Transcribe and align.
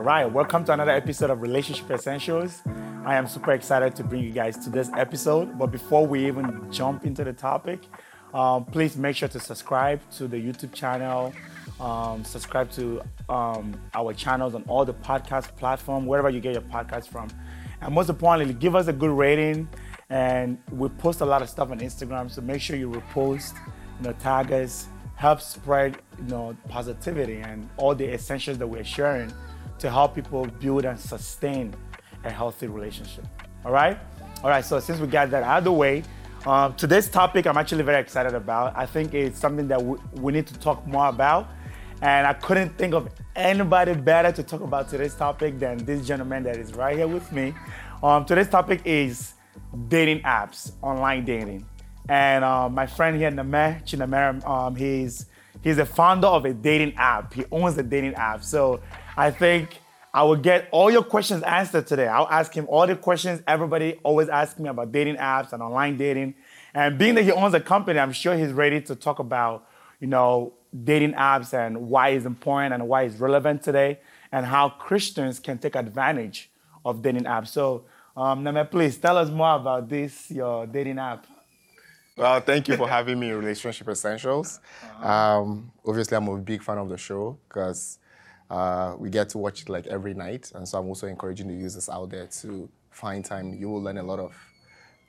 All 0.00 0.06
right, 0.06 0.24
welcome 0.24 0.64
to 0.64 0.72
another 0.72 0.92
episode 0.92 1.28
of 1.28 1.42
Relationship 1.42 1.90
Essentials. 1.90 2.62
I 3.04 3.16
am 3.16 3.26
super 3.26 3.52
excited 3.52 3.94
to 3.96 4.02
bring 4.02 4.24
you 4.24 4.30
guys 4.30 4.56
to 4.64 4.70
this 4.70 4.88
episode. 4.96 5.58
But 5.58 5.66
before 5.66 6.06
we 6.06 6.26
even 6.26 6.72
jump 6.72 7.04
into 7.04 7.22
the 7.22 7.34
topic, 7.34 7.80
um, 8.32 8.64
please 8.64 8.96
make 8.96 9.14
sure 9.14 9.28
to 9.28 9.38
subscribe 9.38 10.00
to 10.12 10.26
the 10.26 10.38
YouTube 10.38 10.72
channel, 10.72 11.34
um, 11.78 12.24
subscribe 12.24 12.70
to 12.70 13.02
um, 13.28 13.78
our 13.92 14.14
channels 14.14 14.54
on 14.54 14.64
all 14.68 14.86
the 14.86 14.94
podcast 14.94 15.54
platform, 15.56 16.06
wherever 16.06 16.30
you 16.30 16.40
get 16.40 16.54
your 16.54 16.62
podcast 16.62 17.06
from. 17.08 17.28
And 17.82 17.94
most 17.94 18.08
importantly, 18.08 18.54
give 18.54 18.74
us 18.74 18.86
a 18.86 18.94
good 18.94 19.10
rating. 19.10 19.68
And 20.08 20.56
we 20.72 20.88
post 20.88 21.20
a 21.20 21.26
lot 21.26 21.42
of 21.42 21.50
stuff 21.50 21.70
on 21.70 21.78
Instagram, 21.80 22.30
so 22.30 22.40
make 22.40 22.62
sure 22.62 22.74
you 22.74 22.90
repost, 22.90 23.52
you 23.98 24.06
know, 24.06 24.14
tag 24.14 24.50
us, 24.50 24.88
help 25.16 25.42
spread, 25.42 25.98
you 26.16 26.24
know, 26.24 26.56
positivity 26.70 27.40
and 27.40 27.68
all 27.76 27.94
the 27.94 28.10
essentials 28.10 28.56
that 28.56 28.66
we're 28.66 28.82
sharing 28.82 29.30
to 29.80 29.90
help 29.90 30.14
people 30.14 30.46
build 30.60 30.84
and 30.84 30.98
sustain 30.98 31.74
a 32.24 32.30
healthy 32.30 32.66
relationship. 32.66 33.26
All 33.64 33.72
right? 33.72 33.98
All 34.42 34.50
right, 34.50 34.64
so 34.64 34.78
since 34.80 35.00
we 35.00 35.06
got 35.06 35.30
that 35.30 35.42
out 35.42 35.58
of 35.58 35.64
the 35.64 35.72
way, 35.72 36.02
um, 36.46 36.74
today's 36.74 37.08
topic 37.08 37.46
I'm 37.46 37.58
actually 37.58 37.82
very 37.82 38.00
excited 38.00 38.34
about. 38.34 38.76
I 38.76 38.86
think 38.86 39.12
it's 39.12 39.38
something 39.38 39.68
that 39.68 39.82
we, 39.82 39.98
we 40.14 40.32
need 40.32 40.46
to 40.46 40.58
talk 40.58 40.86
more 40.86 41.08
about. 41.08 41.50
And 42.02 42.26
I 42.26 42.32
couldn't 42.32 42.78
think 42.78 42.94
of 42.94 43.10
anybody 43.36 43.92
better 43.92 44.32
to 44.32 44.42
talk 44.42 44.62
about 44.62 44.88
today's 44.88 45.14
topic 45.14 45.58
than 45.58 45.84
this 45.84 46.06
gentleman 46.06 46.42
that 46.44 46.56
is 46.56 46.72
right 46.74 46.96
here 46.96 47.08
with 47.08 47.30
me. 47.30 47.52
Um, 48.02 48.24
today's 48.24 48.48
topic 48.48 48.80
is 48.86 49.34
dating 49.88 50.22
apps, 50.22 50.72
online 50.80 51.26
dating. 51.26 51.66
And 52.08 52.42
uh, 52.42 52.70
my 52.70 52.86
friend 52.86 53.16
here, 53.16 53.30
Name 53.30 53.52
Chinamere, 53.84 54.46
um, 54.48 54.74
he's 54.74 55.26
he's 55.62 55.76
a 55.76 55.84
founder 55.84 56.26
of 56.26 56.46
a 56.46 56.54
dating 56.54 56.94
app. 56.94 57.34
He 57.34 57.44
owns 57.52 57.76
a 57.76 57.82
dating 57.82 58.14
app. 58.14 58.42
So 58.42 58.80
I 59.20 59.30
think 59.30 59.76
I 60.14 60.22
will 60.22 60.36
get 60.36 60.66
all 60.72 60.90
your 60.90 61.04
questions 61.04 61.42
answered 61.42 61.86
today. 61.86 62.08
I'll 62.08 62.26
ask 62.30 62.54
him 62.54 62.64
all 62.70 62.86
the 62.86 62.96
questions 62.96 63.42
everybody 63.46 64.00
always 64.02 64.30
asks 64.30 64.58
me 64.58 64.70
about 64.70 64.92
dating 64.92 65.16
apps 65.16 65.52
and 65.52 65.62
online 65.62 65.98
dating. 65.98 66.36
And 66.72 66.96
being 66.96 67.14
that 67.16 67.24
he 67.24 67.30
owns 67.30 67.52
a 67.52 67.60
company, 67.60 67.98
I'm 67.98 68.12
sure 68.12 68.34
he's 68.34 68.52
ready 68.52 68.80
to 68.80 68.94
talk 68.96 69.18
about, 69.18 69.68
you 70.00 70.06
know, 70.06 70.54
dating 70.84 71.12
apps 71.12 71.52
and 71.52 71.90
why 71.90 72.08
it's 72.10 72.24
important 72.24 72.72
and 72.72 72.88
why 72.88 73.02
it's 73.02 73.16
relevant 73.16 73.62
today 73.62 74.00
and 74.32 74.46
how 74.46 74.70
Christians 74.70 75.38
can 75.38 75.58
take 75.58 75.76
advantage 75.76 76.50
of 76.82 77.02
dating 77.02 77.24
apps. 77.24 77.48
So, 77.48 77.84
um, 78.16 78.42
Name, 78.42 78.66
please 78.68 78.96
tell 78.96 79.18
us 79.18 79.28
more 79.28 79.56
about 79.56 79.86
this, 79.86 80.30
your 80.30 80.66
dating 80.66 80.98
app. 80.98 81.26
Well, 82.16 82.40
thank 82.40 82.68
you 82.68 82.76
for 82.78 82.88
having 82.88 83.20
me 83.20 83.28
in 83.28 83.36
Relationship 83.36 83.86
Essentials. 83.86 84.60
Um, 85.02 85.72
obviously, 85.86 86.16
I'm 86.16 86.28
a 86.28 86.36
big 86.36 86.62
fan 86.62 86.76
of 86.76 86.88
the 86.90 86.98
show 86.98 87.38
because 87.48 87.99
uh, 88.50 88.96
we 88.98 89.08
get 89.08 89.28
to 89.30 89.38
watch 89.38 89.62
it 89.62 89.68
like 89.68 89.86
every 89.86 90.12
night. 90.12 90.50
And 90.54 90.68
so 90.68 90.78
I'm 90.78 90.88
also 90.88 91.06
encouraging 91.06 91.48
the 91.48 91.54
users 91.54 91.88
out 91.88 92.10
there 92.10 92.26
to 92.42 92.68
find 92.90 93.24
time. 93.24 93.54
You 93.54 93.70
will 93.70 93.82
learn 93.82 93.98
a 93.98 94.02
lot 94.02 94.18
of 94.18 94.34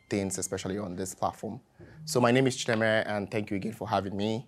things, 0.09 0.37
especially 0.37 0.77
on 0.77 0.95
this 0.95 1.15
platform. 1.15 1.59
So 2.05 2.21
my 2.21 2.31
name 2.31 2.45
is 2.45 2.55
Chinamere, 2.55 3.03
and 3.07 3.29
thank 3.31 3.49
you 3.49 3.57
again 3.57 3.73
for 3.73 3.89
having 3.89 4.15
me. 4.15 4.47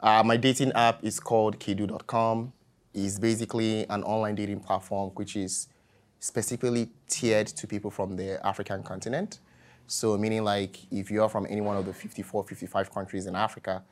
Uh, 0.00 0.22
my 0.24 0.36
dating 0.36 0.72
app 0.72 1.02
is 1.02 1.18
called 1.18 1.58
Kedu.com. 1.58 2.52
It's 2.94 3.18
basically 3.18 3.88
an 3.90 4.04
online 4.04 4.36
dating 4.36 4.60
platform 4.60 5.10
which 5.14 5.36
is 5.36 5.68
specifically 6.20 6.90
tiered 7.08 7.46
to 7.48 7.66
people 7.66 7.90
from 7.90 8.16
the 8.16 8.44
African 8.46 8.82
continent. 8.82 9.40
So 9.86 10.16
meaning 10.16 10.44
like 10.44 10.78
if 10.92 11.10
you 11.10 11.22
are 11.22 11.28
from 11.28 11.46
any 11.48 11.60
one 11.60 11.76
of 11.76 11.86
the 11.86 11.92
54, 11.92 12.44
55 12.44 12.92
countries 12.92 13.26
in 13.26 13.34
Africa, 13.34 13.82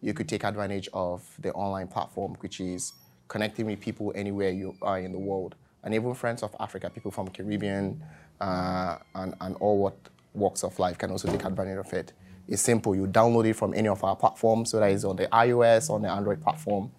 you 0.00 0.14
could 0.14 0.28
take 0.28 0.44
advantage 0.44 0.88
of 0.92 1.22
the 1.38 1.52
online 1.52 1.86
platform, 1.86 2.36
which 2.40 2.60
is 2.60 2.92
connecting 3.28 3.66
with 3.66 3.80
people 3.80 4.12
anywhere 4.14 4.50
you 4.50 4.74
are 4.82 4.98
in 4.98 5.12
the 5.12 5.18
world. 5.18 5.54
And 5.84 5.94
even 5.94 6.14
friends 6.14 6.42
of 6.42 6.54
Africa, 6.60 6.90
people 6.90 7.10
from 7.10 7.28
Caribbean 7.28 8.02
uh, 8.40 8.98
and, 9.14 9.34
and 9.40 9.56
all 9.56 9.78
what 9.78 9.96
walks 10.34 10.64
of 10.64 10.78
life 10.78 10.98
can 10.98 11.10
also 11.10 11.28
take 11.30 11.44
advantage 11.44 11.78
of 11.78 11.92
it. 11.92 12.12
It's 12.48 12.62
simple. 12.62 12.94
You 12.94 13.06
download 13.06 13.46
it 13.46 13.54
from 13.54 13.72
any 13.74 13.88
of 13.88 14.02
our 14.04 14.16
platforms, 14.16 14.70
so 14.70 14.80
that 14.80 14.90
is 14.90 15.04
on 15.04 15.16
the 15.16 15.26
iOS, 15.28 15.90
on 15.90 16.02
the 16.02 16.08
Android 16.08 16.42
platform, 16.42 16.90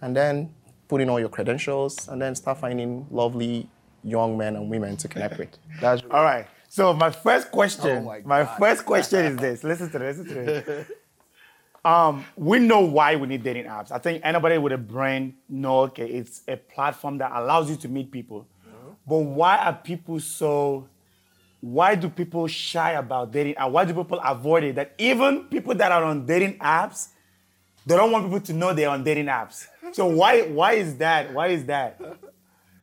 and 0.00 0.14
then 0.16 0.54
put 0.86 1.00
in 1.00 1.10
all 1.10 1.20
your 1.20 1.28
credentials, 1.28 2.08
and 2.08 2.22
then 2.22 2.34
start 2.34 2.58
finding 2.58 3.06
lovely 3.10 3.68
young 4.04 4.38
men 4.38 4.56
and 4.56 4.70
women 4.70 4.96
to 4.96 5.08
connect 5.08 5.38
with. 5.38 5.50
That's 5.80 6.02
all 6.10 6.22
right. 6.22 6.46
So 6.68 6.92
my 6.92 7.10
first 7.10 7.50
question, 7.50 7.98
Oh 7.98 8.00
my 8.02 8.20
my, 8.20 8.44
first 8.44 8.84
question 8.84 9.24
is 9.24 9.36
this. 9.36 9.64
Listen 9.64 9.90
to 9.90 9.98
this. 9.98 10.18
Listen 10.18 10.34
to 10.34 10.42
this. 10.44 10.90
Um, 11.88 12.26
we 12.36 12.58
know 12.58 12.80
why 12.80 13.16
we 13.16 13.26
need 13.26 13.42
dating 13.42 13.64
apps. 13.64 13.90
I 13.90 13.98
think 13.98 14.20
anybody 14.22 14.58
with 14.58 14.74
a 14.74 14.78
brain 14.78 15.36
know 15.48 15.80
okay, 15.88 16.06
it's 16.06 16.42
a 16.46 16.56
platform 16.56 17.16
that 17.18 17.32
allows 17.34 17.70
you 17.70 17.76
to 17.76 17.88
meet 17.88 18.10
people. 18.10 18.46
But 19.06 19.18
why 19.18 19.56
are 19.56 19.72
people 19.72 20.20
so? 20.20 20.86
Why 21.60 21.94
do 21.94 22.10
people 22.10 22.46
shy 22.46 22.92
about 22.92 23.32
dating? 23.32 23.56
And 23.56 23.72
why 23.72 23.86
do 23.86 23.94
people 23.94 24.20
avoid 24.22 24.64
it? 24.64 24.74
That 24.74 24.94
even 24.98 25.44
people 25.44 25.74
that 25.76 25.90
are 25.90 26.04
on 26.04 26.26
dating 26.26 26.58
apps, 26.58 27.08
they 27.86 27.96
don't 27.96 28.12
want 28.12 28.26
people 28.26 28.40
to 28.40 28.52
know 28.52 28.74
they're 28.74 28.90
on 28.90 29.02
dating 29.02 29.26
apps. 29.26 29.66
So 29.92 30.04
why 30.06 30.42
why 30.42 30.74
is 30.74 30.98
that? 30.98 31.32
Why 31.32 31.46
is 31.48 31.64
that? 31.64 31.98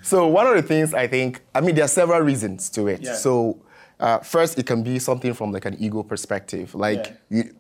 So 0.02 0.26
one 0.28 0.48
of 0.48 0.56
the 0.56 0.64
things 0.64 0.96
I 0.96 1.06
think, 1.06 1.42
I 1.54 1.62
mean, 1.62 1.76
there 1.76 1.86
are 1.86 1.96
several 2.02 2.22
reasons 2.22 2.72
to 2.72 2.88
it. 2.88 3.02
Yeah. 3.02 3.14
So 3.14 3.62
uh, 4.00 4.20
first, 4.20 4.58
it 4.58 4.66
can 4.66 4.82
be 4.82 4.98
something 4.98 5.34
from 5.36 5.52
like 5.52 5.66
an 5.66 5.76
ego 5.80 6.02
perspective. 6.02 6.74
Like 6.74 7.16
you, 7.30 7.54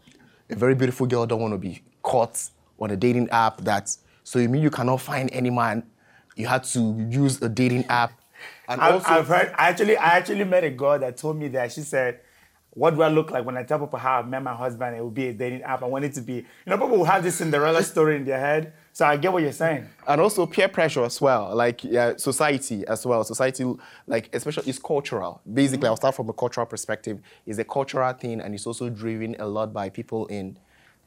a 0.50 0.56
very 0.56 0.75
beautiful 0.75 1.07
girl 1.07 1.25
don't 1.25 1.41
want 1.41 1.53
to 1.53 1.57
be 1.57 1.81
caught 2.01 2.50
on 2.79 2.91
a 2.91 2.95
dating 2.95 3.29
app. 3.29 3.61
that 3.61 3.95
so 4.23 4.39
you 4.39 4.50
mean 4.50 4.61
you 4.61 4.69
cannot 4.69 5.01
find 5.01 5.29
any 5.31 5.50
man. 5.50 5.83
You 6.35 6.47
had 6.47 6.63
to 6.66 7.07
use 7.09 7.41
a 7.41 7.47
dating 7.47 7.85
app. 7.85 8.11
And 8.67 8.81
I, 8.81 8.91
also, 8.91 9.07
I've 9.07 9.28
heard. 9.28 9.53
I 9.57 9.69
actually, 9.69 9.95
I 9.97 10.17
actually 10.17 10.44
met 10.44 10.63
a 10.63 10.69
girl 10.69 11.00
that 11.00 11.17
told 11.17 11.38
me 11.38 11.47
that 11.50 11.72
she 11.72 11.81
said, 11.81 12.19
"What 12.72 12.95
do 12.95 13.01
I 13.03 13.07
look 13.07 13.31
like 13.31 13.45
when 13.45 13.55
I 13.55 13.63
tell 13.63 13.79
people 13.79 14.00
how 14.00 14.19
I 14.19 14.23
met 14.23 14.44
my 14.44 14.53
husband? 14.53 14.97
It 14.97 15.01
will 15.01 15.11
be 15.11 15.28
a 15.28 15.34
dating 15.34 15.61
app. 15.61 15.84
I 15.84 15.85
want 15.85 16.05
it 16.05 16.13
to 16.16 16.22
be." 16.22 16.34
You 16.34 16.44
know, 16.66 16.78
people 16.78 16.97
will 16.97 17.05
have 17.05 17.23
this 17.23 17.35
Cinderella 17.35 17.84
story 17.84 18.17
in 18.17 18.25
their 18.25 18.39
head. 18.39 18.73
So 18.95 19.06
I 19.06 19.17
get 19.17 19.33
what 19.33 19.44
you're 19.44 19.51
saying. 19.51 19.89
and 20.07 20.22
also 20.22 20.45
peer 20.45 20.69
pressure 20.69 21.03
as 21.03 21.19
well, 21.19 21.53
like 21.53 21.83
yeah, 21.83 22.13
society 22.16 22.88
as 22.88 23.06
well. 23.06 23.25
Society, 23.25 23.66
like 24.07 24.33
especially, 24.33 24.69
is 24.69 24.79
cultural. 24.79 25.41
Basically, 25.53 25.88
I'll 25.88 25.95
mm-hmm. 25.95 26.00
start 26.00 26.16
from 26.16 26.29
a 26.29 26.33
cultural 26.33 26.66
perspective. 26.66 27.19
It's 27.45 27.59
a 27.59 27.66
cultural 27.66 28.13
thing, 28.13 28.39
and 28.39 28.55
it's 28.55 28.66
also 28.66 28.89
driven 28.89 29.35
a 29.38 29.47
lot 29.47 29.73
by 29.73 29.89
people 29.89 30.28
in 30.28 30.57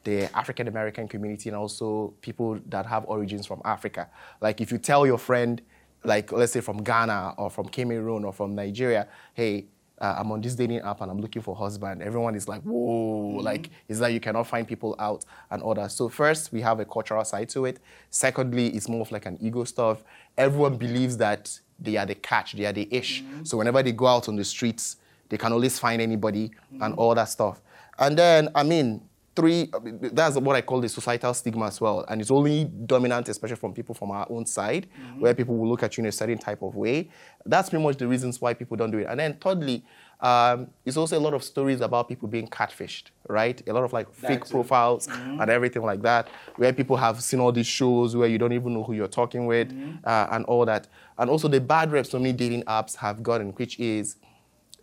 the 0.03 0.29
African 0.37 0.67
American 0.67 1.07
community 1.07 1.49
and 1.49 1.57
also 1.57 2.13
people 2.21 2.59
that 2.67 2.85
have 2.85 3.05
origins 3.07 3.47
from 3.47 3.59
Africa. 3.65 4.07
Like 4.39 4.61
if 4.61 4.71
you 4.71 4.77
tell 4.77 5.07
your 5.07 5.17
friend, 5.17 5.59
like 6.03 6.31
let's 6.31 6.51
say 6.51 6.61
from 6.61 6.83
Ghana 6.83 7.33
or 7.39 7.49
from 7.49 7.69
Cameroon 7.69 8.23
or 8.23 8.31
from 8.31 8.53
Nigeria, 8.53 9.07
hey. 9.33 9.65
Uh, 9.99 10.15
I'm 10.17 10.31
on 10.31 10.41
this 10.41 10.55
dating 10.55 10.79
app 10.79 11.01
and 11.01 11.11
I'm 11.11 11.19
looking 11.19 11.41
for 11.41 11.51
a 11.51 11.57
husband. 11.57 12.01
Everyone 12.01 12.35
is 12.35 12.47
like, 12.47 12.61
whoa, 12.61 13.33
mm-hmm. 13.35 13.39
like, 13.39 13.69
is 13.87 13.99
that 13.99 14.13
you 14.13 14.19
cannot 14.19 14.47
find 14.47 14.67
people 14.67 14.95
out 14.97 15.25
and 15.51 15.61
all 15.61 15.73
that. 15.75 15.91
So, 15.91 16.07
first, 16.07 16.53
we 16.53 16.61
have 16.61 16.79
a 16.79 16.85
cultural 16.85 17.23
side 17.25 17.49
to 17.49 17.65
it. 17.65 17.79
Secondly, 18.09 18.67
it's 18.67 18.87
more 18.87 19.01
of 19.01 19.11
like 19.11 19.25
an 19.25 19.37
ego 19.41 19.63
stuff. 19.65 20.03
Everyone 20.37 20.77
believes 20.77 21.17
that 21.17 21.59
they 21.79 21.97
are 21.97 22.05
the 22.05 22.15
catch, 22.15 22.53
they 22.53 22.65
are 22.65 22.73
the 22.73 22.87
ish. 22.91 23.23
Mm-hmm. 23.23 23.43
So, 23.43 23.57
whenever 23.57 23.83
they 23.83 23.91
go 23.91 24.07
out 24.07 24.29
on 24.29 24.35
the 24.35 24.45
streets, 24.45 24.97
they 25.27 25.37
can 25.37 25.51
always 25.51 25.77
find 25.77 26.01
anybody 26.01 26.51
and 26.71 26.81
mm-hmm. 26.81 26.99
all 26.99 27.15
that 27.15 27.29
stuff. 27.29 27.61
And 27.97 28.17
then, 28.17 28.49
I 28.55 28.63
mean, 28.63 29.01
three, 29.35 29.69
that's 30.01 30.35
what 30.35 30.55
I 30.55 30.61
call 30.61 30.81
the 30.81 30.89
societal 30.89 31.33
stigma 31.33 31.67
as 31.67 31.79
well. 31.79 32.05
And 32.09 32.19
it's 32.19 32.31
only 32.31 32.65
dominant, 32.65 33.29
especially 33.29 33.55
from 33.55 33.73
people 33.73 33.95
from 33.95 34.11
our 34.11 34.27
own 34.29 34.45
side, 34.45 34.87
where 35.17 35.33
people 35.33 35.57
will 35.57 35.69
look 35.69 35.83
at 35.83 35.97
you 35.97 36.03
in 36.03 36.07
a 36.07 36.11
certain 36.11 36.37
type 36.37 36.61
of 36.61 36.75
way. 36.75 37.09
That's 37.45 37.69
pretty 37.69 37.83
much 37.83 37.97
the 37.97 38.07
reasons 38.07 38.41
why 38.41 38.53
people 38.53 38.75
don't 38.77 38.91
do 38.91 38.99
it. 38.99 39.07
And 39.09 39.19
then 39.19 39.37
thirdly, 39.39 39.85
um, 40.21 40.67
it's 40.85 40.97
also 40.97 41.17
a 41.17 41.21
lot 41.21 41.33
of 41.33 41.43
stories 41.43 41.79
about 41.79 42.09
people 42.09 42.27
being 42.27 42.47
catfished, 42.47 43.11
right? 43.27 43.61
A 43.67 43.71
lot 43.71 43.85
of 43.85 43.93
like 43.93 44.13
fake 44.13 44.43
too. 44.43 44.51
profiles 44.51 45.07
and 45.07 45.49
everything 45.49 45.83
like 45.83 46.01
that, 46.01 46.27
where 46.57 46.73
people 46.73 46.97
have 46.97 47.21
seen 47.21 47.39
all 47.39 47.53
these 47.53 47.67
shows 47.67 48.15
where 48.15 48.27
you 48.27 48.37
don't 48.37 48.51
even 48.51 48.73
know 48.73 48.83
who 48.83 48.93
you're 48.93 49.07
talking 49.07 49.45
with 49.45 49.71
uh, 50.03 50.27
and 50.31 50.43
all 50.45 50.65
that. 50.65 50.87
And 51.17 51.29
also 51.29 51.47
the 51.47 51.61
bad 51.61 51.91
rep 51.91 52.05
so 52.05 52.19
many 52.19 52.33
dating 52.33 52.63
apps 52.63 52.97
have 52.97 53.23
gotten, 53.23 53.51
which 53.51 53.79
is 53.79 54.17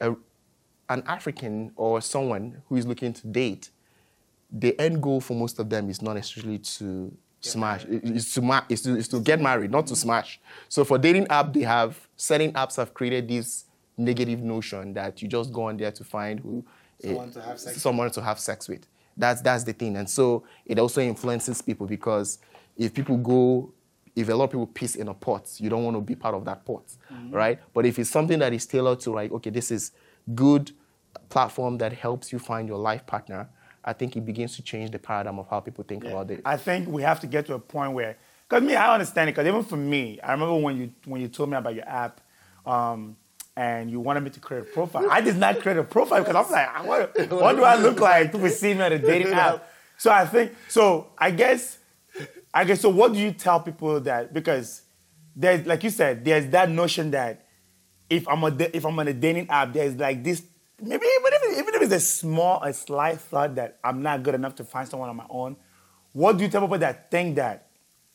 a, 0.00 0.14
an 0.88 1.02
African 1.06 1.72
or 1.76 2.00
someone 2.00 2.62
who 2.68 2.76
is 2.76 2.86
looking 2.86 3.12
to 3.12 3.26
date 3.26 3.70
the 4.50 4.78
end 4.80 5.02
goal 5.02 5.20
for 5.20 5.34
most 5.34 5.58
of 5.58 5.68
them 5.68 5.90
is 5.90 6.00
not 6.02 6.14
necessarily 6.14 6.58
to 6.58 7.16
smash. 7.40 7.84
It's 7.88 8.34
to, 8.34 8.42
ma- 8.42 8.64
it's, 8.68 8.82
to, 8.82 8.96
it's 8.96 9.08
to 9.08 9.20
get 9.20 9.40
married, 9.40 9.70
not 9.70 9.86
to 9.88 9.96
smash. 9.96 10.40
So 10.68 10.84
for 10.84 10.98
dating 10.98 11.26
app, 11.28 11.52
they 11.52 11.62
have 11.62 12.08
certain 12.16 12.52
apps 12.52 12.76
have 12.76 12.94
created 12.94 13.28
this 13.28 13.64
negative 13.96 14.40
notion 14.40 14.92
that 14.94 15.22
you 15.22 15.28
just 15.28 15.52
go 15.52 15.64
on 15.64 15.76
there 15.76 15.92
to 15.92 16.04
find 16.04 16.40
who 16.40 16.64
Someone 17.02 17.30
to 17.30 17.42
have 17.42 17.60
sex 17.60 17.82
someone 17.82 18.10
to 18.10 18.22
have 18.22 18.38
sex 18.38 18.68
with. 18.68 18.86
That's 19.16 19.42
that's 19.42 19.64
the 19.64 19.72
thing, 19.72 19.96
and 19.96 20.08
so 20.08 20.44
it 20.64 20.78
also 20.78 21.00
influences 21.00 21.60
people 21.60 21.86
because 21.86 22.38
if 22.76 22.94
people 22.94 23.16
go. 23.18 23.72
If 24.14 24.30
a 24.30 24.34
lot 24.34 24.44
of 24.44 24.50
people 24.52 24.66
piss 24.66 24.94
in 24.96 25.08
a 25.08 25.14
pot, 25.14 25.46
you 25.58 25.68
don't 25.68 25.84
want 25.84 25.94
to 25.94 26.00
be 26.00 26.14
part 26.14 26.34
of 26.34 26.46
that 26.46 26.64
pot, 26.64 26.84
mm-hmm. 27.12 27.34
right? 27.34 27.58
But 27.74 27.84
if 27.84 27.98
it's 27.98 28.08
something 28.08 28.38
that 28.38 28.50
is 28.54 28.64
tailored 28.64 28.98
to 29.00 29.10
like, 29.10 29.30
okay, 29.30 29.50
this 29.50 29.70
is 29.70 29.92
good 30.34 30.72
platform 31.28 31.76
that 31.76 31.92
helps 31.92 32.32
you 32.32 32.38
find 32.38 32.66
your 32.66 32.78
life 32.78 33.06
partner, 33.06 33.50
I 33.86 33.92
think 33.92 34.16
it 34.16 34.26
begins 34.26 34.56
to 34.56 34.62
change 34.62 34.90
the 34.90 34.98
paradigm 34.98 35.38
of 35.38 35.48
how 35.48 35.60
people 35.60 35.84
think 35.84 36.04
about 36.04 36.30
it. 36.30 36.42
I 36.44 36.56
think 36.56 36.88
we 36.88 37.02
have 37.02 37.20
to 37.20 37.28
get 37.28 37.46
to 37.46 37.54
a 37.54 37.58
point 37.58 37.92
where 37.92 38.16
Because 38.48 38.62
me, 38.64 38.74
I 38.74 38.92
understand 38.92 39.30
it. 39.30 39.32
Because 39.32 39.46
even 39.46 39.62
for 39.62 39.76
me, 39.76 40.20
I 40.20 40.32
remember 40.32 40.56
when 40.56 40.76
you 40.76 40.92
when 41.04 41.20
you 41.20 41.28
told 41.28 41.50
me 41.50 41.56
about 41.56 41.74
your 41.74 41.88
app, 41.88 42.20
um, 42.66 43.16
and 43.56 43.90
you 43.90 44.00
wanted 44.00 44.22
me 44.22 44.30
to 44.30 44.40
create 44.40 44.62
a 44.62 44.64
profile. 44.64 45.08
I 45.10 45.20
did 45.20 45.36
not 45.36 45.60
create 45.60 45.78
a 45.78 45.84
profile 45.84 46.22
because 46.22 46.36
I'm 46.36 46.52
like, 46.52 46.86
what, 46.86 47.30
what 47.30 47.56
do 47.56 47.64
I 47.64 47.76
look 47.76 48.00
like? 48.00 48.32
People 48.32 48.50
see 48.50 48.74
me 48.74 48.82
on 48.82 48.92
a 48.92 48.98
dating 48.98 49.32
app. 49.32 49.66
So 49.96 50.10
I 50.10 50.26
think 50.26 50.54
so. 50.68 51.08
I 51.16 51.30
guess, 51.30 51.78
I 52.52 52.64
guess. 52.64 52.80
So 52.80 52.90
what 52.90 53.14
do 53.14 53.18
you 53.18 53.32
tell 53.32 53.60
people 53.60 54.00
that 54.00 54.34
because 54.34 54.82
there's 55.34 55.66
like 55.66 55.84
you 55.84 55.90
said, 55.90 56.24
there's 56.24 56.48
that 56.48 56.70
notion 56.70 57.12
that 57.12 57.46
if 58.10 58.28
I'm 58.28 58.42
a 58.44 58.76
if 58.76 58.84
I'm 58.84 58.98
on 58.98 59.08
a 59.08 59.14
dating 59.14 59.48
app, 59.48 59.72
there's 59.72 59.96
like 59.96 60.22
this 60.22 60.42
maybe 60.80 61.06
even 61.20 61.32
even 61.56 61.74
if 61.74 61.82
it's 61.82 61.92
a 61.92 62.00
small, 62.00 62.62
a 62.62 62.72
slight 62.72 63.20
thought 63.20 63.54
that 63.54 63.78
I'm 63.82 64.02
not 64.02 64.22
good 64.22 64.34
enough 64.34 64.54
to 64.56 64.64
find 64.64 64.88
someone 64.88 65.08
on 65.08 65.16
my 65.16 65.26
own. 65.28 65.56
What 66.12 66.38
do 66.38 66.44
you 66.44 66.50
tell 66.50 66.62
people 66.62 66.78
that 66.78 67.10
think 67.10 67.36
that, 67.36 67.68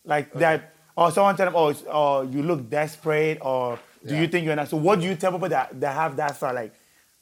like 0.06 0.30
okay. 0.32 0.40
that, 0.40 0.76
or 0.96 1.12
someone 1.12 1.36
tell 1.36 1.46
them, 1.46 1.56
oh, 1.56 1.76
oh, 1.90 2.22
you 2.24 2.44
look 2.44 2.70
desperate, 2.70 3.40
or 3.42 3.80
do 4.06 4.14
yeah. 4.14 4.22
you 4.22 4.28
think 4.28 4.46
you're 4.46 4.56
not? 4.56 4.68
So 4.68 4.78
what 4.78 5.00
do 5.00 5.06
you 5.06 5.16
tell 5.16 5.32
people 5.32 5.50
that, 5.50 5.80
that 5.80 5.94
have 5.94 6.16
that 6.18 6.38
thought, 6.38 6.56
like, 6.56 6.74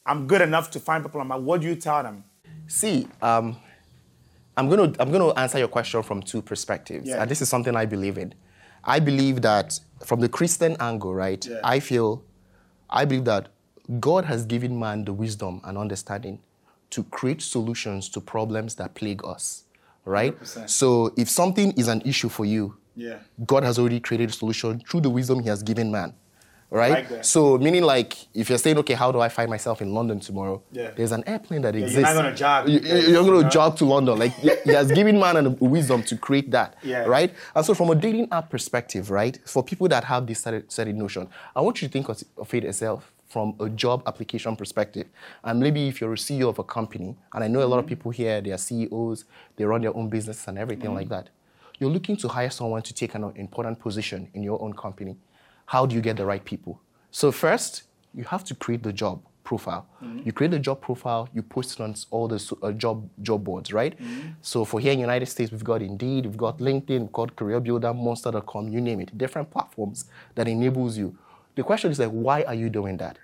I'm 0.06 0.28
good 0.28 0.42
enough 0.42 0.72
to 0.72 0.80
find 0.80 1.04
people 1.04 1.22
on 1.22 1.28
my? 1.28 1.36
What 1.36 1.62
do 1.62 1.68
you 1.68 1.76
tell 1.76 2.02
them? 2.02 2.24
See, 2.68 3.08
um, 3.22 3.58
I'm 4.56 4.70
gonna 4.70 4.94
I'm 5.00 5.12
gonna 5.12 5.34
answer 5.34 5.60
your 5.60 5.68
question 5.68 6.04
from 6.04 6.22
two 6.22 6.42
perspectives, 6.42 7.08
yeah. 7.08 7.22
and 7.22 7.30
this 7.30 7.42
is 7.42 7.50
something 7.50 7.76
I 7.76 7.86
believe 7.86 8.18
in. 8.18 8.34
I 8.84 9.00
believe 9.00 9.42
that 9.42 9.80
from 10.06 10.22
the 10.22 10.30
Christian 10.30 10.76
angle, 10.80 11.14
right? 11.14 11.46
Yeah. 11.46 11.60
I 11.64 11.80
feel, 11.80 12.24
I 12.90 13.06
believe 13.06 13.26
that 13.26 13.50
God 14.00 14.26
has 14.26 14.46
given 14.46 14.78
man 14.78 15.06
the 15.06 15.14
wisdom 15.14 15.62
and 15.64 15.78
understanding 15.78 16.40
to 16.92 17.04
create 17.06 17.42
solutions 17.42 18.10
to 18.10 18.22
problems 18.22 18.76
that 18.76 18.94
plague 18.94 19.24
us, 19.24 19.64
right? 20.06 20.40
100%. 20.40 20.70
So 20.70 21.14
if 21.18 21.30
something 21.30 21.72
is 21.74 21.88
an 21.88 22.02
issue 22.06 22.30
for 22.30 22.46
you, 22.46 22.78
yeah. 22.96 23.20
God 23.46 23.64
has 23.64 23.80
already 23.80 24.00
created 24.00 24.30
a 24.30 24.34
solution 24.34 24.82
through 24.82 25.02
the 25.02 25.10
wisdom 25.10 25.40
He 25.40 25.50
has 25.50 25.64
given 25.64 25.92
man 25.92 26.14
right? 26.70 27.10
Like 27.10 27.24
so 27.24 27.58
meaning 27.58 27.84
like 27.84 28.16
if 28.34 28.50
you're 28.50 28.58
saying, 28.58 28.78
okay, 28.80 28.94
how 28.94 29.12
do 29.12 29.20
I 29.20 29.30
find 29.30 29.50
myself 29.50 29.82
in 29.82 29.94
London 29.94 30.20
tomorrow? 30.20 30.62
Yeah. 30.72 30.92
There's 30.96 31.12
an 31.12 31.24
airplane 31.28 31.62
that 31.64 31.74
yeah, 31.74 31.82
exists. 31.82 31.98
You're 31.98 32.16
not 32.16 32.22
gonna 32.22 32.36
jog. 32.36 32.70
You, 32.70 33.20
are 33.20 33.24
gonna 33.24 33.50
jog 33.50 33.78
to 33.78 33.86
London. 33.86 34.20
Like 34.20 34.34
he 34.34 34.72
has 34.72 34.92
given 34.92 35.20
man 35.20 35.38
a 35.38 35.50
wisdom 35.50 36.04
to 36.04 36.18
create 36.18 36.52
that, 36.52 36.78
yeah. 36.84 37.04
right? 37.06 37.34
And 37.56 37.66
so 37.66 37.74
from 37.74 37.90
a 37.90 37.96
dating 37.96 38.30
app 38.32 38.50
perspective, 38.50 39.10
right, 39.10 39.40
for 39.46 39.64
people 39.64 39.88
that 39.90 40.04
have 40.04 40.28
this 40.28 40.42
certain 40.42 40.98
notion, 40.98 41.28
I 41.56 41.62
want 41.62 41.82
you 41.82 41.88
to 41.88 41.92
think 41.92 42.10
of, 42.10 42.22
of 42.38 42.54
it 42.54 42.64
yourself 42.64 43.12
from 43.30 43.56
a 43.60 43.70
job 43.70 44.04
application 44.08 44.56
perspective. 44.56 45.08
And 45.44 45.60
maybe 45.60 45.88
if 45.88 46.02
you're 46.02 46.14
a 46.14 46.18
CEO 46.18 46.50
of 46.50 46.60
a 46.60 46.64
company, 46.64 47.16
and 47.34 47.44
I 47.44 47.48
know 47.48 47.62
a 47.62 47.66
lot 47.66 47.78
of 47.78 47.86
mm-hmm. 47.86 47.90
people 47.90 48.12
here, 48.12 48.42
they 48.42 48.52
are 48.52 48.58
CEOs, 48.58 49.26
they 49.56 49.66
run 49.66 49.82
their 49.82 49.96
own 49.96 50.10
business 50.10 50.48
and 50.48 50.58
everything 50.58 50.88
mm-hmm. 50.88 50.96
like 50.96 51.10
that. 51.10 51.30
You're 51.80 51.92
looking 51.92 52.18
to 52.18 52.28
hire 52.28 52.50
someone 52.50 52.82
to 52.82 52.94
take 52.94 53.16
an 53.16 53.32
important 53.36 53.80
position 53.80 54.30
in 54.34 54.44
your 54.44 54.62
own 54.62 54.74
company 54.74 55.16
how 55.70 55.86
do 55.86 55.96
you 55.96 56.02
get 56.02 56.18
the 56.18 56.26
right 56.26 56.44
people? 56.44 56.82
So 57.12 57.32
first, 57.32 57.84
you 58.16 58.24
have 58.24 58.44
to 58.46 58.56
create 58.56 58.82
the 58.82 58.92
job 58.92 59.22
profile. 59.44 59.86
Mm-hmm. 60.04 60.22
You 60.26 60.32
create 60.34 60.50
the 60.50 60.58
job 60.58 60.82
profile, 60.82 61.30
you 61.32 61.44
post 61.44 61.80
it 61.80 61.84
on 61.84 61.94
all 62.10 62.28
the 62.28 62.40
uh, 62.64 62.72
job 62.72 63.08
job 63.22 63.44
boards, 63.44 63.72
right? 63.72 63.94
Mm-hmm. 63.96 64.30
So 64.42 64.66
for 64.66 64.80
here 64.80 64.94
in 64.94 64.98
the 64.98 65.08
United 65.10 65.28
States, 65.28 65.52
we've 65.52 65.64
got 65.64 65.84
Indeed, 65.84 66.26
we've 66.26 66.44
got 66.48 66.58
LinkedIn, 66.58 67.00
we've 67.02 67.12
got 67.12 67.36
Career 67.36 67.60
Builder, 67.60 67.94
Monster.com, 67.94 68.70
you 68.70 68.82
name 68.82 69.00
it, 69.02 69.16
different 69.16 69.52
platforms 69.52 70.06
that 70.34 70.48
enables 70.48 70.98
you. 70.98 71.16
The 71.60 71.66
question 71.66 71.92
is 71.92 72.00
like, 72.00 72.12
why 72.12 72.44
are 72.44 72.54
you 72.54 72.70
doing 72.70 72.96
that? 72.98 73.18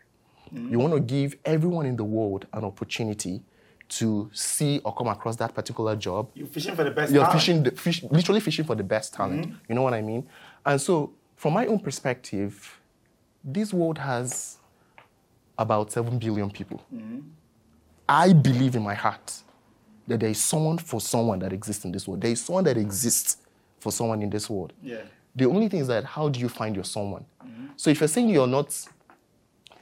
Mm-hmm. 0.54 0.70
You 0.70 0.78
want 0.78 0.94
to 0.94 1.00
give 1.00 1.38
everyone 1.46 1.86
in 1.86 1.96
the 1.96 2.04
world 2.04 2.48
an 2.52 2.66
opportunity 2.66 3.42
to 3.88 4.30
see 4.34 4.82
or 4.84 4.94
come 4.94 5.08
across 5.08 5.38
that 5.38 5.54
particular 5.56 5.96
job. 5.96 6.32
You're 6.34 6.48
fishing 6.48 6.76
for 6.76 6.84
the 6.84 6.92
best. 6.92 7.14
You're 7.14 7.24
talent. 7.24 7.40
fishing, 7.40 7.64
the, 7.64 7.72
fish, 7.72 8.04
literally 8.04 8.42
fishing 8.42 8.66
for 8.66 8.76
the 8.76 8.84
best 8.84 9.14
talent. 9.14 9.46
Mm-hmm. 9.46 9.56
You 9.70 9.76
know 9.76 9.84
what 9.84 9.94
I 9.94 10.02
mean? 10.02 10.28
And 10.66 10.82
so 10.82 11.14
from 11.38 11.54
my 11.54 11.66
own 11.66 11.80
perspective, 11.80 12.78
this 13.42 13.72
world 13.72 14.00
has 14.00 14.58
about 15.58 15.94
7 15.94 16.20
billion 16.20 16.52
people. 16.52 16.84
Mm-hmm. 16.94 17.20
I 18.10 18.34
believe 18.34 18.76
in 18.76 18.84
my 18.84 18.96
heart 18.96 19.32
that 20.08 20.20
there 20.20 20.30
is 20.30 20.44
someone 20.44 20.78
for 20.78 21.00
someone 21.00 21.40
that 21.40 21.54
exists 21.54 21.86
in 21.86 21.94
this 21.94 22.06
world. 22.06 22.20
There 22.20 22.32
is 22.32 22.44
someone 22.44 22.66
that 22.66 22.76
exists 22.76 23.38
for 23.80 23.94
someone 23.94 24.22
in 24.22 24.30
this 24.30 24.50
world. 24.50 24.74
Yeah. 24.84 25.04
The 25.36 25.46
only 25.46 25.68
thing 25.68 25.82
is 25.82 25.88
that 25.88 26.04
how 26.04 26.30
do 26.30 26.40
you 26.40 26.50
find 26.50 26.76
your 26.76 26.86
someone? 26.86 27.26
Mm-hmm. 27.44 27.68
So 27.76 27.90
if 27.90 28.00
you're 28.00 28.08
saying 28.08 28.30
you're 28.30 28.48
not 28.48 28.78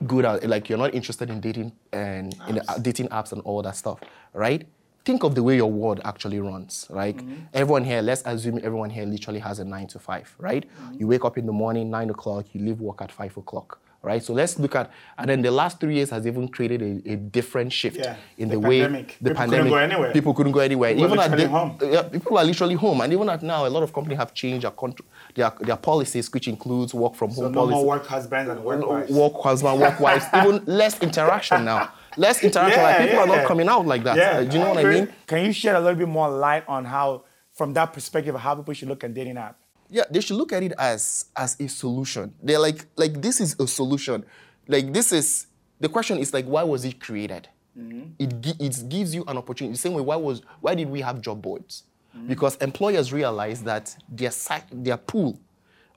good 0.07 0.25
at, 0.25 0.47
like 0.47 0.69
you're 0.69 0.77
not 0.77 0.93
interested 0.93 1.29
in 1.29 1.39
dating 1.39 1.71
and 1.91 2.35
in 2.47 2.55
the, 2.55 2.71
uh, 2.71 2.77
dating 2.79 3.09
apps 3.09 3.31
and 3.31 3.41
all 3.41 3.61
that 3.61 3.75
stuff, 3.75 3.99
right? 4.33 4.65
think 5.05 5.23
of 5.23 5.35
the 5.35 5.43
way 5.43 5.55
your 5.55 5.71
world 5.71 5.99
actually 6.05 6.39
runs, 6.39 6.87
right? 6.89 7.17
Mm-hmm. 7.17 7.35
Everyone 7.53 7.83
here, 7.83 8.01
let's 8.01 8.23
assume 8.25 8.59
everyone 8.63 8.89
here 8.89 9.05
literally 9.05 9.39
has 9.39 9.59
a 9.59 9.65
nine 9.65 9.87
to 9.87 9.99
five, 9.99 10.33
right? 10.37 10.65
Mm-hmm. 10.65 10.99
You 10.99 11.07
wake 11.07 11.25
up 11.25 11.37
in 11.37 11.45
the 11.45 11.51
morning, 11.51 11.89
nine 11.89 12.09
o'clock, 12.09 12.45
you 12.53 12.61
leave 12.61 12.79
work 12.79 13.01
at 13.01 13.11
five 13.11 13.35
o'clock, 13.35 13.81
right? 14.03 14.21
So 14.21 14.33
let's 14.33 14.59
look 14.59 14.75
at, 14.75 14.91
and 15.17 15.29
then 15.29 15.41
the 15.41 15.49
last 15.49 15.79
three 15.79 15.95
years 15.95 16.11
has 16.11 16.27
even 16.27 16.47
created 16.49 16.81
a, 16.81 17.13
a 17.13 17.15
different 17.15 17.73
shift 17.73 17.97
yeah. 17.97 18.17
in 18.37 18.49
the, 18.49 18.55
the 18.55 18.59
way 18.59 18.81
the 18.81 19.03
people 19.03 19.33
pandemic. 19.33 19.49
Couldn't 19.49 19.69
go 19.69 19.77
anywhere. 19.77 20.11
People 20.11 20.33
couldn't 20.33 20.51
go 20.51 20.59
anywhere. 20.59 20.93
People 20.93 21.13
even 21.13 21.19
at 21.19 21.37
the, 21.37 21.47
home. 21.47 21.77
Yeah, 21.81 22.03
people 22.03 22.37
are 22.37 22.43
literally 22.43 22.75
home, 22.75 23.01
and 23.01 23.11
even 23.11 23.29
at 23.29 23.41
now, 23.41 23.65
a 23.65 23.69
lot 23.69 23.81
of 23.81 23.93
companies 23.93 24.19
have 24.19 24.33
changed 24.33 24.65
their, 24.65 24.71
contr- 24.71 25.05
their, 25.33 25.51
their 25.61 25.77
policies, 25.77 26.31
which 26.31 26.47
includes 26.47 26.93
work 26.93 27.15
from 27.15 27.31
so 27.31 27.43
home 27.43 27.51
no 27.53 27.59
policies. 27.61 27.75
more 27.75 27.85
work 27.87 28.05
husbands 28.05 28.51
and 28.51 28.63
work 28.63 28.87
wives. 28.87 29.11
Work 29.11 29.41
husband, 29.41 29.79
work 29.79 29.99
wives, 29.99 30.25
even 30.35 30.63
less 30.65 31.01
interaction 31.01 31.65
now 31.65 31.91
less 32.15 32.43
interaction. 32.43 32.79
Yeah, 32.79 32.83
like 32.85 32.97
people 32.97 33.15
yeah. 33.15 33.21
are 33.21 33.27
not 33.27 33.47
coming 33.47 33.67
out 33.67 33.87
like 33.87 34.03
that. 34.03 34.17
Yeah. 34.17 34.31
Uh, 34.31 34.43
do 34.43 34.57
you 34.57 34.63
know 34.63 34.73
what 34.73 34.85
I 34.85 34.89
mean? 34.89 35.13
Can 35.25 35.45
you 35.45 35.51
shed 35.51 35.75
a 35.75 35.79
little 35.79 35.95
bit 35.97 36.07
more 36.07 36.29
light 36.29 36.63
on 36.67 36.85
how, 36.85 37.23
from 37.53 37.73
that 37.73 37.91
perspective, 37.93 38.35
how 38.35 38.53
people 38.53 38.73
should 38.75 38.87
look 38.87 39.03
at 39.03 39.15
dating 39.15 39.37
app? 39.37 39.57
Yeah, 39.93 40.05
they 40.09 40.21
should 40.21 40.37
look 40.37 40.51
at 40.51 40.63
it 40.63 40.73
as 40.79 41.25
as 41.35 41.55
a 41.59 41.67
solution. 41.67 42.33
They're 42.41 42.57
like 42.57 42.87
like 42.95 43.21
this 43.21 43.39
is 43.39 43.55
a 43.59 43.67
solution. 43.67 44.25
Like 44.67 44.91
this 44.91 45.11
is 45.11 45.45
the 45.79 45.87
question 45.87 46.17
is 46.17 46.33
like 46.33 46.45
why 46.45 46.63
was 46.63 46.83
it 46.83 46.99
created? 46.99 47.47
Mm-hmm. 47.77 48.03
It 48.17 48.59
it 48.59 48.89
gives 48.89 49.13
you 49.13 49.23
an 49.27 49.37
opportunity. 49.37 49.73
The 49.73 49.79
same 49.79 49.93
way 49.93 50.01
why 50.01 50.15
was 50.15 50.41
why 50.61 50.73
did 50.73 50.89
we 50.89 51.01
have 51.01 51.21
job 51.21 51.43
boards? 51.43 51.83
Mm-hmm. 52.17 52.27
Because 52.27 52.55
employers 52.55 53.13
realize 53.13 53.61
that 53.63 53.95
their 54.09 54.31
their 54.71 54.97
pool 54.97 55.39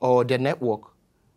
or 0.01 0.25
their 0.25 0.39
network 0.39 0.83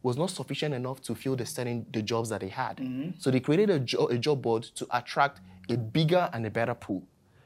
was 0.03 0.17
not 0.17 0.29
sufficient 0.29 0.75
enough 0.75 1.01
to 1.03 1.15
fill 1.15 1.37
the 1.37 1.45
certain 1.45 1.85
the 1.93 2.01
jobs 2.01 2.27
that 2.27 2.41
they 2.41 2.49
had. 2.49 2.75
Mm-hmm. 2.77 3.11
So 3.19 3.31
they 3.31 3.39
created 3.39 3.69
a, 3.69 3.79
jo- 3.79 4.07
a, 4.07 4.17
job 4.17 4.41
board 4.41 4.63
to 4.75 4.87
attract 4.91 5.39
a 5.69 5.77
bigger 5.77 6.29
and 6.33 6.45
a 6.45 6.49
better 6.49 6.73
pool, 6.73 7.03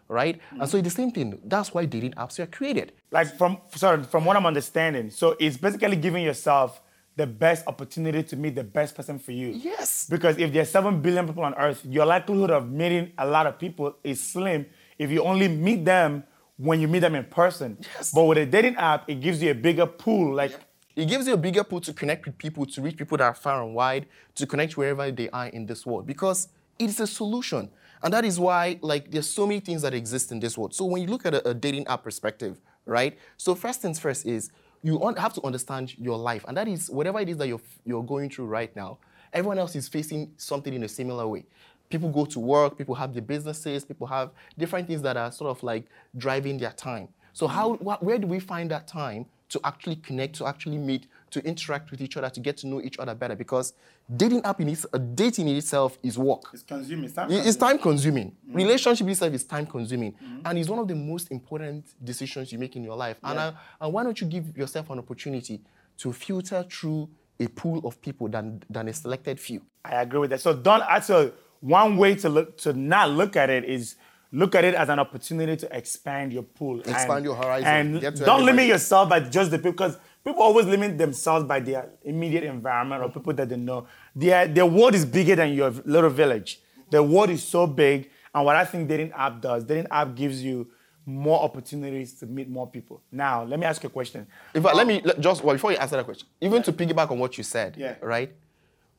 right? 0.08 0.38
Mm-hmm. 0.38 0.62
And 0.62 0.70
so 0.70 0.78
it's 0.78 0.86
the 0.86 0.96
same 1.02 1.12
thing. 1.12 1.40
That's 1.44 1.74
why 1.74 1.86
dating 1.86 2.14
apps 2.14 2.40
were 2.40 2.46
created. 2.46 2.94
Like 3.12 3.38
from 3.38 3.58
sorry, 3.76 4.04
from 4.04 4.26
what 4.26 4.38
I'm 4.38 4.46
understanding, 4.46 5.10
so 5.10 5.36
it's 5.40 5.58
basically 5.58 5.96
giving 5.96 6.24
yourself 6.24 6.82
the 7.16 7.28
best 7.28 7.68
opportunity 7.68 8.24
to 8.24 8.36
meet 8.36 8.56
the 8.56 8.64
best 8.64 8.96
person 8.96 9.20
for 9.20 9.32
you. 9.32 9.50
Yes. 9.50 10.08
Because 10.10 10.38
if 10.38 10.52
there's 10.52 10.70
seven 10.70 11.02
billion 11.02 11.28
people 11.28 11.44
on 11.44 11.54
Earth, 11.56 11.86
your 11.86 12.06
likelihood 12.06 12.50
of 12.50 12.72
meeting 12.72 13.12
a 13.18 13.26
lot 13.26 13.46
of 13.46 13.60
people 13.60 13.96
is 14.04 14.22
slim 14.22 14.66
if 14.98 15.12
you 15.12 15.24
only 15.24 15.48
meet 15.48 15.86
them 15.86 16.24
when 16.58 16.80
you 16.80 16.88
meet 16.88 17.00
them 17.00 17.16
in 17.16 17.24
person. 17.26 17.78
Yes. 17.96 18.12
But 18.12 18.24
with 18.24 18.38
a 18.40 18.46
dating 18.46 18.76
app, 18.78 19.10
it 19.10 19.22
gives 19.22 19.44
you 19.44 19.52
a 19.52 19.56
bigger 19.56 19.86
pool. 19.86 20.34
Like 20.34 20.60
it 20.96 21.06
gives 21.08 21.28
you 21.28 21.34
a 21.34 21.38
bigger 21.38 21.64
pool 21.64 21.82
to 21.82 21.94
connect 21.94 22.26
with 22.26 22.38
people, 22.38 22.66
to 22.66 22.82
reach 22.82 22.98
people 22.98 23.18
that 23.18 23.26
are 23.26 23.36
far 23.36 23.64
and 23.64 23.76
wide, 23.76 24.08
to 24.36 24.48
connect 24.48 24.76
wherever 24.76 25.12
they 25.12 25.30
are 25.30 25.48
in 25.48 25.66
this 25.66 25.86
world. 25.86 26.08
Because 26.08 26.50
it 26.80 26.90
is 26.90 27.00
a 27.00 27.08
solution. 27.08 27.70
And 28.04 28.14
that 28.14 28.26
is 28.26 28.40
why, 28.40 28.78
like, 28.82 29.10
there's 29.10 29.30
so 29.30 29.48
many 29.48 29.62
things 29.62 29.82
that 29.82 29.94
exist 29.94 30.32
in 30.32 30.40
this 30.40 30.58
world. 30.58 30.74
So 30.76 30.84
when 30.84 31.02
you 31.02 31.08
look 31.08 31.26
at 31.26 31.34
a, 31.34 31.50
a 31.50 31.54
dating 31.54 31.88
app 31.88 32.04
perspective, 32.04 32.60
right? 32.86 33.18
So 33.38 33.56
first 33.56 33.82
things 33.82 33.98
first 33.98 34.26
is 34.26 34.52
you 34.84 35.00
have 35.18 35.34
to 35.34 35.44
understand 35.44 35.98
your 35.98 36.18
life. 36.18 36.44
And 36.48 36.58
that 36.58 36.68
is 36.68 36.90
whatever 36.90 37.20
it 37.22 37.30
is 37.30 37.38
that 37.38 37.48
you're, 37.48 37.62
you're 37.86 38.04
going 38.04 38.30
through 38.30 38.48
right 38.48 38.76
now, 38.76 38.98
everyone 39.32 39.58
else 39.58 39.76
is 39.76 39.88
facing 39.88 40.34
something 40.36 40.74
in 40.74 40.84
a 40.84 40.90
similar 40.90 41.26
way. 41.28 41.46
People 41.90 42.10
go 42.10 42.26
to 42.26 42.40
work, 42.40 42.78
people 42.78 42.96
have 42.96 43.14
their 43.14 43.22
businesses, 43.22 43.86
people 43.86 44.08
have 44.08 44.32
different 44.58 44.88
things 44.88 45.02
that 45.02 45.16
are 45.16 45.32
sort 45.32 45.56
of 45.56 45.64
like 45.64 45.86
driving 46.18 46.58
their 46.58 46.72
time. 46.72 47.08
So 47.32 47.48
how, 47.48 47.76
where 47.76 48.18
do 48.18 48.28
we 48.28 48.40
find 48.40 48.70
that 48.72 48.88
time 48.88 49.26
to 49.50 49.62
actually 49.64 49.96
connect, 49.98 50.36
to 50.36 50.48
actually 50.48 50.78
meet, 50.78 51.08
to 51.34 51.40
interact 51.46 51.92
with 51.92 52.02
each 52.02 52.16
other, 52.18 52.30
to 52.30 52.40
get 52.40 52.56
to 52.58 52.68
know 52.68 52.80
each 52.82 52.98
other 53.00 53.16
better. 53.16 53.36
Because 53.36 53.74
dating 54.16 54.44
app 54.46 54.60
in 54.62 54.70
its, 54.70 54.86
uh, 54.94 54.98
dating 54.98 55.48
in 55.48 55.56
itself 55.58 55.98
is 56.02 56.18
work. 56.18 56.44
It's 56.54 56.64
consuming. 56.64 57.06
It's 57.06 57.14
time 57.14 57.28
consuming. 57.28 57.48
It's 57.48 57.58
time 57.58 57.78
consuming. 57.80 58.28
Mm-hmm. 58.32 58.56
Relationship 58.56 59.08
itself 59.08 59.34
is 59.34 59.44
time 59.44 59.66
consuming, 59.66 60.14
mm-hmm. 60.14 60.46
and 60.46 60.58
it's 60.60 60.70
one 60.70 60.80
of 60.80 60.88
the 60.88 60.96
most 60.96 61.32
important 61.32 61.86
decisions 62.04 62.52
you 62.52 62.60
make 62.60 62.76
in 62.76 62.84
your 62.84 62.96
life. 62.96 63.18
Yeah. 63.24 63.30
And, 63.30 63.40
uh, 63.40 63.52
and 63.82 63.94
why 63.94 64.04
don't 64.04 64.20
you 64.22 64.28
give 64.28 64.58
yourself 64.58 64.90
an 64.90 65.00
opportunity 65.00 65.62
to 65.98 66.14
filter 66.14 66.66
through 66.70 67.10
a 67.40 67.48
pool 67.48 67.82
of 67.88 68.00
people 68.02 68.28
than 68.30 68.64
than 68.70 68.88
a 68.88 68.94
selected 68.94 69.40
few? 69.40 69.62
I 69.84 70.02
agree 70.02 70.20
with 70.20 70.30
that. 70.30 70.42
So 70.42 70.54
don't 70.54 70.84
also 70.84 71.34
one 71.62 71.98
way 71.98 72.16
to 72.16 72.30
look 72.30 72.58
to 72.60 72.74
not 72.74 73.10
look 73.10 73.36
at 73.36 73.50
it 73.50 73.66
is 73.66 73.96
look 74.32 74.56
at 74.56 74.64
it 74.64 74.74
as 74.74 74.90
an 74.90 75.00
opportunity 75.00 75.56
to 75.56 75.78
expand 75.78 76.34
your 76.34 76.44
pool. 76.44 76.80
Expand 76.80 77.12
and, 77.12 77.26
your 77.26 77.36
horizon. 77.36 77.68
And 77.68 78.02
don't 78.02 78.14
everybody. 78.14 78.44
limit 78.44 78.68
yourself 78.68 79.10
by 79.10 79.20
just 79.20 79.52
the 79.52 79.58
people, 79.58 79.74
because 79.74 79.98
people 80.24 80.42
always 80.42 80.66
limit 80.66 80.98
themselves 80.98 81.46
by 81.46 81.60
their 81.60 81.90
immediate 82.04 82.44
environment 82.44 83.04
or 83.04 83.10
people 83.10 83.34
that 83.34 83.50
they 83.50 83.58
know. 83.58 83.88
Their, 84.16 84.48
their 84.48 84.66
world 84.66 84.96
is 84.96 85.06
bigger 85.06 85.36
than 85.36 85.54
your 85.54 85.70
little 85.86 86.10
village. 86.10 86.60
The 86.90 87.02
world 87.04 87.30
is 87.30 87.44
so 87.44 87.68
big. 87.68 88.10
And 88.34 88.46
what 88.46 88.56
I 88.56 88.66
think 88.66 88.88
dating 88.88 89.12
app 89.12 89.42
does, 89.42 89.64
dating 89.64 89.88
app 89.92 90.16
gives 90.16 90.44
you 90.44 90.68
more 91.06 91.42
opportunities 91.44 92.14
to 92.20 92.26
meet 92.26 92.50
more 92.50 92.66
people. 92.68 93.02
Now, 93.12 93.44
let 93.44 93.60
me 93.60 93.66
ask 93.66 93.84
you 93.84 93.88
a 93.88 93.92
question. 93.92 94.26
In 94.54 94.64
fact, 94.64 94.76
let 94.76 94.88
me 94.88 95.02
let, 95.04 95.20
just 95.20 95.44
well, 95.44 95.54
before 95.56 95.72
you 95.72 95.78
answer 95.78 95.98
that 95.98 96.06
question, 96.06 96.28
even 96.40 96.64
to 96.64 96.72
piggyback 96.72 97.12
on 97.12 97.20
what 97.20 97.38
you 97.38 97.44
said, 97.44 97.76
Yeah. 97.78 97.96
right? 98.02 98.34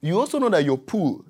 You 0.03 0.21
also 0.21 0.39
know 0.39 0.51
that 0.51 0.65
your 0.65 0.77
pool 0.77 1.25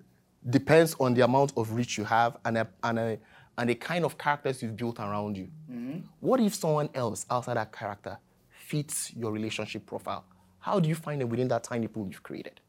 depends 0.51 0.97
on 0.99 1.15
the 1.15 1.21
amount 1.23 1.53
of 1.57 1.73
reach 1.73 1.97
you 1.97 2.05
have 2.05 2.37
and 2.45 2.59
a, 2.59 2.69
and 2.83 2.99
a, 2.99 3.19
and 3.57 3.71
the 3.71 3.77
kind 3.77 4.05
of 4.05 4.19
characters 4.19 4.61
you've 4.63 4.77
built 4.77 4.99
around 4.99 5.37
you. 5.37 5.49
Mm-hmm. 5.71 5.99
What 6.19 6.41
if 6.41 6.55
someone 6.57 6.91
else 6.93 7.25
outside 7.31 7.57
that 7.57 7.71
character 7.73 8.19
fits 8.67 9.13
your 9.15 9.33
relationship 9.33 9.87
profile? 9.87 10.25
How 10.59 10.81
do 10.81 10.89
you 10.89 10.95
find 10.95 11.21
it 11.21 11.29
within 11.29 11.49
that 11.49 11.65
tiny 11.65 11.89
pool 11.89 12.09
you've 12.11 12.23
created? 12.23 12.61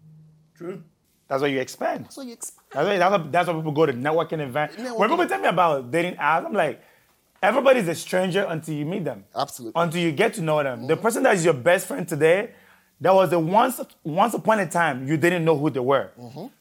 True. 0.57 0.83
That's 1.27 1.41
what 1.41 1.49
you 1.49 1.59
expand. 1.59 2.07
So 2.09 2.21
you 2.21 2.33
expand. 2.33 2.67
That's 2.71 2.87
why, 2.87 2.97
that's, 2.97 3.11
why, 3.11 3.29
that's 3.31 3.47
why 3.47 3.53
people 3.53 3.71
go 3.71 3.85
to 3.85 3.93
networking 3.93 4.41
events. 4.41 4.77
When 4.77 5.09
people 5.09 5.27
tell 5.27 5.39
me 5.39 5.47
about 5.47 5.89
dating 5.89 6.15
apps, 6.15 6.45
I'm 6.45 6.53
like, 6.53 6.81
everybody's 7.41 7.87
a 7.87 7.95
stranger 7.95 8.45
until 8.47 8.75
you 8.75 8.85
meet 8.85 9.05
them. 9.05 9.25
Absolutely. 9.35 9.81
Until 9.81 10.01
you 10.01 10.11
get 10.11 10.33
to 10.35 10.41
know 10.41 10.61
them. 10.61 10.87
The 10.87 10.97
person 10.97 11.23
that 11.23 11.35
is 11.35 11.45
your 11.45 11.53
best 11.53 11.87
friend 11.87 12.07
today, 12.07 12.51
that 13.01 13.13
was 13.13 13.29
the 13.29 13.39
once 13.39 13.79
once 14.03 14.33
upon 14.33 14.59
a 14.59 14.67
time 14.69 15.07
you 15.07 15.17
didn't 15.17 15.43
know 15.43 15.57
who 15.57 15.69
they 15.69 15.79
were. 15.79 16.11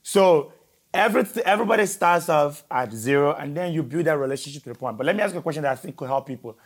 So 0.03 0.53
every, 0.93 1.27
everybody 1.45 1.87
starts 1.87 2.29
off 2.29 2.65
at 2.71 2.93
zero 2.93 3.35
and 3.35 3.57
then 3.57 3.73
you 3.73 3.83
build 3.83 4.07
that 4.07 4.19
relationship 4.19 4.63
to 4.65 4.71
the 4.71 4.75
point. 4.75 4.97
But 4.97 5.07
let 5.07 5.15
me 5.17 5.23
ask 5.23 5.35
you 5.35 5.41
a 5.41 5.43
question 5.43 5.63
that 5.65 5.73
I 5.73 5.77
think 5.77 5.97
could 5.97 6.09
help 6.09 6.27
people. 6.27 6.57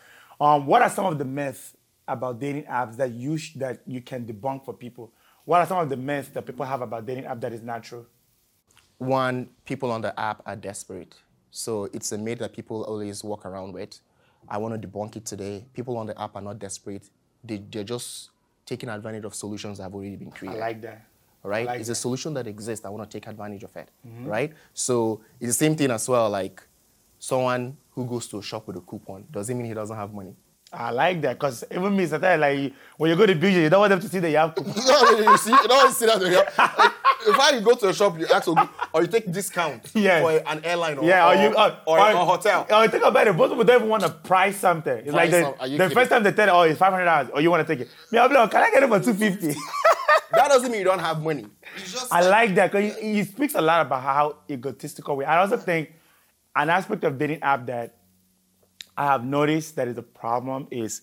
Um, 0.40 0.66
what 0.66 0.82
are 0.82 0.90
some 0.90 1.06
of 1.06 1.18
the 1.18 1.24
myths 1.24 1.74
about 2.08 2.40
dating 2.40 2.64
apps 2.64 2.96
that 2.96 3.12
you 3.12 3.36
sh- 3.36 3.54
that 3.54 3.82
you 3.86 4.00
can 4.00 4.24
debunk 4.26 4.64
for 4.64 4.74
people? 4.74 5.12
What 5.44 5.60
are 5.60 5.66
some 5.66 5.78
of 5.78 5.88
the 5.88 5.96
myths 5.96 6.28
that 6.30 6.44
people 6.44 6.66
have 6.66 6.82
about 6.82 7.06
dating 7.06 7.24
app 7.24 7.40
that 7.40 7.52
is 7.52 7.62
not 7.62 7.82
true? 7.82 8.06
one, 8.98 9.48
people 9.64 9.90
on 9.90 10.00
the 10.00 10.18
app 10.18 10.42
are 10.44 10.56
desperate. 10.56 11.14
So 11.50 11.84
it's 11.92 12.12
a 12.12 12.18
myth 12.18 12.40
that 12.40 12.52
people 12.52 12.84
always 12.84 13.24
walk 13.24 13.46
around 13.46 13.72
with. 13.72 13.98
I 14.48 14.58
want 14.58 14.80
to 14.80 14.88
debunk 14.88 15.16
it 15.16 15.24
today. 15.24 15.64
People 15.72 15.96
on 15.96 16.06
the 16.06 16.20
app 16.20 16.36
are 16.36 16.42
not 16.42 16.58
desperate. 16.58 17.08
They, 17.42 17.62
they're 17.70 17.84
just 17.84 18.30
taking 18.66 18.88
advantage 18.88 19.24
of 19.24 19.34
solutions 19.34 19.78
that 19.78 19.84
have 19.84 19.94
already 19.94 20.16
been 20.16 20.30
created. 20.30 20.58
I 20.58 20.60
like 20.60 20.82
that. 20.82 21.06
right? 21.42 21.66
like 21.66 21.80
it's 21.80 21.88
that. 21.88 21.92
a 21.92 21.96
solution 21.96 22.34
that 22.34 22.46
exists. 22.46 22.84
I 22.84 22.90
want 22.90 23.08
to 23.08 23.16
take 23.18 23.26
advantage 23.28 23.62
of 23.62 23.74
it, 23.76 23.88
mm-hmm. 24.06 24.26
right? 24.26 24.52
So 24.74 25.22
it's 25.40 25.50
the 25.50 25.64
same 25.64 25.76
thing 25.76 25.90
as 25.90 26.08
well. 26.08 26.28
Like 26.28 26.62
someone 27.18 27.76
who 27.92 28.04
goes 28.04 28.26
to 28.28 28.38
a 28.38 28.42
shop 28.42 28.66
with 28.66 28.76
a 28.76 28.80
coupon 28.80 29.26
doesn't 29.30 29.56
mean 29.56 29.66
he 29.66 29.74
doesn't 29.74 29.96
have 29.96 30.12
money. 30.12 30.34
I 30.70 30.90
like 30.90 31.22
that 31.22 31.34
because 31.38 31.64
even 31.70 31.96
me, 31.96 32.04
sometimes 32.06 32.40
like 32.40 32.74
when 32.98 33.10
you 33.10 33.16
go 33.16 33.24
to 33.24 33.34
beach, 33.34 33.54
you 33.54 33.70
don't 33.70 33.80
want 33.80 33.90
them 33.90 34.00
to 34.00 34.08
see 34.08 34.18
that 34.18 34.30
you 34.30 34.36
have 34.36 34.54
coupon. 34.54 34.74
you 34.76 35.36
see, 35.38 35.50
you 35.50 35.56
don't 35.66 35.76
want 35.76 35.88
to 35.88 35.94
see 35.94 36.04
that. 36.06 36.20
Like, 36.20 36.92
if 37.26 37.38
I 37.38 37.60
go 37.60 37.74
to 37.74 37.88
a 37.88 37.94
shop, 37.94 38.18
you 38.18 38.26
ask, 38.26 38.44
for- 38.44 38.68
or 38.92 39.00
you 39.02 39.08
take 39.08 39.32
discount 39.32 39.90
Yeah. 39.94 40.20
for 40.20 40.30
an 40.46 40.62
airline 40.64 40.98
or, 40.98 41.04
Yeah, 41.04 41.26
or, 41.26 41.32
or, 41.32 41.42
you 41.42 41.56
uh, 41.56 41.78
or, 41.86 41.98
a 41.98 42.16
hotel. 42.24 42.66
Or 42.70 42.86
think 42.86 43.02
about 43.02 43.26
it. 43.26 43.32
Most 43.34 43.48
people 43.50 43.64
don't 43.64 43.76
even 43.76 43.88
want 43.88 44.02
to 44.02 44.10
price 44.10 44.58
something. 44.58 44.98
It's 44.98 45.12
like 45.12 45.30
Price 45.30 45.42
the, 45.42 45.50
some- 45.50 45.54
are 45.60 45.66
you 45.66 45.78
the 45.78 45.84
kidding? 45.84 45.94
first 45.96 46.10
time 46.10 46.22
they 46.22 46.32
tell 46.32 46.46
you, 46.48 46.52
oh, 46.52 46.62
it's 46.62 46.78
five 46.78 46.92
hundred 46.92 47.06
dollars, 47.06 47.28
or 47.32 47.40
you 47.40 47.50
want 47.50 47.66
to 47.66 47.74
take 47.76 47.86
it. 47.86 47.90
Me, 48.12 48.18
I'm 48.18 48.30
like, 48.30 48.50
can 48.50 48.62
I 48.62 48.70
get 48.70 48.82
it 48.82 48.88
for 48.88 49.00
two 49.00 49.14
fifty? 49.14 49.54
that 50.32 50.48
doesn't 50.48 50.70
mean 50.70 50.80
you 50.80 50.84
don't 50.84 50.98
have 50.98 51.22
money. 51.22 51.46
Just 51.78 52.12
I 52.12 52.20
like 52.28 52.54
that 52.56 52.70
because 52.72 52.94
he, 52.98 53.14
he 53.14 53.24
speaks 53.24 53.54
a 53.54 53.60
lot 53.62 53.86
about 53.86 54.02
how 54.02 54.36
egotistical 54.50 55.16
we. 55.16 55.24
are. 55.24 55.32
I 55.32 55.38
also 55.38 55.56
think 55.56 55.92
an 56.54 56.68
aspect 56.68 57.04
of 57.04 57.16
dating 57.18 57.42
app 57.42 57.64
that 57.66 57.94
I 58.98 59.04
have 59.04 59.24
noticed 59.24 59.76
that 59.76 59.86
is 59.86 59.96
a 59.96 60.02
problem 60.02 60.66
is 60.72 61.02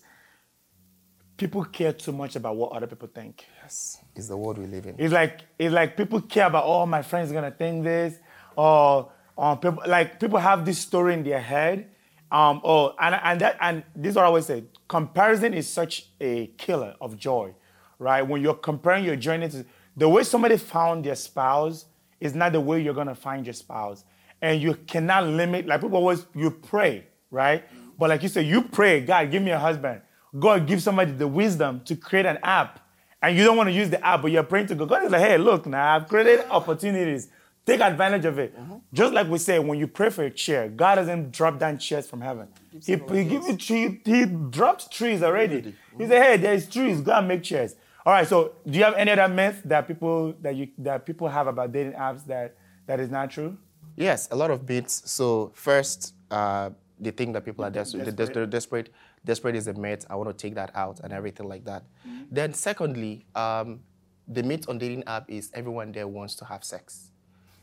people 1.38 1.64
care 1.64 1.94
too 1.94 2.12
much 2.12 2.36
about 2.36 2.56
what 2.56 2.72
other 2.72 2.86
people 2.86 3.08
think. 3.08 3.46
yes, 3.62 3.98
it's 4.14 4.28
the 4.28 4.36
world 4.36 4.58
we 4.58 4.66
live 4.66 4.84
in. 4.84 4.96
It's 4.98 5.14
like 5.14 5.40
it's 5.58 5.72
like 5.72 5.96
people 5.96 6.20
care 6.20 6.46
about 6.46 6.64
oh 6.66 6.84
my 6.84 7.00
friend's 7.00 7.32
gonna 7.32 7.50
think 7.50 7.84
this 7.84 8.18
or 8.54 9.10
um, 9.38 9.58
people 9.58 9.82
like 9.86 10.20
people 10.20 10.38
have 10.38 10.66
this 10.66 10.78
story 10.78 11.14
in 11.14 11.22
their 11.22 11.40
head. 11.40 11.88
Um, 12.30 12.60
oh, 12.64 12.94
and 13.00 13.14
and 13.14 13.40
that 13.40 13.56
and 13.62 13.82
this 13.94 14.10
is 14.10 14.16
what 14.16 14.24
I 14.24 14.26
always 14.26 14.44
say. 14.44 14.64
Comparison 14.88 15.54
is 15.54 15.66
such 15.66 16.08
a 16.20 16.48
killer 16.58 16.96
of 17.00 17.16
joy, 17.16 17.54
right? 17.98 18.20
When 18.20 18.42
you're 18.42 18.54
comparing 18.54 19.04
your 19.04 19.16
journey 19.16 19.48
to 19.48 19.64
the 19.96 20.06
way 20.06 20.22
somebody 20.22 20.58
found 20.58 21.04
their 21.04 21.14
spouse 21.14 21.86
is 22.20 22.34
not 22.34 22.52
the 22.52 22.60
way 22.60 22.82
you're 22.82 22.94
gonna 22.94 23.14
find 23.14 23.46
your 23.46 23.54
spouse, 23.54 24.04
and 24.42 24.60
you 24.60 24.74
cannot 24.86 25.24
limit. 25.24 25.66
Like 25.66 25.80
people 25.80 25.96
always, 25.96 26.26
you 26.34 26.50
pray, 26.50 27.06
right? 27.30 27.64
But 27.98 28.10
like 28.10 28.22
you 28.22 28.28
said, 28.28 28.46
you 28.46 28.62
pray, 28.62 29.00
God, 29.00 29.30
give 29.30 29.42
me 29.42 29.50
a 29.50 29.58
husband. 29.58 30.02
God 30.38 30.66
give 30.66 30.82
somebody 30.82 31.12
the 31.12 31.28
wisdom 31.28 31.80
to 31.86 31.96
create 31.96 32.26
an 32.26 32.38
app 32.42 32.80
and 33.22 33.36
you 33.36 33.44
don't 33.44 33.56
want 33.56 33.68
to 33.68 33.72
use 33.72 33.90
the 33.90 34.04
app, 34.06 34.22
but 34.22 34.30
you're 34.30 34.42
praying 34.42 34.66
to 34.68 34.74
God. 34.74 34.88
God 34.88 35.04
is 35.04 35.10
like, 35.10 35.22
hey, 35.22 35.38
look, 35.38 35.66
now 35.66 35.96
I've 35.96 36.06
created 36.06 36.44
opportunities. 36.50 37.28
Take 37.64 37.80
advantage 37.80 38.24
of 38.24 38.38
it. 38.38 38.54
Just 38.92 39.12
like 39.12 39.28
we 39.28 39.38
say, 39.38 39.58
when 39.58 39.78
you 39.78 39.88
pray 39.88 40.10
for 40.10 40.22
a 40.22 40.30
chair, 40.30 40.68
God 40.68 40.96
doesn't 40.96 41.32
drop 41.32 41.58
down 41.58 41.78
chairs 41.78 42.06
from 42.06 42.20
heaven. 42.20 42.46
He, 42.70 42.94
he 42.94 43.24
gives 43.24 43.48
you 43.48 43.56
tree, 43.56 44.00
he 44.04 44.26
drops 44.26 44.88
trees 44.88 45.22
already. 45.22 45.74
He 45.98 46.06
said, 46.06 46.22
hey, 46.22 46.36
there's 46.36 46.68
trees, 46.68 47.00
go 47.00 47.12
and 47.12 47.26
make 47.26 47.42
chairs. 47.42 47.74
All 48.04 48.12
right, 48.12 48.28
so 48.28 48.52
do 48.64 48.78
you 48.78 48.84
have 48.84 48.94
any 48.94 49.10
other 49.10 49.26
myth 49.26 49.62
that 49.64 49.88
people 49.88 50.34
that 50.40 50.54
you 50.54 50.68
that 50.78 51.04
people 51.04 51.26
have 51.26 51.48
about 51.48 51.72
dating 51.72 51.94
apps 51.94 52.24
that 52.26 52.54
that 52.86 53.00
is 53.00 53.10
not 53.10 53.32
true? 53.32 53.58
Yes, 53.96 54.28
a 54.30 54.36
lot 54.36 54.52
of 54.52 54.64
bits. 54.64 55.10
So 55.10 55.50
first, 55.54 56.14
uh, 56.30 56.70
they 56.98 57.10
think 57.10 57.32
that 57.34 57.44
people 57.44 57.64
are 57.64 57.70
desperate. 57.70 58.04
Des- 58.04 58.12
Desperate. 58.12 58.34
they're 58.34 58.46
desperate. 58.46 58.88
Desperate 59.24 59.54
is 59.56 59.66
a 59.66 59.74
myth. 59.74 60.06
I 60.08 60.14
want 60.16 60.28
to 60.30 60.34
take 60.34 60.54
that 60.54 60.70
out 60.74 61.00
and 61.00 61.12
everything 61.12 61.48
like 61.48 61.64
that. 61.66 61.82
Mm-hmm. 62.08 62.22
Then 62.30 62.54
secondly, 62.54 63.26
um, 63.34 63.80
the 64.28 64.42
myth 64.42 64.68
on 64.68 64.78
dating 64.78 65.04
app 65.06 65.30
is 65.30 65.50
everyone 65.54 65.92
there 65.92 66.08
wants 66.08 66.34
to 66.36 66.44
have 66.46 66.64
sex, 66.64 67.10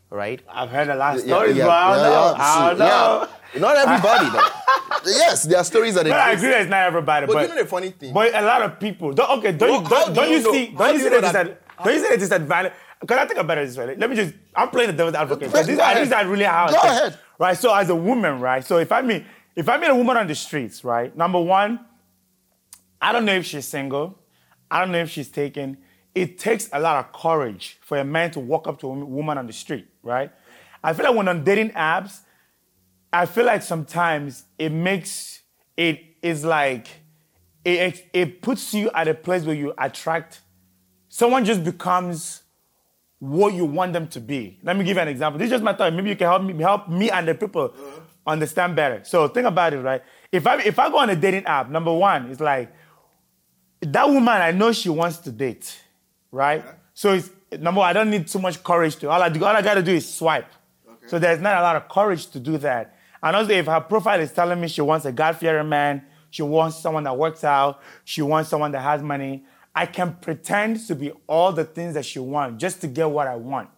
right? 0.09 0.41
I've 0.47 0.69
heard 0.69 0.87
a 0.89 0.95
lot 0.95 1.15
of 1.15 1.21
stories, 1.21 1.57
yeah, 1.57 1.65
but 1.65 1.71
I 1.71 1.95
don't 1.95 2.03
yeah, 2.03 2.09
know. 2.09 2.35
I 2.37 2.69
don't 2.69 2.79
know. 2.79 3.27
yeah. 3.55 3.59
Not 3.59 3.75
everybody, 3.77 4.29
though. 4.29 5.11
yes, 5.11 5.43
there 5.43 5.57
are 5.59 5.63
stories 5.63 5.95
that 5.95 6.03
But 6.05 6.13
I 6.13 6.31
agree 6.31 6.49
that 6.49 6.61
it's 6.61 6.69
not 6.69 6.83
everybody. 6.83 7.25
But 7.27 7.33
But, 7.33 7.41
you 7.49 7.55
know 7.55 7.61
the 7.63 7.67
funny 7.69 7.89
thing? 7.91 8.13
But 8.13 8.33
a 8.35 8.41
lot 8.41 8.61
of 8.61 8.79
people. 8.79 9.13
Don't, 9.13 9.39
okay, 9.39 9.51
don't, 9.51 9.69
Well, 9.69 9.81
you, 9.83 9.89
don't, 9.89 10.07
do 10.09 10.13
don't 10.15 10.31
you 10.31 10.41
see? 10.41 10.67
Don't 10.77 10.93
you 10.93 10.99
see 11.01 11.09
that- 11.09 11.61
Don't 11.83 11.93
you 11.93 11.99
see 12.03 12.09
the 12.09 12.17
disadvantage? 12.17 12.73
Can 13.05 13.19
I 13.19 13.25
think 13.25 13.39
about 13.39 13.57
it 13.57 13.67
this 13.67 13.77
way? 13.77 13.95
Let 13.97 14.09
me 14.09 14.15
just. 14.15 14.33
I'm 14.55 14.69
playing 14.69 14.91
the 14.91 14.95
devil's 14.97 15.15
advocate. 15.15 15.51
'cause 15.51 15.65
Go 15.65 15.71
These 15.71 15.79
are, 15.79 15.91
ahead. 15.91 16.05
these 16.07 16.13
are 16.13 16.25
really 16.25 16.45
how. 16.45 16.69
Go 16.71 16.77
ahead. 16.79 17.17
Right. 17.43 17.57
So 17.57 17.75
as 17.75 17.89
a 17.89 17.95
woman, 17.95 18.39
right. 18.39 18.63
So 18.63 18.77
if 18.77 18.89
I 18.89 19.01
meet 19.01 19.25
if 19.53 19.67
I 19.67 19.75
meet 19.75 19.89
a 19.89 19.95
woman 19.95 20.15
on 20.15 20.27
the 20.27 20.33
streets, 20.33 20.85
right. 20.85 21.13
Number 21.13 21.41
one, 21.41 21.77
I 23.01 23.11
don't 23.11 23.25
know 23.25 23.33
if 23.33 23.45
she's 23.45 23.67
single. 23.67 24.17
I 24.71 24.79
don't 24.79 24.93
know 24.93 24.99
if 24.99 25.09
she's 25.09 25.27
taken. 25.27 25.77
It 26.15 26.39
takes 26.39 26.69
a 26.71 26.79
lot 26.79 27.03
of 27.03 27.11
courage 27.11 27.79
for 27.81 27.97
a 27.97 28.05
man 28.05 28.31
to 28.31 28.39
walk 28.39 28.69
up 28.69 28.79
to 28.79 28.87
a 28.87 28.93
woman 28.93 29.37
on 29.37 29.45
the 29.45 29.51
street, 29.51 29.87
right? 30.03 30.31
I 30.81 30.93
feel 30.93 31.05
like 31.05 31.17
when 31.17 31.27
on 31.27 31.43
dating 31.43 31.71
apps, 31.71 32.21
I 33.11 33.25
feel 33.25 33.43
like 33.43 33.61
sometimes 33.61 34.45
it 34.57 34.69
makes 34.71 35.41
it 35.75 35.99
is 36.21 36.45
like 36.45 36.87
it, 37.65 37.71
it 37.71 38.09
it 38.13 38.41
puts 38.41 38.73
you 38.73 38.89
at 38.91 39.09
a 39.09 39.13
place 39.13 39.43
where 39.43 39.53
you 39.53 39.73
attract 39.77 40.39
someone 41.09 41.43
just 41.43 41.65
becomes 41.65 42.42
what 43.23 43.53
you 43.53 43.63
want 43.63 43.93
them 43.93 44.05
to 44.05 44.19
be. 44.19 44.59
Let 44.63 44.75
me 44.75 44.83
give 44.83 44.97
you 44.97 45.01
an 45.01 45.07
example. 45.07 45.39
This 45.39 45.45
is 45.45 45.51
just 45.51 45.63
my 45.63 45.71
thought. 45.71 45.93
Maybe 45.93 46.09
you 46.09 46.15
can 46.17 46.27
help 46.27 46.43
me 46.43 46.61
help 46.61 46.89
me 46.89 47.09
and 47.09 47.25
the 47.25 47.33
people 47.33 47.73
uh-huh. 47.73 48.01
understand 48.27 48.75
better. 48.75 49.01
So 49.05 49.29
think 49.29 49.47
about 49.47 49.73
it, 49.73 49.79
right? 49.79 50.01
If 50.29 50.45
I 50.45 50.59
if 50.61 50.77
I 50.77 50.89
go 50.89 50.97
on 50.97 51.09
a 51.09 51.15
dating 51.15 51.45
app, 51.45 51.69
number 51.69 51.93
one, 51.93 52.29
it's 52.29 52.41
like 52.41 52.69
that 53.79 54.09
woman 54.09 54.27
I 54.27 54.51
know 54.51 54.73
she 54.73 54.89
wants 54.89 55.19
to 55.19 55.31
date, 55.31 55.81
right? 56.33 56.65
So 56.93 57.13
it's 57.13 57.29
number 57.59 57.79
one, 57.79 57.89
I 57.89 57.93
don't 57.93 58.09
need 58.09 58.27
too 58.27 58.39
much 58.39 58.61
courage 58.61 58.97
to 58.97 59.09
all 59.09 59.21
I 59.21 59.29
do, 59.29 59.45
all 59.45 59.55
I 59.55 59.61
gotta 59.61 59.83
do 59.83 59.93
is 59.93 60.13
swipe. 60.13 60.51
So 61.07 61.17
there's 61.17 61.39
not 61.39 61.57
a 61.57 61.61
lot 61.61 61.77
of 61.77 61.87
courage 61.87 62.27
to 62.31 62.41
do 62.41 62.57
that. 62.57 62.97
And 63.21 63.37
also 63.37 63.53
if 63.53 63.67
her 63.67 63.79
profile 63.79 64.19
is 64.19 64.33
telling 64.33 64.59
me 64.59 64.67
she 64.67 64.81
wants 64.81 65.05
a 65.05 65.13
God-fearing 65.13 65.69
man, 65.69 66.03
she 66.29 66.41
wants 66.41 66.77
someone 66.77 67.05
that 67.05 67.17
works 67.17 67.45
out, 67.45 67.81
she 68.03 68.21
wants 68.21 68.49
someone 68.49 68.73
that 68.73 68.81
has 68.81 69.01
money, 69.01 69.45
I 69.75 69.85
can 69.85 70.15
pretend 70.21 70.85
to 70.87 70.95
be 70.95 71.11
all 71.27 71.51
the 71.51 71.63
things 71.65 71.95
that 71.95 72.05
she 72.05 72.19
wants 72.19 72.61
just 72.61 72.81
to 72.81 72.87
get 72.87 73.09
what 73.09 73.27
I 73.27 73.35
want. 73.35 73.69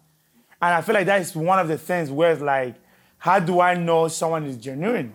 And 0.62 0.74
I 0.74 0.82
feel 0.82 0.96
like 0.96 1.06
that 1.06 1.22
is 1.22 1.36
one 1.36 1.60
of 1.60 1.68
the 1.68 1.78
things 1.78 2.12
where 2.12 2.32
it's 2.32 2.42
like, 2.42 2.76
how 3.18 3.40
do 3.40 3.62
I 3.62 3.76
know 3.76 4.08
someone 4.08 4.46
is 4.46 4.58
genuine? 4.58 5.14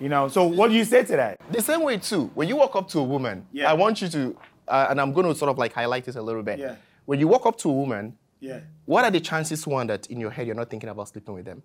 You 0.00 0.08
know, 0.08 0.28
so 0.28 0.44
what 0.46 0.68
do 0.68 0.74
you 0.74 0.84
say 0.84 1.04
to 1.04 1.16
that? 1.16 1.40
The 1.50 1.62
same 1.62 1.82
way 1.82 1.98
too. 1.98 2.30
When 2.34 2.48
you 2.48 2.56
walk 2.56 2.74
up 2.74 2.88
to 2.88 2.98
a 3.00 3.02
woman, 3.02 3.46
Yeah. 3.52 3.70
I 3.70 3.74
want 3.74 4.02
you 4.02 4.08
to, 4.08 4.36
uh, 4.66 4.86
and 4.90 5.00
I'm 5.00 5.12
going 5.12 5.26
to 5.26 5.34
sort 5.34 5.50
of 5.50 5.58
like 5.58 5.72
highlight 5.72 6.04
this 6.04 6.16
a 6.16 6.22
little 6.22 6.42
bit. 6.42 6.58
Yeah. 6.58 6.76
When 7.04 7.20
you 7.20 7.28
walk 7.28 7.46
up 7.46 7.56
to 7.58 7.68
a 7.68 7.72
woman, 7.72 8.16
Yeah. 8.40 8.60
what 8.86 9.04
are 9.04 9.10
the 9.10 9.20
chances 9.20 9.66
one 9.66 9.86
that 9.88 10.06
in 10.08 10.18
your 10.20 10.30
head 10.30 10.46
you're 10.46 10.56
not 10.56 10.68
thinking 10.70 10.88
about 10.88 11.08
sleeping 11.08 11.34
with 11.34 11.44
them? 11.44 11.62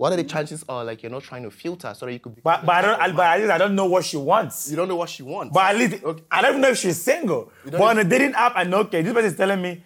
What 0.00 0.14
are 0.14 0.16
the 0.16 0.24
chances 0.24 0.64
are 0.66 0.82
like 0.82 1.02
you're 1.02 1.12
not 1.12 1.24
trying 1.24 1.42
to 1.42 1.50
filter 1.50 1.92
so 1.92 2.06
that 2.06 2.12
you 2.14 2.20
could 2.20 2.34
be 2.34 2.40
But, 2.40 2.64
but, 2.64 2.74
I 2.74 2.80
don't, 2.80 3.00
I, 3.02 3.12
but 3.12 3.26
at 3.26 3.38
least 3.38 3.50
I 3.50 3.58
don't 3.58 3.74
know 3.74 3.84
what 3.84 4.02
she 4.02 4.16
wants. 4.16 4.70
you 4.70 4.74
don't 4.74 4.88
know 4.88 4.96
what 4.96 5.10
she 5.10 5.22
wants. 5.22 5.52
But 5.52 5.74
at 5.74 5.76
least 5.76 6.02
I 6.30 6.40
don't 6.40 6.52
even 6.52 6.62
know 6.62 6.68
if 6.68 6.78
she's 6.78 6.98
single. 7.02 7.52
But 7.66 7.82
on 7.82 7.98
a 7.98 8.04
dating 8.04 8.32
app, 8.32 8.54
I 8.56 8.64
know, 8.64 8.78
okay, 8.78 9.02
this 9.02 9.12
person 9.12 9.30
is 9.30 9.36
telling 9.36 9.60
me 9.60 9.84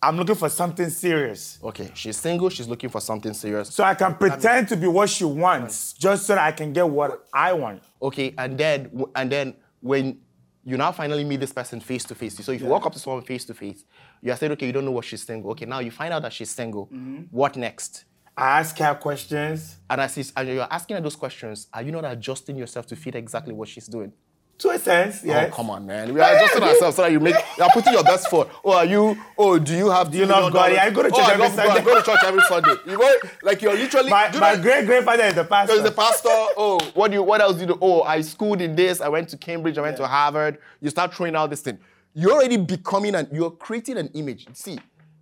I'm 0.00 0.16
looking 0.16 0.36
for 0.36 0.48
something 0.48 0.88
serious. 0.88 1.58
okay, 1.64 1.90
she's 1.94 2.16
single, 2.16 2.48
she's 2.48 2.68
looking 2.68 2.90
for 2.90 3.00
something 3.00 3.34
serious. 3.34 3.74
So 3.74 3.82
I 3.82 3.96
can 3.96 4.14
pretend 4.14 4.68
to 4.68 4.76
be 4.76 4.86
what 4.86 5.10
she 5.10 5.24
wants 5.24 5.94
just 5.94 6.26
so 6.26 6.36
that 6.36 6.44
I 6.44 6.52
can 6.52 6.72
get 6.72 6.88
what 6.88 7.26
I 7.34 7.52
want. 7.52 7.82
Okay, 8.00 8.32
and 8.38 8.56
then 8.56 9.04
and 9.16 9.32
then 9.32 9.56
when 9.80 10.20
you 10.62 10.76
now 10.76 10.92
finally 10.92 11.24
meet 11.24 11.40
this 11.40 11.52
person 11.52 11.80
face 11.80 12.04
to 12.04 12.14
face. 12.14 12.36
So 12.44 12.52
if 12.52 12.60
you 12.60 12.68
walk 12.68 12.86
up 12.86 12.92
to 12.92 13.00
someone 13.00 13.22
face 13.22 13.44
to 13.46 13.54
face, 13.54 13.82
you 14.22 14.30
are 14.30 14.36
saying, 14.36 14.52
okay, 14.52 14.66
you 14.66 14.72
don't 14.72 14.84
know 14.84 14.92
what 14.92 15.06
she's 15.06 15.24
single. 15.24 15.50
Okay, 15.50 15.64
now 15.64 15.80
you 15.80 15.90
find 15.90 16.14
out 16.14 16.22
that 16.22 16.32
she's 16.32 16.50
single. 16.50 16.86
Mm-hmm. 16.86 17.22
What 17.32 17.56
next? 17.56 18.04
I 18.40 18.60
ask 18.60 18.78
her 18.78 18.94
questions. 18.94 19.76
And 19.88 20.00
as 20.00 20.32
and 20.34 20.48
you're 20.48 20.66
asking 20.70 20.96
her 20.96 21.02
those 21.02 21.16
questions, 21.16 21.68
are 21.72 21.82
you 21.82 21.92
not 21.92 22.04
adjusting 22.04 22.56
yourself 22.56 22.86
to 22.86 22.96
fit 22.96 23.14
exactly 23.14 23.52
what 23.52 23.68
she's 23.68 23.86
doing? 23.86 24.12
To 24.58 24.70
a 24.70 24.78
sense, 24.78 25.24
yes. 25.24 25.50
Oh, 25.50 25.56
come 25.56 25.70
on, 25.70 25.86
man. 25.86 26.12
We 26.12 26.20
are 26.20 26.36
adjusting 26.36 26.62
ourselves 26.62 26.96
so 26.96 27.02
that 27.02 27.12
you 27.12 27.20
make, 27.20 27.34
you're 27.56 27.68
putting 27.70 27.94
your 27.94 28.04
best 28.04 28.28
foot. 28.28 28.48
Oh, 28.62 28.72
are 28.72 28.84
you, 28.84 29.16
oh, 29.38 29.58
do 29.58 29.74
you 29.74 29.88
have, 29.88 30.10
do 30.10 30.18
you 30.18 30.26
love 30.26 30.52
God? 30.52 30.72
Yeah, 30.72 30.84
I 30.84 30.90
go 30.90 31.02
to 31.02 31.10
church 31.10 31.18
oh, 31.22 31.32
every 31.32 31.48
Sunday. 31.48 31.72
I 31.72 31.80
go 31.82 31.98
to 31.98 32.02
church 32.02 32.20
every 32.24 32.42
Sunday. 32.42 32.74
You 32.86 32.98
go, 32.98 33.14
like 33.42 33.62
you're 33.62 33.74
literally. 33.74 34.10
My, 34.10 34.30
my 34.38 34.56
great 34.56 34.84
grandfather 34.84 35.24
is 35.24 35.34
the 35.34 35.44
pastor. 35.44 35.74
Is 35.74 35.82
the 35.82 35.90
pastor. 35.90 36.28
Oh, 36.30 36.78
what 36.94 37.10
do 37.10 37.14
you, 37.14 37.22
what 37.22 37.40
else 37.40 37.54
do 37.54 37.60
you 37.62 37.66
do? 37.68 37.78
Oh, 37.80 38.02
I 38.02 38.20
schooled 38.20 38.60
in 38.60 38.76
this. 38.76 39.00
I 39.00 39.08
went 39.08 39.30
to 39.30 39.38
Cambridge. 39.38 39.78
I 39.78 39.82
went 39.82 39.94
yeah. 39.98 40.04
to 40.04 40.08
Harvard. 40.08 40.58
You 40.80 40.90
start 40.90 41.14
throwing 41.14 41.36
out 41.36 41.48
this 41.48 41.62
thing. 41.62 41.78
You're 42.12 42.32
already 42.32 42.58
becoming 42.58 43.14
and 43.14 43.28
you're 43.32 43.50
creating 43.50 43.96
an 43.96 44.08
image. 44.12 44.46
See, 44.52 44.78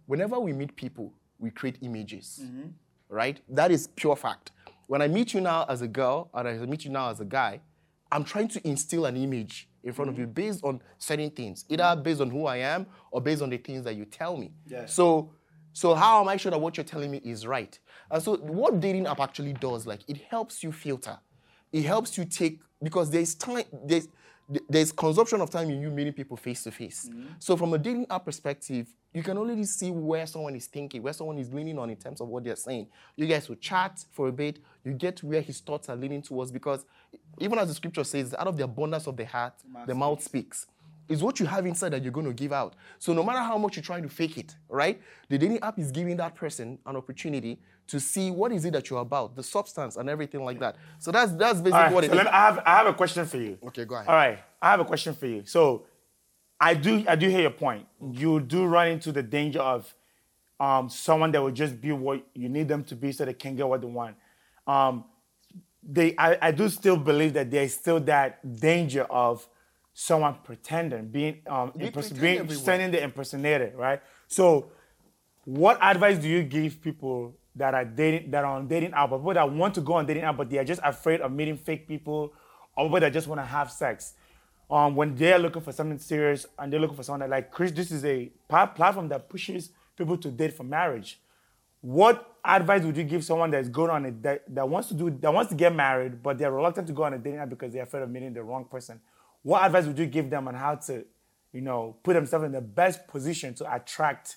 whenever 0.06 0.40
we 0.40 0.52
meet 0.52 0.75
people, 0.75 1.12
we 1.38 1.50
create 1.50 1.78
images, 1.82 2.40
mm-hmm. 2.42 2.70
Right? 3.08 3.40
That 3.48 3.70
is 3.70 3.86
pure 3.88 4.16
fact. 4.16 4.52
When 4.86 5.02
I 5.02 5.08
meet 5.08 5.34
you 5.34 5.40
now 5.40 5.66
as 5.68 5.82
a 5.82 5.88
girl, 5.88 6.30
or 6.32 6.46
I 6.46 6.54
meet 6.58 6.84
you 6.84 6.90
now 6.90 7.10
as 7.10 7.20
a 7.20 7.24
guy, 7.24 7.60
I'm 8.10 8.24
trying 8.24 8.48
to 8.48 8.66
instill 8.66 9.04
an 9.04 9.16
image 9.16 9.68
in 9.84 9.92
front 9.92 10.10
of 10.10 10.18
you 10.18 10.26
based 10.26 10.64
on 10.64 10.80
certain 10.98 11.30
things, 11.30 11.64
either 11.68 11.96
based 12.02 12.20
on 12.20 12.30
who 12.30 12.46
I 12.46 12.56
am 12.58 12.86
or 13.10 13.20
based 13.20 13.42
on 13.42 13.50
the 13.50 13.58
things 13.58 13.84
that 13.84 13.96
you 13.96 14.04
tell 14.04 14.36
me. 14.36 14.52
Yeah. 14.66 14.86
So, 14.86 15.32
so 15.72 15.94
how 15.94 16.20
am 16.20 16.28
I 16.28 16.36
sure 16.36 16.50
that 16.50 16.58
what 16.58 16.76
you're 16.76 16.84
telling 16.84 17.10
me 17.10 17.18
is 17.18 17.46
right? 17.46 17.78
And 18.10 18.22
so, 18.22 18.36
what 18.36 18.80
dating 18.80 19.06
app 19.06 19.20
actually 19.20 19.52
does, 19.52 19.86
like, 19.86 20.00
it 20.08 20.22
helps 20.30 20.62
you 20.62 20.72
filter. 20.72 21.18
It 21.72 21.84
helps 21.84 22.16
you 22.16 22.24
take 22.24 22.60
because 22.82 23.10
there's 23.10 23.34
time. 23.34 23.64
There's 23.84 24.08
there's 24.68 24.92
consumption 24.92 25.40
of 25.40 25.50
time 25.50 25.68
in 25.70 25.80
you 25.80 25.90
meeting 25.90 26.12
people 26.12 26.36
face 26.36 26.62
to 26.62 26.70
face. 26.70 27.10
So 27.38 27.56
from 27.56 27.74
a 27.74 27.78
dating 27.78 28.06
app 28.10 28.24
perspective, 28.24 28.88
you 29.12 29.22
can 29.22 29.36
only 29.36 29.64
see 29.64 29.90
where 29.90 30.26
someone 30.26 30.54
is 30.54 30.66
thinking, 30.66 31.02
where 31.02 31.12
someone 31.12 31.38
is 31.38 31.52
leaning 31.52 31.78
on 31.78 31.90
in 31.90 31.96
terms 31.96 32.20
of 32.20 32.28
what 32.28 32.44
they're 32.44 32.56
saying. 32.56 32.88
You 33.16 33.26
guys 33.26 33.48
will 33.48 33.56
chat 33.56 34.04
for 34.12 34.28
a 34.28 34.32
bit, 34.32 34.58
you 34.84 34.92
get 34.92 35.22
where 35.22 35.40
his 35.40 35.60
thoughts 35.60 35.88
are 35.88 35.96
leaning 35.96 36.22
towards 36.22 36.50
because 36.50 36.84
even 37.38 37.58
as 37.58 37.68
the 37.68 37.74
scripture 37.74 38.04
says, 38.04 38.34
out 38.38 38.46
of 38.46 38.56
the 38.56 38.64
abundance 38.64 39.06
of 39.06 39.16
the 39.16 39.24
heart, 39.24 39.54
the 39.86 39.94
mouth 39.94 40.22
speaks. 40.22 40.66
It's 41.08 41.22
what 41.22 41.40
you 41.40 41.46
have 41.46 41.64
inside 41.66 41.90
that 41.90 42.02
you're 42.02 42.12
going 42.12 42.26
to 42.26 42.32
give 42.32 42.52
out. 42.52 42.74
So 42.98 43.12
no 43.12 43.22
matter 43.22 43.38
how 43.38 43.56
much 43.56 43.76
you're 43.76 43.82
trying 43.82 44.02
to 44.02 44.08
fake 44.08 44.36
it, 44.36 44.54
right? 44.68 45.00
The 45.28 45.38
dating 45.38 45.60
app 45.60 45.78
is 45.78 45.90
giving 45.90 46.16
that 46.18 46.34
person 46.34 46.78
an 46.84 46.96
opportunity 46.96 47.58
to 47.88 47.98
see 47.98 48.30
what 48.30 48.52
is 48.52 48.64
it 48.64 48.72
that 48.74 48.90
you're 48.90 49.00
about, 49.00 49.34
the 49.34 49.42
substance 49.42 49.96
and 49.96 50.10
everything 50.10 50.44
like 50.44 50.60
that. 50.60 50.76
So 50.98 51.10
that's 51.10 51.32
that's 51.32 51.60
basically 51.60 51.80
right, 51.80 51.92
what 51.92 52.04
it 52.04 52.10
so 52.10 52.18
is. 52.18 52.26
I 52.26 52.30
have 52.30 52.62
I 52.64 52.76
have 52.76 52.86
a 52.86 52.94
question 52.94 53.24
for 53.26 53.38
you. 53.38 53.58
Okay, 53.68 53.84
go 53.84 53.94
ahead. 53.94 54.08
All 54.08 54.14
right, 54.14 54.38
I 54.60 54.70
have 54.70 54.80
a 54.80 54.84
question 54.84 55.14
for 55.14 55.26
you. 55.26 55.42
So 55.46 55.86
I 56.60 56.74
do 56.74 57.04
I 57.08 57.16
do 57.16 57.28
hear 57.28 57.40
your 57.40 57.50
point. 57.50 57.86
You 58.12 58.40
do 58.40 58.66
run 58.66 58.88
into 58.88 59.10
the 59.10 59.22
danger 59.22 59.60
of 59.60 59.92
um, 60.60 60.90
someone 60.90 61.32
that 61.32 61.42
will 61.42 61.50
just 61.52 61.80
be 61.80 61.92
what 61.92 62.26
you 62.34 62.48
need 62.48 62.68
them 62.68 62.84
to 62.84 62.96
be 62.96 63.12
so 63.12 63.24
they 63.24 63.32
can 63.32 63.56
get 63.56 63.66
what 63.66 63.80
they 63.80 63.86
want. 63.86 64.16
Um, 64.66 65.04
they 65.82 66.14
I, 66.18 66.36
I 66.42 66.50
do 66.50 66.68
still 66.68 66.96
believe 66.96 67.32
that 67.34 67.50
there's 67.50 67.72
still 67.72 68.00
that 68.00 68.60
danger 68.60 69.04
of 69.04 69.48
someone 70.00 70.36
pretending, 70.44 71.08
being 71.08 71.40
um, 71.48 71.72
impers- 71.72 72.20
being 72.20 72.48
sending 72.50 72.92
the 72.92 73.02
impersonator, 73.02 73.72
right? 73.74 74.00
So, 74.28 74.70
what 75.44 75.76
advice 75.82 76.18
do 76.18 76.28
you 76.28 76.44
give 76.44 76.80
people 76.80 77.34
that 77.56 77.74
are 77.74 77.84
dating 77.84 78.30
that 78.30 78.44
are 78.44 78.54
on 78.58 78.68
dating 78.68 78.92
app, 78.92 79.10
but 79.10 79.18
people 79.18 79.34
that 79.34 79.50
want 79.50 79.74
to 79.74 79.80
go 79.80 79.94
on 79.94 80.06
dating 80.06 80.22
app, 80.22 80.36
but 80.36 80.48
they 80.48 80.58
are 80.58 80.64
just 80.64 80.80
afraid 80.84 81.20
of 81.20 81.32
meeting 81.32 81.56
fake 81.56 81.88
people, 81.88 82.32
or 82.76 82.84
people 82.86 83.00
that 83.00 83.12
just 83.12 83.26
want 83.26 83.40
to 83.40 83.44
have 83.44 83.72
sex. 83.72 84.14
Um, 84.70 84.94
when 84.94 85.16
they're 85.16 85.38
looking 85.38 85.62
for 85.62 85.72
something 85.72 85.98
serious 85.98 86.46
and 86.58 86.72
they're 86.72 86.78
looking 86.78 86.96
for 86.96 87.02
someone 87.02 87.20
that 87.20 87.30
like 87.30 87.50
Chris, 87.50 87.72
this 87.72 87.90
is 87.90 88.04
a 88.04 88.30
platform 88.48 89.08
that 89.08 89.28
pushes 89.28 89.70
people 89.96 90.16
to 90.18 90.30
date 90.30 90.52
for 90.52 90.62
marriage. 90.62 91.18
What 91.80 92.36
advice 92.44 92.84
would 92.84 92.96
you 92.96 93.04
give 93.04 93.24
someone 93.24 93.50
that's 93.50 93.68
going 93.68 93.90
on 93.90 94.04
it 94.04 94.22
that, 94.22 94.54
that 94.54 94.68
wants 94.68 94.88
to 94.88 94.94
do 94.94 95.10
that 95.10 95.34
wants 95.34 95.50
to 95.50 95.56
get 95.56 95.74
married, 95.74 96.22
but 96.22 96.38
they're 96.38 96.52
reluctant 96.52 96.86
to 96.86 96.92
go 96.92 97.02
on 97.02 97.14
a 97.14 97.18
dating 97.18 97.40
app 97.40 97.48
because 97.48 97.72
they're 97.72 97.82
afraid 97.82 98.04
of 98.04 98.10
meeting 98.10 98.32
the 98.32 98.44
wrong 98.44 98.64
person? 98.64 99.00
What 99.42 99.64
advice 99.64 99.87
would 99.87 99.99
you 99.99 100.07
give 100.07 100.30
them 100.30 100.49
on 100.49 100.54
how 100.54 100.75
to, 100.75 101.04
you 101.52 101.61
know, 101.61 101.97
put 102.02 102.14
themselves 102.14 102.45
in 102.45 102.52
the 102.52 102.61
best 102.61 103.07
position 103.09 103.54
to 103.54 103.75
attract 103.75 104.37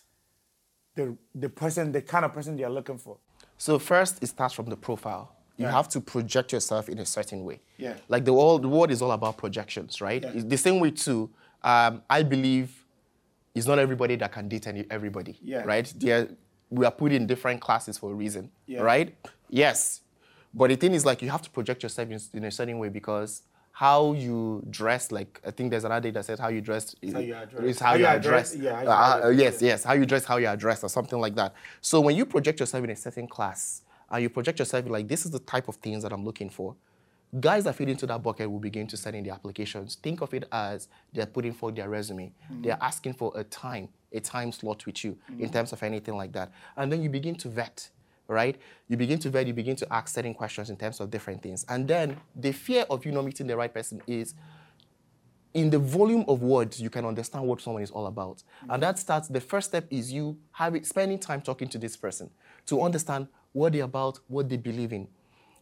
the 0.96 1.18
the 1.36 1.50
person, 1.50 1.92
the 1.92 2.02
kind 2.02 2.26
of 2.26 2.34
person 2.34 2.56
they're 2.56 2.70
looking 2.70 2.98
for? 2.98 3.18
So 3.58 3.80
first, 3.80 4.24
it 4.24 4.28
starts 4.28 4.54
from 4.54 4.66
the 4.66 4.78
profile. 4.78 5.36
You 5.58 5.68
have 5.68 5.88
to 5.90 6.02
project 6.02 6.54
yourself 6.54 6.90
in 6.90 6.98
a 6.98 7.06
certain 7.06 7.44
way. 7.44 7.62
Yeah. 7.78 7.94
Like 8.08 8.26
the 8.26 8.34
world, 8.34 8.64
the 8.64 8.68
world 8.68 8.90
is 8.90 9.00
all 9.04 9.12
about 9.12 9.38
projections, 9.38 10.02
right? 10.02 10.24
Yeah. 10.24 10.42
The 10.44 10.58
same 10.58 10.80
way 10.80 10.90
too. 10.90 11.30
Um, 11.62 12.02
I 12.10 12.24
believe 12.24 12.84
it's 13.54 13.68
not 13.68 13.78
everybody 13.78 14.16
that 14.16 14.32
can 14.32 14.48
date 14.48 14.66
any, 14.66 14.86
everybody. 14.90 15.38
Yeah. 15.40 15.62
Right? 15.62 15.94
They're, 15.96 16.30
we 16.72 16.84
are 16.84 16.92
put 16.92 17.12
in 17.12 17.28
different 17.28 17.62
classes 17.62 18.00
for 18.00 18.12
a 18.12 18.16
reason. 18.16 18.50
Yeah. 18.66 18.82
Right? 18.82 19.16
Yes. 19.50 20.02
But 20.52 20.72
the 20.72 20.78
thing 20.78 20.94
is, 20.94 21.06
like, 21.06 21.22
you 21.22 21.30
have 21.30 21.44
to 21.44 21.50
project 21.52 21.84
yourself 21.84 22.10
in, 22.10 22.20
in 22.34 22.46
a 22.46 22.52
certain 22.52 22.80
way 22.80 22.90
because 22.90 23.44
how 23.82 24.14
you 24.14 24.64
dress, 24.70 25.12
like 25.12 25.42
I 25.44 25.50
think 25.50 25.72
there's 25.72 25.86
another 25.86 26.02
data 26.02 26.20
that 26.20 26.26
says 26.26 26.40
how 26.40 26.50
you 26.50 26.62
dress 26.62 26.96
is 27.02 27.14
how 27.14 27.20
you 27.20 27.34
address. 27.34 27.64
Is 27.64 27.80
how, 27.80 27.88
how 27.88 27.94
you, 27.96 28.00
you 28.02 28.06
address. 28.06 28.56
Yeah, 28.56 28.84
uh, 28.84 29.22
uh, 29.24 29.30
yes, 29.30 29.60
yes, 29.60 29.84
how 29.84 29.94
you 29.94 30.06
dress, 30.06 30.24
how 30.24 30.38
you 30.38 30.46
address, 30.46 30.84
or 30.84 30.88
something 30.88 31.20
like 31.20 31.34
that. 31.34 31.56
So 31.82 32.00
when 32.00 32.16
you 32.16 32.28
project 32.28 32.60
yourself 32.60 32.84
in 32.84 32.92
a 32.92 32.96
certain 32.96 33.28
class, 33.28 33.82
and 34.12 34.22
you 34.22 34.30
project 34.30 34.60
yourself 34.60 34.88
like 34.88 35.08
this 35.08 35.26
is 35.26 35.32
the 35.32 35.40
type 35.40 35.68
of 35.68 35.78
things 35.78 36.04
that 36.04 36.14
I'm 36.14 36.24
looking 36.24 36.52
for, 36.52 36.76
guys 37.40 37.64
that 37.64 37.74
fit 37.74 37.90
into 37.90 38.06
that 38.06 38.22
bucket 38.22 38.52
will 38.52 38.60
begin 38.60 38.86
to 38.86 38.96
send 38.96 39.16
in 39.16 39.24
the 39.24 39.32
applications. 39.32 39.96
Think 39.96 40.22
of 40.22 40.32
it 40.36 40.44
as 40.52 40.88
they're 41.12 41.26
putting 41.26 41.52
forward 41.52 41.76
their 41.78 41.90
resume. 41.90 42.28
Mm-hmm. 42.28 42.62
They're 42.62 42.78
asking 42.82 43.14
for 43.14 43.34
a 43.36 43.44
time, 43.46 43.90
a 44.12 44.20
time 44.20 44.52
slot 44.52 44.86
with 44.86 45.04
you 45.04 45.14
mm-hmm. 45.14 45.46
in 45.46 45.50
terms 45.50 45.74
of 45.74 45.82
anything 45.82 46.16
like 46.16 46.34
that. 46.34 46.52
And 46.78 46.92
then 46.92 47.02
you 47.02 47.10
begin 47.10 47.34
to 47.38 47.50
vet 47.50 47.90
right? 48.28 48.58
You 48.88 48.98
begin 48.98 49.20
to 49.20 49.30
vet, 49.30 49.48
you 49.48 49.54
begin 49.54 49.76
to 49.78 49.94
ask 49.94 50.14
certain 50.14 50.34
questions 50.34 50.70
in 50.70 50.78
terms 50.78 51.00
of 51.00 51.10
different 51.10 51.42
things. 51.42 51.66
And 51.68 51.88
then 51.88 52.18
the 52.36 52.52
fear 52.52 52.86
of 52.90 53.06
you 53.06 53.12
not 53.12 53.26
meeting 53.26 53.48
the 53.48 53.58
right 53.58 53.74
person 53.74 54.02
is 54.08 54.34
in 55.54 55.70
the 55.70 55.80
volume 55.80 56.24
of 56.28 56.42
words, 56.42 56.82
you 56.82 56.90
can 56.90 57.06
understand 57.06 57.46
what 57.46 57.62
someone 57.62 57.84
is 57.84 57.92
all 57.92 58.08
about. 58.08 58.38
Mm-hmm. 58.38 58.72
And 58.72 58.84
that 58.84 59.00
starts, 59.00 59.28
the 59.28 59.42
first 59.42 59.70
step 59.70 59.86
is 59.90 60.12
you 60.12 60.38
having, 60.52 60.84
spending 60.84 61.20
time 61.20 61.42
talking 61.42 61.68
to 61.70 61.78
this 61.78 61.98
person 61.98 62.30
to 62.68 62.82
understand 62.82 63.28
what 63.52 63.74
they're 63.74 63.84
about, 63.84 64.20
what 64.28 64.48
they 64.48 64.58
believe 64.58 64.94
in. 64.94 65.08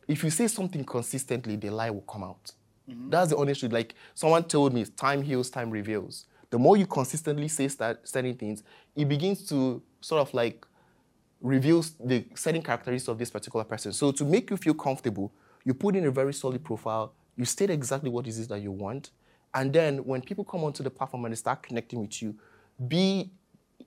If 0.07 0.23
you 0.23 0.29
say 0.29 0.47
something 0.47 0.83
consistently, 0.83 1.55
the 1.55 1.71
lie 1.71 1.89
will 1.89 2.01
come 2.01 2.23
out. 2.23 2.51
Mm-hmm. 2.89 3.09
That's 3.09 3.31
the 3.31 3.37
honest 3.37 3.61
truth. 3.61 3.71
Like 3.71 3.95
someone 4.13 4.43
told 4.43 4.73
me, 4.73 4.85
time 4.85 5.23
heals, 5.23 5.49
time 5.49 5.71
reveals. 5.71 6.25
The 6.51 6.59
more 6.59 6.77
you 6.77 6.87
consistently 6.87 7.47
say 7.47 7.67
certain 7.67 8.35
things, 8.35 8.63
it 8.95 9.07
begins 9.07 9.47
to 9.49 9.81
sort 10.01 10.21
of 10.21 10.33
like 10.33 10.65
reveals 11.41 11.93
the 11.99 12.25
certain 12.35 12.61
characteristics 12.61 13.07
of 13.07 13.17
this 13.17 13.29
particular 13.29 13.63
person. 13.63 13.93
So 13.93 14.11
to 14.11 14.25
make 14.25 14.49
you 14.49 14.57
feel 14.57 14.73
comfortable, 14.73 15.31
you 15.63 15.73
put 15.73 15.95
in 15.95 16.05
a 16.05 16.11
very 16.11 16.33
solid 16.33 16.63
profile, 16.63 17.13
you 17.35 17.45
state 17.45 17.69
exactly 17.69 18.09
what 18.09 18.27
it 18.27 18.31
is 18.31 18.47
that 18.47 18.61
you 18.61 18.71
want, 18.71 19.11
and 19.53 19.73
then 19.73 19.99
when 20.05 20.21
people 20.21 20.43
come 20.43 20.63
onto 20.63 20.83
the 20.83 20.89
platform 20.89 21.25
and 21.25 21.31
they 21.31 21.37
start 21.37 21.63
connecting 21.63 22.01
with 22.01 22.21
you, 22.21 22.35
be 22.87 23.31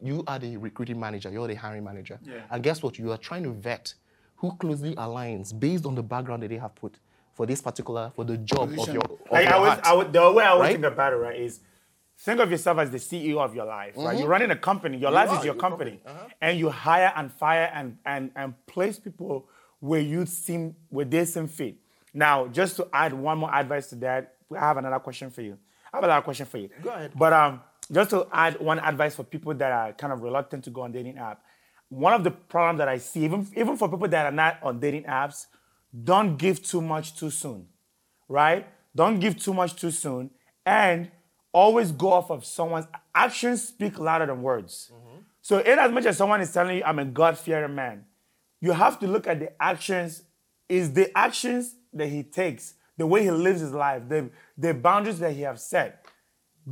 you 0.01 0.25
are 0.27 0.39
the 0.39 0.57
recruiting 0.57 0.99
manager, 0.99 1.31
you're 1.31 1.47
the 1.47 1.55
hiring 1.55 1.85
manager. 1.85 2.19
Yeah. 2.25 2.41
And 2.51 2.63
guess 2.63 2.83
what? 2.83 2.99
You 2.99 3.13
are 3.13 3.19
trying 3.19 3.45
to 3.45 3.51
vet 3.53 3.95
who 4.37 4.53
closely 4.57 4.95
aligns 4.97 5.59
based 5.59 5.87
on 5.87 5.95
the 5.95 6.03
background 6.03 6.43
that 6.43 6.49
they 6.49 6.57
have 6.57 6.75
put 6.75 6.97
for 7.33 7.47
this 7.47 7.63
particular 7.63 8.11
for 8.17 8.25
the 8.25 8.37
job 8.39 8.71
Position. 8.71 8.89
of 8.89 8.95
your 8.95 9.05
of 9.05 9.31
like 9.31 9.49
your 9.49 9.55
I 9.55 9.59
was, 9.59 9.79
I 9.85 9.93
would, 9.95 10.13
the 10.13 10.33
way 10.33 10.45
I 10.45 10.55
would 10.55 10.61
right? 10.61 10.73
think 10.73 10.85
about 10.85 11.13
it, 11.13 11.17
right, 11.17 11.41
is 11.41 11.61
think 12.23 12.41
of 12.41 12.51
yourself 12.51 12.79
as 12.79 12.91
the 12.91 12.99
CEO 12.99 13.39
of 13.39 13.55
your 13.55 13.65
life, 13.65 13.95
right? 13.97 14.11
Mm-hmm. 14.11 14.19
You're 14.21 14.29
running 14.29 14.51
a 14.51 14.57
company. 14.57 14.99
Your 14.99 15.11
you 15.11 15.15
life 15.17 15.31
are, 15.31 15.39
is 15.39 15.45
your 15.45 15.55
company, 15.55 16.01
company. 16.05 16.17
Uh-huh. 16.21 16.29
and 16.41 16.59
you 16.59 16.71
hire 16.71 17.13
and 17.17 17.33
fire 17.33 17.71
and 17.75 17.99
and 18.07 18.31
and 18.37 18.67
place 18.67 18.99
people 18.99 19.49
where 19.81 20.01
you 20.01 20.25
seem 20.27 20.77
where 20.89 21.05
they 21.05 21.25
seem 21.25 21.49
fit. 21.49 21.77
Now, 22.15 22.47
just 22.47 22.77
to 22.77 22.89
add 22.93 23.13
one 23.13 23.39
more 23.39 23.55
advice 23.55 23.89
to 23.89 23.97
that, 23.97 24.35
I 24.55 24.61
have 24.61 24.77
another 24.77 24.99
question 25.01 25.31
for 25.31 25.43
you. 25.43 25.59
I 25.93 25.97
have 25.97 26.05
another 26.05 26.23
question 26.23 26.47
for 26.47 26.59
you. 26.59 26.69
Go 26.83 26.91
ahead. 26.91 27.13
But 27.17 27.33
um, 27.33 27.61
just 27.91 28.11
to 28.11 28.27
add 28.33 28.61
one 28.61 28.79
advice 28.79 29.17
for 29.17 29.25
people 29.25 29.55
that 29.55 29.73
are 29.73 29.93
kind 29.93 30.13
of 30.13 30.23
reluctant 30.23 30.65
to 30.65 30.71
go 30.71 30.83
on 30.83 30.93
dating 30.93 31.19
app, 31.19 31.43
one 31.89 32.13
of 32.13 32.23
the 32.23 32.31
problems 32.31 32.79
that 32.79 32.89
I 32.89 32.99
see, 32.99 33.25
even 33.25 33.49
even 33.57 33.77
for 33.77 33.89
people 33.89 34.09
that 34.09 34.27
are 34.27 34.33
not 34.33 34.63
on 34.63 34.79
dating 34.79 35.05
apps, 35.05 35.47
don't 36.05 36.37
give 36.37 36.63
too 36.63 36.81
much 36.81 37.17
too 37.17 37.31
soon, 37.31 37.67
right? 38.29 38.67
Don't 38.95 39.19
give 39.19 39.39
too 39.39 39.55
much 39.55 39.75
too 39.75 39.91
soon, 39.91 40.31
and 40.65 41.11
always 41.53 41.93
go 41.93 42.13
off 42.13 42.31
of 42.31 42.45
someone's 42.45 42.87
actions 43.15 43.69
speak 43.69 43.99
louder 43.99 44.27
than 44.27 44.43
words. 44.43 44.91
Mm-hmm. 44.93 45.19
So, 45.41 45.59
in 45.59 45.79
as 45.79 45.91
much 45.91 46.07
as 46.07 46.17
someone 46.17 46.41
is 46.41 46.53
telling 46.53 46.79
you, 46.79 46.85
I'm 46.85 46.99
a 46.99 47.05
God 47.05 47.39
fearing 47.39 47.75
man, 47.75 48.05
you 48.61 48.73
have 48.73 48.99
to 49.01 49.07
look 49.07 49.27
at 49.27 49.41
the 49.41 49.63
actions. 49.63 50.23
Is 50.69 50.95
the 50.95 51.17
actions 51.17 51.75
that 51.93 52.07
he 52.07 52.23
takes, 52.23 52.75
the 52.97 53.07
way 53.07 53.25
he 53.25 53.31
lives 53.31 53.61
his 53.61 53.73
life, 53.73 54.09
the, 54.09 54.31
the 54.57 54.73
boundaries 54.73 55.19
that 55.19 55.33
he 55.33 55.43
has 55.43 55.67
set, 55.67 56.07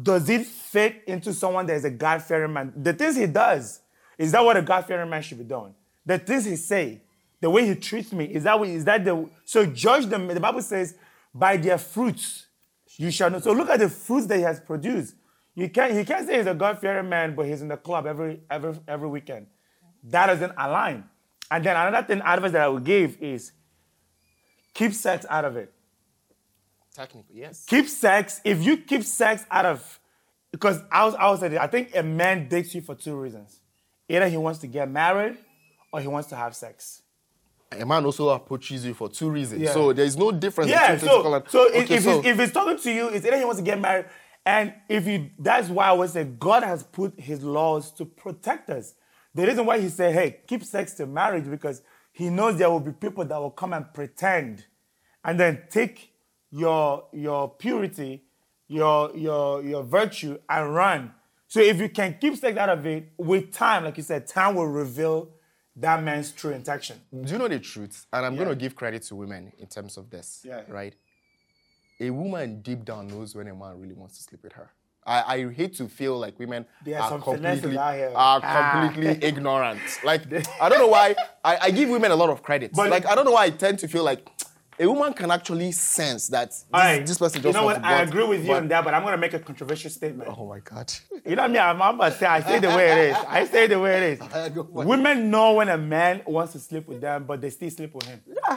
does 0.01 0.29
it 0.31 0.47
fit 0.47 1.03
into 1.07 1.35
someone 1.35 1.67
that 1.67 1.75
is 1.75 1.85
a 1.85 1.91
God 1.91 2.23
fearing 2.23 2.53
man? 2.53 2.73
The 2.77 2.95
things 2.95 3.17
he 3.17 3.27
does, 3.27 3.81
is 4.17 4.33
that 4.33 4.43
what 4.43 4.57
a 4.57 4.63
God 4.63 4.87
fearing 4.87 5.11
man 5.11 5.21
should 5.21 5.39
be 5.39 5.45
doing? 5.45 5.75
The 6.07 6.19
things 6.19 6.47
he 6.47 6.57
say, 6.57 7.03
the 7.41 7.51
way 7.51 7.67
he 7.67 7.75
treats 7.75 8.13
me, 8.13 8.27
is 8.27 8.45
that 8.45 8.59
what, 8.59 8.69
is 8.69 8.85
that 8.85 9.05
the 9.05 9.29
so 9.45 9.67
judge 9.67 10.07
them? 10.07 10.29
The 10.29 10.41
Bible 10.41 10.63
says, 10.63 10.95
by 11.35 11.57
their 11.57 11.79
fruits 11.79 12.47
you 13.01 13.11
shall 13.11 13.31
know. 13.31 13.41
So 13.41 13.53
look 13.53 13.71
at 13.71 13.79
the 13.79 13.89
fruits 13.89 14.27
that 14.27 14.37
he 14.37 14.43
has 14.43 14.61
produced. 14.61 15.15
You 15.55 15.71
can't, 15.71 15.95
he 15.95 16.05
can't 16.05 16.27
say 16.27 16.37
he's 16.37 16.47
a 16.47 16.55
God-fearing 16.55 17.09
man, 17.09 17.35
but 17.35 17.47
he's 17.47 17.63
in 17.63 17.69
the 17.69 17.79
club 17.79 18.07
every, 18.07 18.41
every, 18.51 18.79
every 18.87 19.09
weekend. 19.09 19.47
That 20.05 20.27
doesn't 20.27 20.53
align. 20.57 21.05
And 21.51 21.65
then 21.65 21.77
another 21.77 22.07
thing 22.07 22.21
advice 22.21 22.53
that 22.53 22.61
I 22.61 22.69
would 22.69 22.85
give 22.85 23.17
is 23.23 23.53
keep 24.75 24.93
sex 24.93 25.25
out 25.31 25.47
of 25.47 25.57
it. 25.57 25.73
Technically, 26.95 27.41
yes. 27.41 27.65
Keep 27.65 27.89
sex. 27.89 28.43
If 28.45 28.63
you 28.63 28.77
keep 28.77 29.03
sex 29.03 29.47
out 29.51 29.65
of, 29.65 30.01
because 30.53 30.83
I 30.93 31.07
was, 31.07 31.15
I 31.15 31.31
was 31.31 31.43
I 31.43 31.67
think 31.69 31.97
a 31.97 32.03
man 32.03 32.49
dates 32.49 32.75
you 32.75 32.83
for 32.83 32.95
two 32.95 33.17
reasons. 33.17 33.61
Either 34.11 34.29
he 34.29 34.37
wants 34.37 34.59
to 34.61 34.67
get 34.67 34.91
married 34.91 35.39
or 35.91 36.01
he 36.01 36.09
wants 36.09 36.29
to 36.29 36.37
have 36.37 36.55
sex. 36.55 37.03
A 37.73 37.87
man 37.87 38.05
also 38.05 38.31
approaches 38.31 38.85
you 38.85 38.95
for 38.95 39.09
two 39.09 39.31
reasons. 39.31 39.63
Yeah. 39.63 39.73
So 39.73 39.93
there 39.93 40.05
is 40.05 40.17
no 40.17 40.33
difference 40.33 40.71
Yeah, 40.71 40.95
between 40.95 41.11
physical 41.11 41.23
so, 41.23 41.35
and 41.35 41.45
so, 41.49 41.67
if, 41.69 41.85
Okay, 41.85 41.95
if, 41.97 42.03
so- 42.03 42.21
He's, 42.21 42.33
if 42.33 42.41
he's 42.41 42.53
talking 42.53 42.79
to 42.79 42.93
you, 42.93 43.09
it's 43.09 43.25
either 43.25 43.39
he 43.39 43.45
wants 43.45 43.61
to 43.61 43.65
get 43.65 43.81
married, 43.81 44.07
and 44.45 44.75
if 44.89 45.07
you, 45.07 45.31
that's 45.39 45.69
why 45.69 45.87
I 45.87 45.93
would 45.93 46.11
say 46.11 46.25
God 46.25 46.63
has 46.65 46.83
put 46.83 47.19
his 47.21 47.43
laws 47.45 47.93
to 47.93 48.05
protect 48.05 48.71
us. 48.71 48.95
The 49.35 49.47
reason 49.47 49.65
why 49.67 49.79
he 49.79 49.89
said, 49.89 50.15
hey, 50.15 50.39
keep 50.47 50.65
sex 50.65 50.95
to 50.95 51.07
marriage, 51.07 51.49
because 51.49 51.83
he 52.13 52.29
knows 52.29 52.57
there 52.57 52.69
will 52.71 52.81
be 52.81 52.91
people 52.93 53.25
that 53.25 53.39
will 53.39 53.51
come 53.53 53.73
and 53.73 53.93
pretend 53.95 54.65
and 55.25 55.39
then 55.39 55.63
take 55.71 56.13
your, 56.51 57.05
your 57.13 57.51
purity, 57.51 58.25
your, 58.67 59.15
your, 59.17 59.63
your 59.63 59.85
virtue, 59.85 60.39
and 60.49 60.75
run. 60.75 61.13
So 61.47 61.61
if 61.61 61.79
you 61.79 61.89
can 61.89 62.17
keep 62.21 62.37
sex 62.37 62.57
out 62.57 62.69
of 62.71 62.85
it, 62.87 63.13
with 63.17 63.53
time, 63.53 63.85
like 63.85 63.97
you 63.97 64.03
said, 64.03 64.27
time 64.27 64.57
will 64.57 64.67
reveal 64.67 65.29
that 65.81 66.03
man's 66.03 66.33
true 66.33 66.51
intention. 66.53 67.01
Do 67.13 67.33
you 67.33 67.39
know 67.39 67.49
the 67.49 67.59
truth? 67.59 68.07
And 68.13 68.25
I'm 68.27 68.35
Yeah. 68.35 68.45
going 68.45 68.51
to 68.51 68.57
give 68.57 68.75
credit 68.77 69.03
to 69.05 69.17
women 69.17 69.53
in 69.59 69.67
terms 69.67 69.97
of 69.97 70.11
this. 70.11 70.43
Yeah. 70.45 70.63
Right? 70.69 70.95
A 72.01 72.11
woman 72.11 72.61
deep 72.63 72.85
down 72.85 73.09
knows 73.09 73.35
when 73.35 73.47
a 73.49 73.55
man 73.55 73.81
really 73.81 73.95
wants 73.95 74.17
to 74.19 74.23
sleep 74.23 74.43
with 74.43 74.53
her. 74.55 74.71
I, 75.07 75.35
I 75.37 75.53
hate 75.53 75.75
to 75.77 75.89
feel 75.89 76.19
like 76.19 76.39
women 76.39 76.67
are 76.87 76.95
are 76.95 77.19
completely, 77.19 77.77
are 77.77 78.11
Ah. 78.15 78.81
completely 78.93 79.19
ignorant. 79.29 79.81
Like, 80.05 80.23
I 80.61 80.69
don't 80.69 80.79
know 80.79 80.89
why. 80.89 81.15
I, 81.43 81.57
I 81.67 81.71
give 81.71 81.89
women 81.89 82.11
a 82.11 82.17
lot 82.17 82.29
of 82.31 82.43
credit. 82.43 82.73
But- 82.75 82.91
like, 82.91 83.07
I 83.07 83.15
don't 83.15 83.25
know 83.25 83.33
why 83.33 83.45
I 83.45 83.51
tend 83.51 83.79
to 83.81 83.89
feel 83.89 84.05
like 84.05 84.29
a 84.81 84.87
woman 84.91 85.13
can 85.13 85.31
actually 85.31 85.73
sense 85.73 86.29
that 86.29 86.49
this, 86.49 86.65
right. 86.73 87.07
this 87.07 87.19
person 87.19 87.43
just 87.43 87.55
you 87.55 87.61
know 87.61 87.67
what? 87.67 87.77
to 87.77 87.87
I 87.87 88.01
agree 88.01 88.27
with 88.27 88.47
you 88.47 88.55
on 88.55 88.67
that, 88.69 88.83
but 88.83 88.95
I'm 88.95 89.05
gonna 89.05 89.19
make 89.19 89.35
a 89.35 89.39
controversial 89.39 89.91
statement. 89.91 90.31
Oh 90.35 90.47
my 90.47 90.61
God. 90.61 90.93
You 91.27 91.37
know 91.37 91.43
what 91.43 91.51
I 91.51 91.53
mean? 91.53 91.63
I'm, 91.63 91.83
I'm 91.83 91.95
about 91.97 92.13
to 92.13 92.19
say 92.19 92.27
I 92.27 92.41
say 92.41 92.59
the 92.61 92.69
way 92.69 92.91
it 92.91 93.11
is. 93.11 93.17
I 93.29 93.45
say 93.45 93.67
the 93.67 93.79
way 93.79 93.97
it 93.99 94.03
is. 94.15 94.21
I 94.33 94.47
is. 94.47 94.53
go 94.53 94.65
for 94.65 94.83
it. 94.83 94.87
Women 94.87 95.31
know 95.31 95.53
when 95.53 95.69
a 95.69 95.77
man 95.77 96.23
wants 96.27 96.55
to 96.55 96.59
sleep 96.59 96.89
with 96.89 97.03
them, 97.03 97.25
but 97.25 97.43
they 97.43 97.51
still 97.51 97.69
sleep 97.69 97.95
with 97.95 98.07
him. 98.07 98.23
Yeah. 98.27 98.57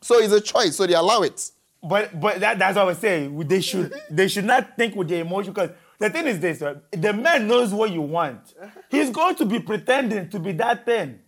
So 0.00 0.20
it's 0.20 0.32
a 0.32 0.40
choice. 0.40 0.76
So 0.76 0.86
they 0.86 0.94
allow 0.94 1.22
it. 1.22 1.50
But 1.82 2.18
but 2.18 2.38
that, 2.38 2.60
that's 2.60 2.76
what 2.76 2.82
I 2.82 2.84
was 2.84 2.98
saying. 2.98 3.36
They 3.48 3.60
should 3.60 3.92
they 4.08 4.28
should 4.28 4.44
not 4.44 4.76
think 4.76 4.94
with 4.94 5.08
their 5.08 5.22
emotion 5.22 5.52
because 5.52 5.70
the 5.98 6.10
thing 6.10 6.28
is 6.28 6.38
this: 6.38 6.60
right? 6.60 6.76
the 6.92 7.12
man 7.12 7.48
knows 7.48 7.74
what 7.74 7.90
you 7.90 8.02
want. 8.02 8.54
He's 8.88 9.10
going 9.10 9.34
to 9.34 9.44
be 9.44 9.58
pretending 9.58 10.28
to 10.28 10.38
be 10.38 10.52
that 10.52 10.86
thing. 10.86 11.18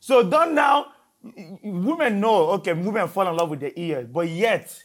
So 0.00 0.22
don't 0.28 0.54
now. 0.54 0.92
Women 1.62 2.20
know. 2.20 2.50
Okay, 2.52 2.72
women 2.72 3.08
fall 3.08 3.28
in 3.28 3.36
love 3.36 3.50
with 3.50 3.60
their 3.60 3.72
ears, 3.76 4.06
but 4.12 4.28
yet 4.28 4.82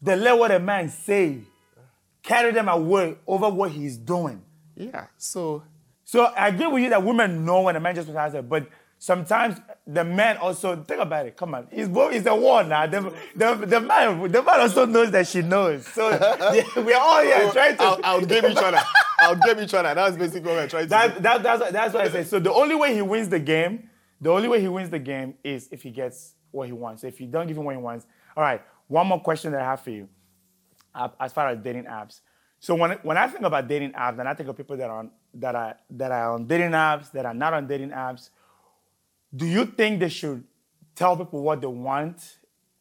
they 0.00 0.16
let 0.16 0.38
what 0.38 0.50
a 0.50 0.58
man 0.58 0.88
say 0.88 1.38
carry 2.22 2.52
them 2.52 2.68
away 2.68 3.16
over 3.26 3.48
what 3.48 3.70
he's 3.70 3.96
doing. 3.96 4.42
Yeah. 4.76 5.06
So 5.16 5.62
So 6.04 6.24
I 6.24 6.48
agree 6.48 6.66
with 6.66 6.82
you 6.82 6.90
that 6.90 7.02
women 7.02 7.44
know 7.44 7.62
when 7.62 7.76
a 7.76 7.80
man 7.80 7.94
just 7.94 8.08
has 8.10 8.34
it, 8.34 8.48
but 8.48 8.68
sometimes 8.98 9.60
the 9.86 10.04
man 10.04 10.36
also 10.38 10.76
think 10.84 11.00
about 11.00 11.26
it. 11.26 11.36
Come 11.36 11.54
on, 11.54 11.68
it's 11.70 11.88
both. 11.88 12.12
It's 12.12 12.26
a 12.26 12.34
war 12.34 12.64
now. 12.64 12.86
The, 12.86 13.12
the, 13.34 13.54
the 13.66 13.80
man, 13.80 14.30
the 14.30 14.42
man 14.42 14.60
also 14.60 14.86
knows 14.86 15.10
that 15.12 15.26
she 15.26 15.42
knows. 15.42 15.86
So 15.86 16.08
we're 16.76 16.96
all 16.96 17.22
here 17.22 17.50
trying 17.52 17.76
to. 17.76 17.82
I'll, 17.82 18.00
I'll 18.04 18.20
game 18.26 18.46
each 18.46 18.56
other. 18.56 18.80
I'll 19.20 19.34
game 19.36 19.60
each 19.60 19.74
other. 19.74 19.94
That's 19.94 20.16
basically 20.16 20.50
what 20.50 20.56
we're 20.56 20.68
trying 20.68 20.84
to 20.84 20.88
do. 20.88 20.90
that, 20.90 21.22
that, 21.22 21.42
that's, 21.42 21.72
that's 21.72 21.94
what 21.94 22.04
I 22.06 22.10
say. 22.10 22.24
So 22.24 22.38
the 22.38 22.52
only 22.52 22.74
way 22.74 22.94
he 22.94 23.02
wins 23.02 23.28
the 23.28 23.40
game, 23.40 23.90
the 24.20 24.30
only 24.30 24.48
way 24.48 24.60
he 24.60 24.68
wins 24.68 24.90
the 24.90 24.98
game 24.98 25.34
is 25.44 25.68
if 25.70 25.82
he 25.82 25.90
gets 25.90 26.34
what 26.50 26.66
he 26.66 26.72
wants. 26.72 27.04
If 27.04 27.20
you 27.20 27.26
don't 27.26 27.46
give 27.46 27.56
him 27.56 27.64
what 27.64 27.74
he 27.74 27.80
wants, 27.80 28.06
all 28.36 28.42
right. 28.42 28.62
One 28.86 29.06
more 29.06 29.20
question 29.20 29.52
that 29.52 29.60
I 29.60 29.64
have 29.64 29.80
for 29.80 29.90
you, 29.90 30.08
uh, 30.94 31.08
as 31.20 31.32
far 31.32 31.48
as 31.48 31.58
dating 31.58 31.84
apps. 31.84 32.20
So 32.58 32.74
when 32.74 32.92
when 33.02 33.16
I 33.16 33.28
think 33.28 33.44
about 33.44 33.68
dating 33.68 33.92
apps, 33.92 34.18
and 34.18 34.28
I 34.28 34.34
think 34.34 34.48
of 34.48 34.56
people 34.56 34.76
that 34.76 34.90
are 34.90 34.98
on, 34.98 35.10
that 35.34 35.54
are 35.54 35.76
that 35.90 36.10
are 36.10 36.32
on 36.34 36.46
dating 36.46 36.70
apps, 36.70 37.12
that 37.12 37.26
are 37.26 37.34
not 37.34 37.54
on 37.54 37.66
dating 37.66 37.90
apps, 37.90 38.30
do 39.34 39.46
you 39.46 39.66
think 39.66 40.00
they 40.00 40.08
should 40.08 40.42
tell 40.94 41.16
people 41.16 41.42
what 41.42 41.60
they 41.60 41.66
want 41.66 42.38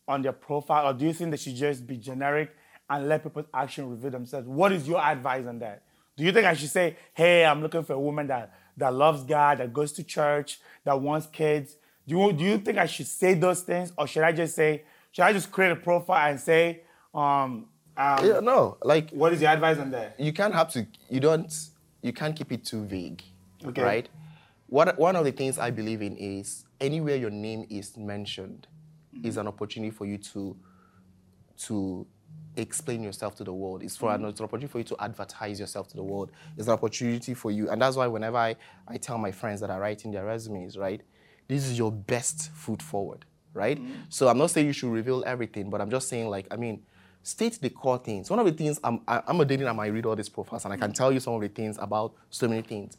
on 0.08 0.22
their 0.22 0.32
profile, 0.32 0.90
or 0.90 0.94
do 0.94 1.06
you 1.06 1.14
think 1.14 1.32
they 1.32 1.38
should 1.38 1.56
just 1.56 1.86
be 1.86 1.98
generic 1.98 2.56
and 2.90 3.08
let 3.10 3.22
people's 3.22 3.46
action 3.54 3.90
reveal 3.90 4.12
themselves? 4.12 4.48
What 4.48 4.72
is 4.72 4.88
your 4.88 5.04
advice 5.04 5.46
on 5.46 5.60
that? 5.60 5.84
Do 6.16 6.24
you 6.24 6.32
think 6.32 6.46
I 6.48 6.54
should 6.54 6.70
say, 6.70 6.96
"Hey, 7.14 7.46
I'm 7.46 7.62
looking 7.62 7.84
for 7.84 7.94
a 7.94 8.00
woman 8.00 8.28
that 8.28 8.54
that 8.78 8.94
loves 8.94 9.24
God, 9.24 9.58
that 9.58 9.74
goes 9.74 9.92
to 9.94 10.04
church, 10.04 10.60
that 10.84 11.00
wants 11.02 11.28
kids"? 11.28 11.76
Do 12.08 12.18
you 12.18 12.34
do 12.34 12.44
you 12.44 12.58
think 12.58 12.78
I 12.78 12.86
should 12.86 13.08
say 13.08 13.34
those 13.34 13.62
things, 13.62 13.92
or 13.98 14.08
should 14.08 14.24
I 14.24 14.32
just 14.32 14.56
say, 14.56 14.84
should 15.12 15.24
I 15.24 15.34
just 15.34 15.52
create 15.52 15.72
a 15.72 15.76
profile 15.76 16.30
and 16.30 16.40
say, 16.40 16.82
um, 17.14 17.66
um, 17.98 18.26
Yeah, 18.26 18.40
no, 18.42 18.78
like 18.84 19.10
what 19.12 19.34
is 19.34 19.42
your 19.42 19.52
advice 19.52 19.78
on 19.78 19.92
that? 19.92 20.20
you 20.20 20.32
can't 20.32 20.54
have 20.54 20.72
to. 20.74 20.88
You 21.10 21.20
don't. 21.20 21.54
You 22.02 22.14
can't 22.14 22.36
keep 22.36 22.52
it 22.52 22.64
too 22.64 22.86
vague. 22.86 23.22
Okay. 23.66 23.82
Right. 23.82 24.10
What 24.68 24.98
one 25.00 25.16
of 25.16 25.26
the 25.26 25.32
things 25.32 25.58
I 25.58 25.72
believe 25.72 26.02
in 26.02 26.16
is 26.16 26.64
anywhere 26.80 27.16
your 27.16 27.30
name 27.32 27.66
is 27.70 27.98
mentioned 27.98 28.68
is 29.24 29.38
an 29.38 29.48
opportunity 29.48 29.92
for 29.92 30.06
you 30.06 30.18
to 30.20 30.56
to 31.66 32.06
explain 32.58 33.04
yourself 33.04 33.36
to 33.36 33.44
the 33.44 33.54
world. 33.54 33.84
It's 33.84 33.96
for 33.96 34.12
an, 34.12 34.22
mm-hmm. 34.22 34.30
it's 34.30 34.40
an 34.40 34.46
opportunity 34.46 34.72
for 34.72 34.80
you 34.80 34.84
to 34.86 34.96
advertise 35.00 35.60
yourself 35.60 35.88
to 35.90 35.96
the 35.96 36.04
world. 36.04 36.32
It's 36.58 36.68
an 36.68 36.74
opportunity 36.74 37.34
for 37.34 37.52
you, 37.52 37.70
and 37.70 37.82
that's 37.82 37.96
why 37.96 38.08
whenever 38.08 38.38
I, 38.38 38.56
I 38.88 38.98
tell 38.98 39.18
my 39.18 39.32
friends 39.32 39.62
that 39.62 39.70
are 39.70 39.80
writing 39.80 40.12
their 40.12 40.26
resumes, 40.26 40.78
right, 40.78 41.02
this 41.48 41.66
is 41.66 41.78
your 41.78 41.92
best 41.92 42.52
foot 42.52 42.82
forward, 42.82 43.26
right? 43.54 43.80
Mm-hmm. 43.80 43.94
So 44.10 44.28
I'm 44.28 44.38
not 44.38 44.52
saying 44.52 44.68
you 44.68 44.74
should 44.74 44.92
reveal 44.92 45.24
everything, 45.26 45.70
but 45.70 45.80
I'm 45.80 45.90
just 45.90 46.10
saying 46.10 46.28
like 46.30 46.48
I 46.52 46.58
mean, 46.58 46.84
state 47.24 47.60
the 47.62 47.70
core 47.70 48.00
things. 48.00 48.30
One 48.30 48.40
of 48.40 48.46
the 48.46 48.52
things 48.52 48.80
I'm 48.84 49.02
I- 49.08 49.24
I'm 49.28 49.40
a 49.40 49.46
dating, 49.46 49.68
I 49.68 49.74
might 49.74 49.88
read 49.88 50.06
all 50.06 50.16
these 50.16 50.30
profiles, 50.30 50.66
and 50.66 50.74
I 50.74 50.78
can 50.78 50.92
mm-hmm. 50.92 50.94
tell 50.94 51.12
you 51.12 51.20
some 51.20 51.34
of 51.34 51.42
the 51.42 51.50
things 51.50 51.78
about 51.80 52.14
so 52.30 52.48
many 52.48 52.62
things. 52.62 52.98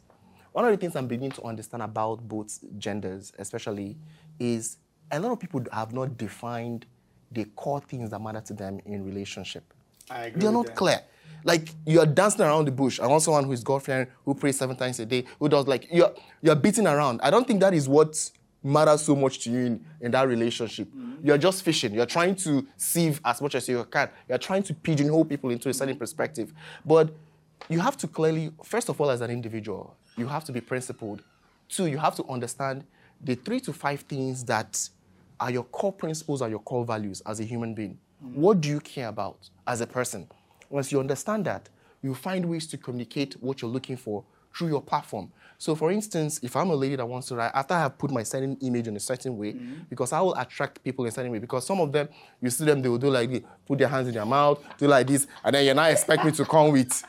One 0.51 0.65
of 0.65 0.71
the 0.71 0.77
things 0.77 0.95
I'm 0.95 1.07
beginning 1.07 1.31
to 1.33 1.43
understand 1.43 1.83
about 1.83 2.27
both 2.27 2.59
genders, 2.79 3.31
especially, 3.37 3.97
is 4.39 4.77
a 5.11 5.19
lot 5.19 5.31
of 5.31 5.39
people 5.39 5.63
have 5.71 5.93
not 5.93 6.17
defined 6.17 6.85
the 7.31 7.45
core 7.55 7.81
things 7.81 8.09
that 8.09 8.21
matter 8.21 8.41
to 8.41 8.53
them 8.53 8.79
in 8.85 9.05
relationship. 9.05 9.63
I 10.09 10.25
agree 10.25 10.41
They're 10.41 10.51
not 10.51 10.67
that. 10.67 10.75
clear. 10.75 11.01
Like 11.43 11.69
you're 11.85 12.05
dancing 12.05 12.41
around 12.41 12.65
the 12.65 12.71
bush. 12.71 12.99
I 12.99 13.07
want 13.07 13.23
someone 13.23 13.45
who 13.45 13.53
is 13.53 13.63
fearing, 13.81 14.07
who 14.25 14.33
prays 14.35 14.57
seven 14.57 14.75
times 14.75 14.99
a 14.99 15.05
day, 15.05 15.23
who 15.39 15.47
does 15.47 15.67
like 15.67 15.87
you're 15.91 16.13
you're 16.41 16.55
beating 16.55 16.87
around. 16.87 17.21
I 17.23 17.29
don't 17.29 17.47
think 17.47 17.61
that 17.61 17.73
is 17.73 17.87
what 17.87 18.31
matters 18.61 19.01
so 19.03 19.15
much 19.15 19.39
to 19.39 19.49
you 19.49 19.59
in, 19.59 19.85
in 20.01 20.11
that 20.11 20.27
relationship. 20.27 20.87
Mm-hmm. 20.89 21.25
You're 21.25 21.37
just 21.37 21.63
fishing. 21.63 21.93
You're 21.93 22.05
trying 22.05 22.35
to 22.37 22.67
sieve 22.75 23.21
as 23.23 23.41
much 23.41 23.55
as 23.55 23.69
you 23.69 23.85
can. 23.85 24.09
You're 24.27 24.37
trying 24.37 24.63
to 24.63 24.73
pigeonhole 24.73 25.25
people 25.25 25.49
into 25.49 25.69
a 25.69 25.73
certain 25.73 25.95
perspective. 25.97 26.53
But 26.85 27.13
you 27.69 27.79
have 27.79 27.95
to 27.97 28.07
clearly, 28.07 28.51
first 28.63 28.89
of 28.89 28.99
all, 28.99 29.09
as 29.09 29.21
an 29.21 29.31
individual, 29.31 29.95
you 30.17 30.27
have 30.27 30.43
to 30.45 30.51
be 30.51 30.61
principled. 30.61 31.23
Two, 31.69 31.85
you 31.85 31.97
have 31.97 32.15
to 32.15 32.25
understand 32.25 32.83
the 33.21 33.35
three 33.35 33.59
to 33.61 33.73
five 33.73 34.01
things 34.01 34.43
that 34.45 34.89
are 35.39 35.51
your 35.51 35.63
core 35.63 35.93
principles, 35.93 36.41
are 36.41 36.49
your 36.49 36.59
core 36.59 36.85
values 36.85 37.21
as 37.25 37.39
a 37.39 37.43
human 37.43 37.73
being. 37.73 37.97
What 38.19 38.61
do 38.61 38.69
you 38.69 38.79
care 38.79 39.07
about 39.07 39.49
as 39.65 39.81
a 39.81 39.87
person? 39.87 40.27
Once 40.69 40.91
you 40.91 40.99
understand 40.99 41.45
that, 41.45 41.69
you 42.01 42.13
find 42.13 42.45
ways 42.45 42.67
to 42.67 42.77
communicate 42.77 43.33
what 43.41 43.61
you're 43.61 43.71
looking 43.71 43.97
for 43.97 44.23
through 44.55 44.67
your 44.67 44.81
platform. 44.81 45.31
So, 45.57 45.75
for 45.75 45.91
instance, 45.91 46.39
if 46.41 46.55
I'm 46.55 46.69
a 46.69 46.75
lady 46.75 46.95
that 46.95 47.05
wants 47.05 47.27
to 47.27 47.35
write, 47.35 47.51
after 47.53 47.73
I 47.73 47.79
have 47.79 47.97
put 47.97 48.11
my 48.11 48.23
certain 48.23 48.57
image 48.61 48.87
in 48.87 48.95
a 48.95 48.99
certain 48.99 49.37
way, 49.37 49.55
because 49.89 50.13
I 50.13 50.21
will 50.21 50.33
attract 50.35 50.83
people 50.83 51.05
in 51.05 51.09
a 51.09 51.11
certain 51.11 51.31
way, 51.31 51.39
because 51.39 51.65
some 51.65 51.81
of 51.81 51.91
them, 51.91 52.07
you 52.41 52.49
see 52.49 52.65
them, 52.65 52.81
they 52.81 52.89
will 52.89 52.97
do 52.97 53.09
like 53.09 53.29
this, 53.29 53.41
put 53.65 53.77
their 53.77 53.89
hands 53.89 54.07
in 54.07 54.13
their 54.13 54.25
mouth, 54.25 54.63
do 54.77 54.87
like 54.87 55.07
this, 55.07 55.27
and 55.43 55.53
then 55.53 55.65
you're 55.65 55.75
not 55.75 55.91
expect 55.91 56.23
me 56.23 56.31
to 56.31 56.45
come 56.45 56.71
with 56.71 57.03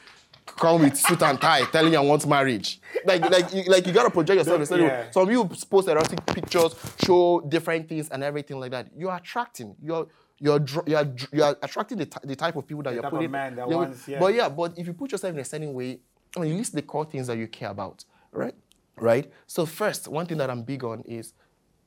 come 0.56 0.82
with 0.82 0.96
suit 0.96 1.22
and 1.22 1.40
tie, 1.40 1.64
telling 1.66 1.92
you 1.92 1.98
I 1.98 2.02
want 2.02 2.26
marriage. 2.26 2.80
Like, 3.04 3.28
like, 3.30 3.52
you, 3.52 3.64
like 3.64 3.86
you 3.86 3.92
gotta 3.92 4.10
project 4.10 4.38
yourself 4.38 4.56
in 4.56 4.62
a 4.62 4.66
certain 4.66 4.86
way. 4.86 4.90
Yeah. 4.90 5.10
Some 5.10 5.28
people 5.28 5.48
post 5.70 5.88
erotic 5.88 6.24
pictures, 6.26 6.74
show 7.04 7.40
different 7.48 7.88
things 7.88 8.08
and 8.10 8.22
everything 8.22 8.58
like 8.58 8.70
that. 8.72 8.88
You're 8.96 9.14
attracting. 9.14 9.76
You're 9.82 10.06
you're 10.38 10.64
you're, 10.86 11.14
you're 11.32 11.56
attracting 11.62 11.98
the, 11.98 12.08
the 12.24 12.36
type 12.36 12.56
of 12.56 12.66
people 12.66 12.82
that 12.84 12.94
you're 12.94 13.08
putting. 13.08 13.30
man 13.30 13.56
that 13.56 13.68
wants- 13.68 14.08
yeah. 14.08 14.18
But 14.18 14.34
yeah, 14.34 14.48
but 14.48 14.78
if 14.78 14.86
you 14.86 14.94
put 14.94 15.12
yourself 15.12 15.34
in 15.34 15.40
a 15.40 15.44
certain 15.44 15.72
way, 15.74 16.00
I 16.36 16.40
mean, 16.40 16.52
you 16.52 16.58
list 16.58 16.74
the 16.74 16.82
core 16.82 17.04
things 17.04 17.26
that 17.26 17.36
you 17.36 17.46
care 17.46 17.70
about, 17.70 18.04
right? 18.32 18.54
Right. 18.96 19.32
So 19.46 19.64
first, 19.66 20.08
one 20.08 20.26
thing 20.26 20.38
that 20.38 20.50
I'm 20.50 20.62
big 20.62 20.84
on 20.84 21.02
is 21.02 21.32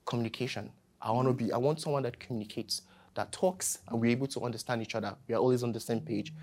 communication. 0.05 0.71
I 1.01 1.11
want 1.11 1.27
to 1.27 1.33
mm-hmm. 1.33 1.47
be. 1.47 1.53
I 1.53 1.57
want 1.57 1.81
someone 1.81 2.03
that 2.03 2.19
communicates, 2.19 2.81
that 3.15 3.31
talks, 3.31 3.79
and 3.87 3.99
we're 3.99 4.11
able 4.11 4.27
to 4.27 4.41
understand 4.41 4.81
each 4.81 4.95
other. 4.95 5.15
We 5.27 5.35
are 5.35 5.39
always 5.39 5.63
on 5.63 5.71
the 5.71 5.79
same 5.79 6.01
page. 6.01 6.33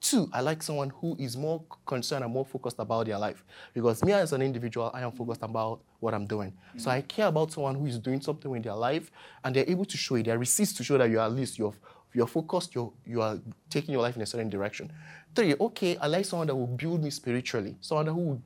Two, 0.00 0.30
I 0.32 0.40
like 0.40 0.62
someone 0.62 0.90
who 0.90 1.16
is 1.18 1.36
more 1.36 1.62
concerned 1.84 2.24
and 2.24 2.32
more 2.32 2.44
focused 2.46 2.76
about 2.78 3.06
their 3.06 3.18
life. 3.18 3.44
Because 3.74 4.02
me 4.02 4.12
as 4.12 4.32
an 4.32 4.40
individual, 4.40 4.90
I 4.94 5.02
am 5.02 5.12
focused 5.12 5.42
about 5.42 5.80
what 5.98 6.14
I'm 6.14 6.26
doing. 6.26 6.54
So 6.78 6.90
I 6.90 7.02
care 7.02 7.26
about 7.26 7.52
someone 7.52 7.74
who 7.74 7.86
is 7.86 7.98
doing 7.98 8.20
something 8.20 8.50
with 8.50 8.62
their 8.62 8.74
life, 8.74 9.10
and 9.44 9.54
they're 9.54 9.68
able 9.68 9.84
to 9.84 9.96
show 9.96 10.14
it. 10.14 10.24
There 10.24 10.34
are 10.34 10.38
receipts 10.38 10.72
to 10.74 10.84
show 10.84 10.96
that 10.98 11.10
you're 11.10 11.20
at 11.20 11.32
least 11.32 11.58
you're 11.58 11.74
you're 12.12 12.26
focused, 12.26 12.74
you're, 12.74 12.92
you 13.06 13.22
are 13.22 13.38
taking 13.68 13.92
your 13.92 14.02
life 14.02 14.16
in 14.16 14.22
a 14.22 14.26
certain 14.26 14.48
direction. 14.48 14.92
Three, 15.34 15.54
okay, 15.60 15.96
I 15.96 16.08
like 16.08 16.24
someone 16.24 16.48
that 16.48 16.56
will 16.56 16.66
build 16.66 17.02
me 17.02 17.10
spiritually, 17.10 17.76
someone 17.80 18.06
who 18.06 18.14
will 18.14 18.42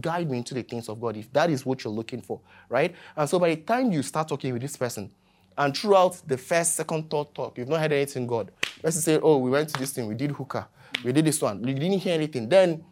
guide 0.00 0.30
me 0.30 0.38
into 0.38 0.54
the 0.54 0.62
things 0.62 0.88
of 0.88 1.00
God, 1.00 1.16
if 1.16 1.32
that 1.32 1.50
is 1.50 1.66
what 1.66 1.82
you're 1.82 1.92
looking 1.92 2.20
for, 2.20 2.40
right? 2.68 2.94
And 3.16 3.28
so 3.28 3.38
by 3.38 3.50
the 3.50 3.60
time 3.62 3.90
you 3.90 4.02
start 4.02 4.28
talking 4.28 4.52
with 4.52 4.62
this 4.62 4.76
person, 4.76 5.10
and 5.58 5.76
throughout 5.76 6.22
the 6.26 6.38
first, 6.38 6.76
second, 6.76 7.10
third 7.10 7.34
talk, 7.34 7.58
you've 7.58 7.68
not 7.68 7.80
heard 7.80 7.92
anything 7.92 8.26
God. 8.26 8.50
Let's 8.82 8.98
say, 9.00 9.18
oh, 9.20 9.38
we 9.38 9.50
went 9.50 9.68
to 9.70 9.80
this 9.80 9.92
thing, 9.92 10.06
we 10.06 10.14
did 10.14 10.30
hookah, 10.30 10.68
we 11.04 11.12
did 11.12 11.24
this 11.24 11.42
one, 11.42 11.66
you 11.66 11.74
didn't 11.74 11.98
hear 11.98 12.14
anything. 12.14 12.48
Then 12.48 12.84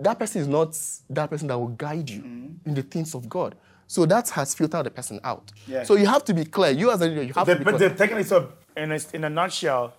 that 0.00 0.18
person 0.18 0.42
is 0.42 0.48
not 0.48 0.76
that 1.08 1.30
person 1.30 1.46
that 1.48 1.56
will 1.56 1.68
guide 1.68 2.10
you 2.10 2.20
mm-hmm. 2.20 2.68
in 2.68 2.74
the 2.74 2.82
things 2.82 3.14
of 3.14 3.28
God. 3.28 3.54
So 3.86 4.04
that 4.06 4.28
has 4.30 4.54
filtered 4.54 4.86
the 4.86 4.90
person 4.90 5.20
out. 5.22 5.52
Yeah. 5.66 5.84
So 5.84 5.96
you 5.96 6.06
have 6.06 6.24
to 6.24 6.34
be 6.34 6.44
clear. 6.44 6.72
You 6.72 6.90
as 6.90 7.00
a 7.00 7.06
leader, 7.06 7.22
you 7.22 7.32
have 7.34 7.46
the, 7.46 7.54
to 7.54 7.58
be 7.58 7.64
but 7.64 7.76
clear. 7.76 7.88
But 7.90 7.98
technically, 7.98 8.24
so 8.24 8.52
in 8.76 8.90
a, 8.90 8.98
in 9.12 9.24
a 9.24 9.30
nutshell, 9.30 9.94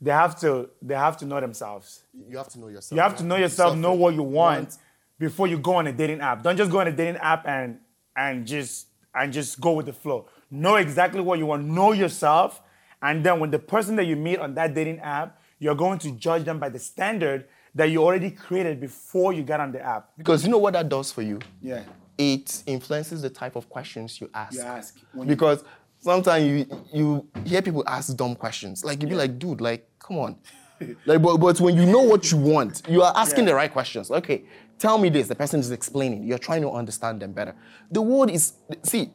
they 0.00 0.10
have 0.10 0.38
to 0.40 0.68
they 0.82 0.94
have 0.94 1.16
to 1.18 1.26
know 1.26 1.40
themselves. 1.40 2.02
You 2.28 2.36
have 2.36 2.48
to 2.48 2.58
know 2.58 2.68
yourself. 2.68 2.96
You 2.96 3.02
have 3.02 3.16
to 3.16 3.24
know 3.24 3.36
yourself, 3.36 3.76
know 3.76 3.94
what 3.94 4.14
you 4.14 4.22
want, 4.22 4.60
want 4.60 4.76
before 5.18 5.46
you 5.46 5.58
go 5.58 5.74
on 5.74 5.86
a 5.86 5.92
dating 5.92 6.20
app. 6.20 6.42
Don't 6.42 6.56
just 6.56 6.70
go 6.70 6.80
on 6.80 6.88
a 6.88 6.92
dating 6.92 7.16
app 7.16 7.46
and 7.46 7.78
and 8.16 8.46
just 8.46 8.88
and 9.14 9.32
just 9.32 9.60
go 9.60 9.72
with 9.72 9.86
the 9.86 9.92
flow. 9.92 10.26
Know 10.50 10.76
exactly 10.76 11.20
what 11.20 11.38
you 11.38 11.46
want. 11.46 11.66
Know 11.66 11.92
yourself, 11.92 12.62
and 13.02 13.24
then 13.24 13.40
when 13.40 13.50
the 13.50 13.58
person 13.58 13.96
that 13.96 14.06
you 14.06 14.16
meet 14.16 14.38
on 14.38 14.54
that 14.54 14.74
dating 14.74 15.00
app, 15.00 15.40
you're 15.58 15.74
going 15.74 15.98
to 16.00 16.12
judge 16.12 16.44
them 16.44 16.58
by 16.58 16.68
the 16.68 16.78
standard 16.78 17.46
that 17.74 17.86
you 17.86 18.02
already 18.02 18.30
created 18.30 18.80
before 18.80 19.32
you 19.32 19.42
got 19.42 19.60
on 19.60 19.72
the 19.72 19.80
app. 19.80 20.10
Because 20.16 20.44
you 20.44 20.50
know 20.50 20.58
what 20.58 20.72
that 20.72 20.88
does 20.88 21.12
for 21.12 21.22
you? 21.22 21.38
Yeah. 21.60 21.82
It 22.16 22.62
influences 22.66 23.22
the 23.22 23.30
type 23.30 23.56
of 23.56 23.68
questions 23.68 24.20
you 24.20 24.30
ask. 24.34 24.54
You 24.54 24.62
ask. 24.62 24.98
Because 25.26 25.62
sometimes 26.00 26.44
you 26.44 26.84
you 26.92 27.28
hear 27.44 27.62
people 27.62 27.84
ask 27.86 28.16
dumb 28.16 28.34
questions. 28.34 28.84
Like 28.84 29.00
you'd 29.00 29.10
be 29.10 29.14
like, 29.14 29.38
dude, 29.38 29.60
like, 29.60 29.88
come 29.98 30.18
on. 30.18 30.36
like, 31.06 31.22
but, 31.22 31.36
but 31.36 31.60
when 31.60 31.76
you 31.76 31.86
know 31.86 32.02
what 32.02 32.30
you 32.30 32.38
want, 32.38 32.82
you 32.88 33.02
are 33.02 33.12
asking 33.16 33.44
yeah. 33.44 33.50
the 33.50 33.54
right 33.54 33.72
questions. 33.72 34.10
Okay, 34.10 34.44
tell 34.78 34.98
me 34.98 35.08
this. 35.08 35.28
The 35.28 35.34
person 35.34 35.60
is 35.60 35.70
explaining. 35.70 36.24
You're 36.24 36.38
trying 36.38 36.62
to 36.62 36.70
understand 36.70 37.20
them 37.20 37.32
better. 37.32 37.54
The 37.90 38.02
world 38.02 38.30
is 38.30 38.54
see, 38.82 39.12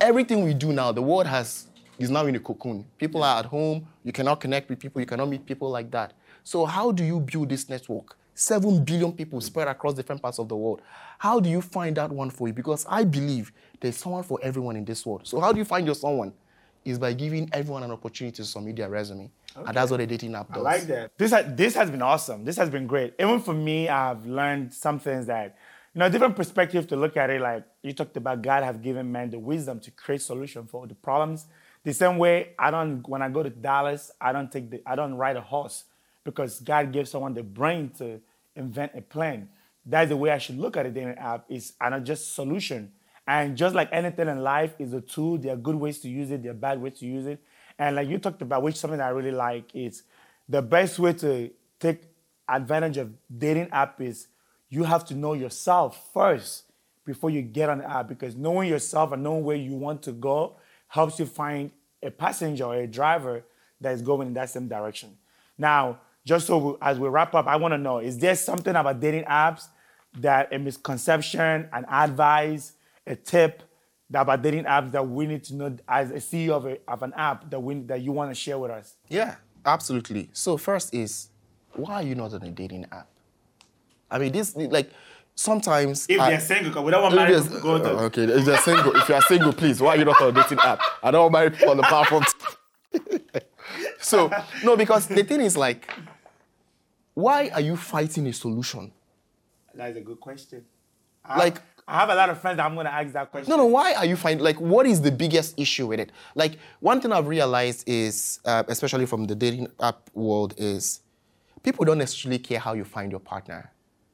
everything 0.00 0.44
we 0.44 0.54
do 0.54 0.72
now, 0.72 0.92
the 0.92 1.02
world 1.02 1.26
has 1.26 1.66
is 1.98 2.10
now 2.10 2.24
in 2.26 2.34
a 2.34 2.40
cocoon. 2.40 2.84
People 2.98 3.22
are 3.22 3.38
at 3.40 3.46
home. 3.46 3.86
You 4.04 4.12
cannot 4.12 4.40
connect 4.40 4.70
with 4.70 4.78
people. 4.78 5.00
You 5.00 5.06
cannot 5.06 5.28
meet 5.28 5.44
people 5.44 5.70
like 5.70 5.90
that. 5.90 6.14
So 6.42 6.64
how 6.64 6.92
do 6.92 7.04
you 7.04 7.20
build 7.20 7.50
this 7.50 7.68
network? 7.68 8.16
Seven 8.34 8.82
billion 8.82 9.12
people 9.12 9.40
spread 9.42 9.68
across 9.68 9.92
different 9.94 10.22
parts 10.22 10.38
of 10.38 10.48
the 10.48 10.56
world. 10.56 10.80
How 11.18 11.40
do 11.40 11.50
you 11.50 11.60
find 11.60 11.96
that 11.96 12.10
one 12.10 12.30
for 12.30 12.48
you? 12.48 12.54
Because 12.54 12.86
I 12.88 13.04
believe 13.04 13.52
there's 13.80 13.98
someone 13.98 14.22
for 14.22 14.38
everyone 14.42 14.76
in 14.76 14.84
this 14.84 15.04
world. 15.04 15.26
So 15.26 15.40
how 15.40 15.52
do 15.52 15.58
you 15.58 15.64
find 15.66 15.84
your 15.84 15.94
someone? 15.94 16.32
Is 16.82 16.98
by 16.98 17.12
giving 17.12 17.50
everyone 17.52 17.82
an 17.82 17.90
opportunity 17.90 18.36
to 18.36 18.44
submit 18.44 18.76
their 18.76 18.88
resume. 18.88 19.30
Okay. 19.54 19.66
And 19.66 19.76
that's 19.76 19.90
what 19.90 20.00
a 20.00 20.06
dating 20.06 20.34
app 20.34 20.48
does. 20.48 20.56
I 20.56 20.60
like 20.60 20.82
that. 20.84 21.10
This, 21.18 21.30
ha- 21.30 21.44
this 21.46 21.74
has 21.74 21.90
been 21.90 22.00
awesome. 22.00 22.42
This 22.42 22.56
has 22.56 22.70
been 22.70 22.86
great. 22.86 23.12
Even 23.20 23.38
for 23.38 23.52
me, 23.52 23.86
I've 23.86 24.24
learned 24.24 24.72
some 24.72 24.98
things 24.98 25.26
that, 25.26 25.58
you 25.94 25.98
know, 25.98 26.08
different 26.08 26.36
perspective 26.36 26.86
to 26.88 26.96
look 26.96 27.16
at 27.16 27.30
it. 27.30 27.40
Like 27.40 27.64
you 27.82 27.92
talked 27.92 28.16
about 28.16 28.42
God 28.42 28.62
have 28.62 28.82
given 28.82 29.10
man 29.10 29.30
the 29.30 29.38
wisdom 29.38 29.80
to 29.80 29.90
create 29.90 30.22
solution 30.22 30.66
for 30.66 30.86
the 30.86 30.94
problems. 30.94 31.46
The 31.82 31.92
same 31.92 32.18
way 32.18 32.50
I 32.58 32.70
don't, 32.70 33.06
when 33.08 33.22
I 33.22 33.28
go 33.28 33.42
to 33.42 33.50
Dallas, 33.50 34.10
I 34.20 34.32
don't 34.32 34.52
take 34.52 34.70
the, 34.70 34.82
I 34.86 34.94
don't 34.94 35.14
ride 35.14 35.36
a 35.36 35.40
horse 35.40 35.84
because 36.24 36.60
God 36.60 36.92
gives 36.92 37.10
someone 37.10 37.34
the 37.34 37.42
brain 37.42 37.90
to 37.98 38.20
invent 38.54 38.92
a 38.94 39.00
plan. 39.00 39.48
That's 39.84 40.10
the 40.10 40.16
way 40.16 40.30
I 40.30 40.38
should 40.38 40.58
look 40.58 40.76
at 40.76 40.86
a 40.86 40.90
dating 40.90 41.18
app 41.18 41.46
is 41.48 41.72
not 41.80 42.04
just 42.04 42.34
solution. 42.34 42.92
And 43.26 43.56
just 43.56 43.74
like 43.74 43.88
anything 43.92 44.28
in 44.28 44.42
life 44.42 44.74
is 44.78 44.92
a 44.92 45.00
tool, 45.00 45.38
there 45.38 45.54
are 45.54 45.56
good 45.56 45.76
ways 45.76 46.00
to 46.00 46.08
use 46.08 46.30
it, 46.30 46.42
there 46.42 46.52
are 46.52 46.54
bad 46.54 46.80
ways 46.80 46.98
to 46.98 47.06
use 47.06 47.26
it. 47.26 47.42
And 47.78 47.96
like 47.96 48.08
you 48.08 48.18
talked 48.18 48.42
about, 48.42 48.62
which 48.62 48.76
something 48.76 49.00
I 49.00 49.08
really 49.08 49.30
like 49.30 49.74
is 49.74 50.02
the 50.48 50.60
best 50.60 50.98
way 50.98 51.14
to 51.14 51.50
take 51.78 52.02
advantage 52.48 52.98
of 52.98 53.12
dating 53.36 53.70
app 53.70 54.00
is 54.00 54.28
you 54.70 54.84
have 54.84 55.04
to 55.06 55.14
know 55.14 55.34
yourself 55.34 56.10
first 56.14 56.64
before 57.04 57.28
you 57.28 57.42
get 57.42 57.68
on 57.68 57.78
the 57.78 57.90
app 57.90 58.08
because 58.08 58.36
knowing 58.36 58.68
yourself 58.68 59.12
and 59.12 59.22
knowing 59.22 59.44
where 59.44 59.56
you 59.56 59.74
want 59.74 60.02
to 60.02 60.12
go 60.12 60.56
helps 60.88 61.18
you 61.18 61.26
find 61.26 61.70
a 62.02 62.10
passenger 62.10 62.64
or 62.64 62.76
a 62.76 62.86
driver 62.86 63.44
that 63.80 63.92
is 63.92 64.00
going 64.00 64.28
in 64.28 64.34
that 64.34 64.48
same 64.48 64.68
direction. 64.68 65.16
Now, 65.58 65.98
just 66.24 66.46
so 66.46 66.78
as 66.80 66.98
we 66.98 67.08
wrap 67.08 67.34
up, 67.34 67.46
I 67.46 67.56
want 67.56 67.72
to 67.72 67.78
know 67.78 67.98
is 67.98 68.18
there 68.18 68.34
something 68.36 68.74
about 68.74 69.00
dating 69.00 69.24
apps 69.24 69.68
that 70.18 70.52
a 70.52 70.58
misconception, 70.58 71.68
an 71.72 71.84
advice, 71.88 72.72
a 73.06 73.16
tip 73.16 73.62
that 74.10 74.22
about 74.22 74.42
dating 74.42 74.64
apps 74.64 74.92
that 74.92 75.06
we 75.06 75.26
need 75.26 75.44
to 75.44 75.54
know 75.54 75.76
as 75.88 76.10
a 76.10 76.14
CEO 76.14 76.50
of, 76.50 76.66
a, 76.66 76.78
of 76.86 77.02
an 77.02 77.12
app 77.16 77.50
that, 77.50 77.60
we, 77.60 77.74
that 77.80 78.00
you 78.00 78.12
want 78.12 78.30
to 78.30 78.34
share 78.34 78.58
with 78.58 78.70
us? 78.70 78.96
Yeah, 79.08 79.36
absolutely. 79.64 80.30
So, 80.32 80.56
first 80.56 80.94
is 80.94 81.28
why 81.72 81.94
are 81.94 82.02
you 82.02 82.14
not 82.14 82.34
on 82.34 82.42
a 82.42 82.50
dating 82.50 82.86
app? 82.90 83.08
I 84.10 84.18
mean, 84.18 84.32
this, 84.32 84.56
like, 84.56 84.90
sometimes. 85.34 86.06
If 86.08 86.20
I, 86.20 86.30
they're 86.30 86.40
single, 86.40 86.70
because 86.70 86.84
we 86.84 86.90
don't 86.90 87.02
want 87.02 87.14
married 87.14 87.62
go 87.62 87.78
to. 87.78 87.88
Okay, 88.04 88.24
if 88.24 88.44
they're 88.44 88.58
single, 88.58 88.94
if 88.96 89.08
you're 89.08 89.22
single, 89.22 89.52
please, 89.52 89.80
why 89.80 89.90
are 89.90 89.96
you 89.96 90.04
not 90.04 90.20
on 90.20 90.28
a 90.28 90.32
dating 90.32 90.58
app? 90.58 90.80
I 91.02 91.10
don't 91.10 91.22
want 91.22 91.32
married 91.32 91.52
people 91.54 91.70
on 91.70 91.76
the 91.76 91.82
platform. 91.84 92.24
so, 94.00 94.30
no, 94.64 94.76
because 94.76 95.06
the 95.06 95.22
thing 95.22 95.40
is, 95.40 95.56
like, 95.56 95.88
why 97.14 97.50
are 97.54 97.60
you 97.60 97.76
fighting 97.76 98.26
a 98.26 98.32
solution? 98.32 98.92
That 99.74 99.90
is 99.90 99.96
a 99.96 100.00
good 100.00 100.20
question. 100.20 100.64
I 101.24 101.38
like, 101.38 101.62
I 101.86 101.98
have 101.98 102.08
a 102.08 102.14
lot 102.14 102.30
of 102.30 102.40
friends 102.40 102.56
that 102.56 102.66
I'm 102.66 102.74
going 102.74 102.86
to 102.86 102.92
ask 102.92 103.12
that 103.12 103.30
question. 103.30 103.50
No, 103.50 103.56
no, 103.56 103.66
why 103.66 103.94
are 103.94 104.06
you 104.06 104.16
fighting? 104.16 104.42
Like, 104.42 104.60
what 104.60 104.86
is 104.86 105.00
the 105.00 105.12
biggest 105.12 105.58
issue 105.58 105.86
with 105.86 106.00
it? 106.00 106.12
Like, 106.34 106.58
one 106.80 107.00
thing 107.00 107.12
I've 107.12 107.26
realized 107.26 107.88
is, 107.88 108.40
uh, 108.44 108.64
especially 108.68 109.06
from 109.06 109.24
the 109.26 109.34
dating 109.34 109.68
app 109.80 110.10
world, 110.14 110.54
is 110.56 111.00
people 111.62 111.84
don't 111.84 111.98
necessarily 111.98 112.38
care 112.38 112.58
how 112.58 112.74
you 112.74 112.84
find 112.84 113.10
your 113.10 113.20
partner 113.20 113.70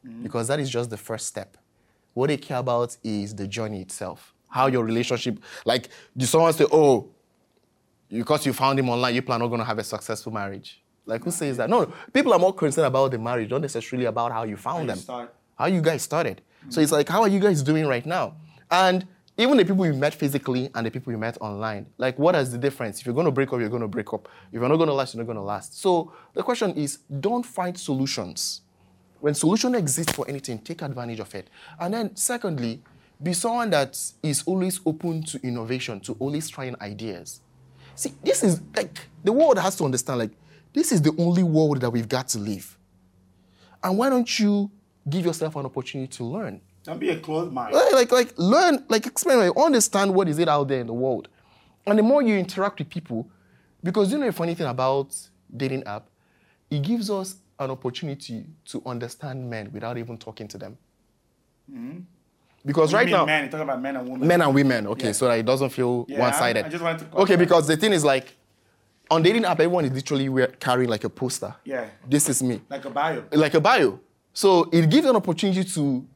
mm-hmm. 0.07 0.23
because 0.23 0.49
that 0.49 0.61
is 0.61 0.71
just 0.71 0.91
the 0.91 0.97
first 0.97 1.27
step. 1.27 1.57
What 2.15 2.29
they 2.29 2.37
care 2.37 2.59
about 2.59 2.97
is 3.05 3.35
the 3.35 3.47
journey 3.47 3.81
itself, 3.83 4.35
how 4.49 4.69
your 4.69 4.85
relationship, 4.85 5.39
like, 5.65 5.89
do 6.17 6.25
someone 6.27 6.53
say, 6.53 6.67
oh, 6.73 7.09
because 8.09 8.47
you 8.47 8.53
found 8.53 8.79
him 8.79 8.89
online, 8.89 9.15
you 9.15 9.23
plan 9.23 9.43
on 9.43 9.49
going 9.49 9.61
to 9.61 9.65
have 9.65 9.79
a 9.79 9.85
successful 9.85 10.33
marriage? 10.33 10.81
Like 11.05 11.23
who 11.23 11.31
says 11.31 11.57
that? 11.59 11.71
No, 11.71 11.93
people 12.13 12.33
are 12.33 12.39
more 12.39 12.53
concerned 12.53 12.87
about 12.87 13.13
the 13.13 13.19
marriage, 13.19 13.51
not 13.51 13.61
necessarily 13.61 14.07
about 14.07 14.33
how 14.33 14.43
you 14.43 14.57
found 14.57 14.89
how 14.89 14.95
them. 14.95 14.99
start. 14.99 15.35
How 15.57 15.67
you 15.67 15.81
guys 15.81 16.03
started. 16.03 16.41
Mm-hmm. 16.61 16.71
So 16.71 16.81
it's 16.81 16.93
like, 16.93 17.09
how 17.09 17.23
are 17.23 17.29
you 17.29 17.39
guys 17.41 17.63
doing 17.63 17.87
right 17.87 18.05
now? 18.05 18.35
And 18.71 19.07
even 19.39 19.57
the 19.57 19.65
people 19.65 19.87
you 19.87 19.93
met 19.93 20.15
physically 20.15 20.71
and 20.75 20.87
the 20.87 20.91
people 20.91 21.13
you 21.13 21.19
met 21.19 21.37
online, 21.41 21.87
like 21.99 22.19
what 22.19 22.35
is 22.35 22.51
the 22.51 22.59
difference? 22.59 23.01
If 23.01 23.07
you're 23.07 23.15
going 23.15 23.27
to 23.27 23.31
break 23.31 23.53
up, 23.53 23.61
you're 23.61 23.69
going 23.69 23.83
to 23.83 23.89
break 23.89 24.13
up. 24.13 24.29
If 24.51 24.55
you're 24.61 24.69
not 24.69 24.77
going 24.77 24.89
to 24.89 24.95
last, 24.95 25.15
you're 25.15 25.23
not 25.23 25.27
going 25.27 25.37
to 25.37 25.43
last. 25.43 25.81
So 25.81 26.13
the 26.35 26.43
question 26.43 26.73
is, 26.73 26.99
don't 27.21 27.45
find 27.45 27.79
solutions. 27.79 28.63
When 29.21 29.35
solution 29.35 29.75
exists 29.75 30.13
for 30.13 30.29
anything, 30.29 30.59
take 30.59 30.83
advantage 30.83 31.21
of 31.21 31.35
it. 31.35 31.49
And 31.81 31.95
then 31.95 32.17
secondly, 32.17 32.83
be 33.23 33.33
someone 33.33 33.71
that 33.71 33.99
is 34.23 34.43
always 34.47 34.81
open 34.85 35.23
to 35.25 35.41
innovation, 35.43 36.01
to 36.01 36.17
always 36.19 36.49
trying 36.49 36.77
ideas. 36.81 37.41
See, 37.95 38.13
this 38.23 38.43
is 38.43 38.61
like 38.75 39.09
the 39.25 39.33
world 39.33 39.59
has 39.59 39.77
to 39.77 39.85
understand 39.85 40.19
like 40.19 40.33
this 40.75 40.93
is 40.93 41.01
the 41.01 41.15
only 41.19 41.43
world 41.43 41.81
that 41.81 41.91
we've 41.91 42.09
got 42.09 42.29
to 42.29 42.39
live. 42.39 42.77
And 43.83 43.97
why 43.97 44.11
don't 44.11 44.39
you 44.39 44.71
give 45.09 45.25
yourself 45.25 45.57
an 45.57 45.65
opportunity 45.65 46.09
to 46.19 46.25
learn? 46.25 46.61
Don't 46.85 47.01
be 47.01 47.09
a 47.11 47.19
closed 47.19 47.53
mind. 47.53 47.75
Like, 47.75 47.93
like, 47.93 48.13
like 48.13 48.35
learn, 48.37 48.85
like 48.89 49.07
explain, 49.07 49.51
understand 49.57 50.15
what 50.15 50.29
is 50.29 50.39
it 50.39 50.49
out 50.49 50.69
there 50.69 50.81
in 50.81 50.87
the 50.87 50.93
world. 50.93 51.29
And 51.87 51.99
the 51.99 52.03
more 52.03 52.21
you 52.23 52.37
interact 52.37 52.79
with 52.79 52.91
people, 52.91 53.29
because 53.83 54.13
you 54.13 54.19
know 54.19 54.29
a 54.29 54.33
funny 54.33 54.55
thing 54.55 54.67
about 54.67 55.17
dating 55.57 55.85
app, 55.85 56.09
it 56.71 56.83
gives 56.83 57.11
us 57.11 57.37
an 57.59 57.71
opportunity 57.71 58.45
to 58.67 58.83
understand 58.87 59.49
men 59.49 59.71
without 59.73 59.97
even 59.99 60.19
talking 60.19 60.49
to 60.49 60.59
them. 60.59 60.77
Mm-hmm. 61.71 62.01
Because 62.65 62.93
right 62.93 63.09
now, 63.09 63.25
men, 63.25 63.49
talk 63.49 63.61
about 63.61 63.81
men 63.81 63.97
and 63.97 64.09
women. 64.09 64.27
Men 64.27 64.43
and 64.43 64.55
women, 64.55 64.87
okay, 64.89 65.07
yeah. 65.07 65.13
so 65.13 65.29
that 65.29 65.39
it 65.39 65.47
doesn't 65.47 65.71
feel 65.71 66.05
yeah, 66.09 66.19
one-sided. 66.19 66.67
I 66.67 66.69
just 66.69 66.83
wanted 66.83 67.11
to. 67.11 67.19
Okay, 67.19 67.37
because 67.37 67.67
the 67.67 67.77
thing 67.77 67.93
is 67.93 68.05
like, 68.05 68.37
on 69.09 69.23
dating 69.23 69.45
app, 69.45 69.61
everyone 69.61 69.85
is 69.85 69.93
literally 69.93 70.47
carrying 70.59 70.91
like 70.91 71.05
a 71.05 71.09
poster. 71.09 71.55
Yeah. 71.65 71.87
This 72.09 72.29
is 72.29 72.43
me. 72.43 72.61
Like 72.69 72.85
a 72.85 72.91
bio. 72.91 73.25
Like 73.33 73.55
a 73.55 73.61
bio. 73.61 74.01
So 74.33 74.69
it 74.73 74.91
gives 74.91 75.07
an 75.07 75.15
opportunity 75.15 75.65
to 75.65 76.07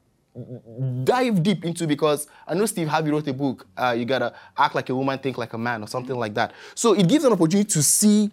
dive 1.05 1.43
deep 1.43 1.65
into 1.65 1.87
because 1.87 2.27
I 2.47 2.55
know 2.55 2.67
Steve 2.67 2.89
Harvey 2.89 3.11
wrote 3.11 3.29
a 3.29 3.33
book. 3.33 3.67
Uh, 3.77 3.95
you 3.97 4.05
gotta 4.05 4.35
act 4.57 4.75
like 4.75 4.89
a 4.89 4.95
woman, 4.95 5.19
think 5.19 5.39
like 5.39 5.53
a 5.53 5.59
man, 5.59 5.83
or 5.83 5.87
something 5.87 6.17
like 6.17 6.35
that. 6.35 6.53
So 6.75 6.95
it 6.95 7.09
gives 7.09 7.25
an 7.25 7.33
opportunity 7.33 7.69
to 7.71 7.83
see 7.83 8.31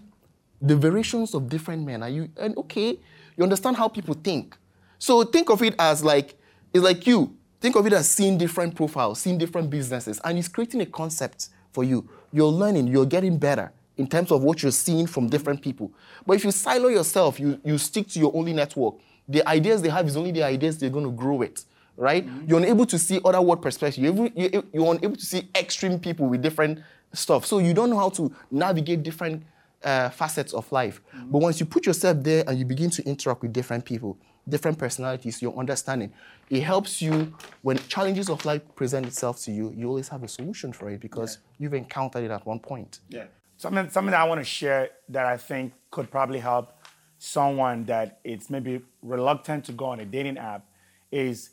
the 0.61 0.75
variations 0.75 1.33
of 1.33 1.49
different 1.49 1.85
men. 1.85 2.03
Are 2.03 2.09
you 2.09 2.29
and 2.37 2.57
okay? 2.57 2.99
You 3.35 3.43
understand 3.43 3.77
how 3.77 3.87
people 3.87 4.15
think. 4.15 4.57
So 4.99 5.23
think 5.23 5.49
of 5.49 5.61
it 5.61 5.75
as 5.77 6.03
like 6.03 6.35
it's 6.73 6.83
like 6.83 7.05
you. 7.07 7.35
Think 7.59 7.75
of 7.75 7.87
it 7.87 7.93
as 7.93 8.07
seeing 8.07 8.37
different 8.37 8.75
profiles, 8.75 9.19
seeing 9.19 9.37
different 9.37 9.69
businesses, 9.69 10.19
and 10.23 10.37
it's 10.37 10.47
creating 10.47 10.81
a 10.81 10.85
concept 10.85 11.49
for 11.71 11.83
you. 11.83 12.07
You're 12.31 12.51
learning, 12.51 12.87
you're 12.87 13.05
getting 13.05 13.37
better 13.37 13.71
in 13.97 14.07
terms 14.07 14.31
of 14.31 14.43
what 14.43 14.61
you're 14.61 14.71
seeing 14.71 15.07
from 15.07 15.27
different 15.27 15.61
people. 15.61 15.91
But 16.25 16.33
if 16.33 16.45
you 16.45 16.51
silo 16.51 16.89
yourself, 16.89 17.39
you, 17.39 17.59
you 17.63 17.77
stick 17.79 18.07
to 18.09 18.19
your 18.19 18.31
only 18.35 18.53
network, 18.53 18.95
the 19.27 19.47
ideas 19.47 19.81
they 19.81 19.89
have 19.89 20.07
is 20.07 20.15
only 20.15 20.31
the 20.31 20.43
ideas 20.43 20.77
they're 20.77 20.91
going 20.91 21.05
to 21.05 21.11
grow 21.11 21.35
with, 21.35 21.65
right? 21.95 22.25
Mm-hmm. 22.25 22.47
You're 22.47 22.59
unable 22.59 22.85
to 22.85 22.99
see 22.99 23.19
other 23.25 23.41
world 23.41 23.61
perspectives. 23.61 23.97
You're, 23.97 24.29
you're 24.71 24.93
unable 24.93 25.15
to 25.15 25.25
see 25.25 25.49
extreme 25.55 25.99
people 25.99 26.27
with 26.27 26.41
different 26.41 26.79
stuff. 27.11 27.45
So 27.45 27.57
you 27.57 27.73
don't 27.73 27.89
know 27.89 27.97
how 27.97 28.09
to 28.09 28.31
navigate 28.51 29.01
different 29.01 29.43
uh, 29.83 30.09
facets 30.09 30.53
of 30.53 30.71
life. 30.71 31.01
Mm-hmm. 31.15 31.31
But 31.31 31.39
once 31.39 31.59
you 31.59 31.65
put 31.65 31.85
yourself 31.85 32.23
there 32.23 32.43
and 32.47 32.57
you 32.57 32.65
begin 32.65 32.89
to 32.91 33.05
interact 33.05 33.41
with 33.41 33.53
different 33.53 33.85
people, 33.85 34.17
different 34.47 34.77
personalities, 34.77 35.41
your 35.41 35.57
understanding, 35.57 36.11
it 36.49 36.61
helps 36.61 37.01
you 37.01 37.33
when 37.61 37.77
challenges 37.87 38.29
of 38.29 38.43
life 38.45 38.61
present 38.75 39.05
itself 39.05 39.41
to 39.43 39.51
you, 39.51 39.73
you 39.75 39.87
always 39.87 40.07
have 40.07 40.23
a 40.23 40.27
solution 40.27 40.71
for 40.73 40.89
it 40.89 40.99
because 40.99 41.37
yeah. 41.37 41.63
you've 41.63 41.73
encountered 41.73 42.23
it 42.23 42.31
at 42.31 42.45
one 42.45 42.59
point. 42.59 42.99
Yeah. 43.09 43.25
Something, 43.57 43.89
something 43.89 44.11
that 44.11 44.21
I 44.21 44.23
want 44.25 44.39
to 44.39 44.45
share 44.45 44.89
that 45.09 45.25
I 45.25 45.37
think 45.37 45.73
could 45.91 46.11
probably 46.11 46.39
help 46.39 46.73
someone 47.19 47.85
that 47.85 48.19
it's 48.23 48.49
maybe 48.49 48.81
reluctant 49.01 49.65
to 49.65 49.71
go 49.71 49.85
on 49.85 49.99
a 49.99 50.05
dating 50.05 50.37
app 50.37 50.65
is 51.11 51.49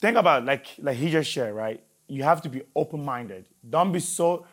think 0.00 0.16
about 0.16 0.44
like 0.44 0.66
like 0.78 0.96
he 0.96 1.10
just 1.10 1.30
shared, 1.30 1.54
right? 1.54 1.82
You 2.08 2.24
have 2.24 2.42
to 2.42 2.48
be 2.48 2.62
open-minded. 2.74 3.46
Don't 3.68 3.92
be 3.92 4.00
so 4.00 4.44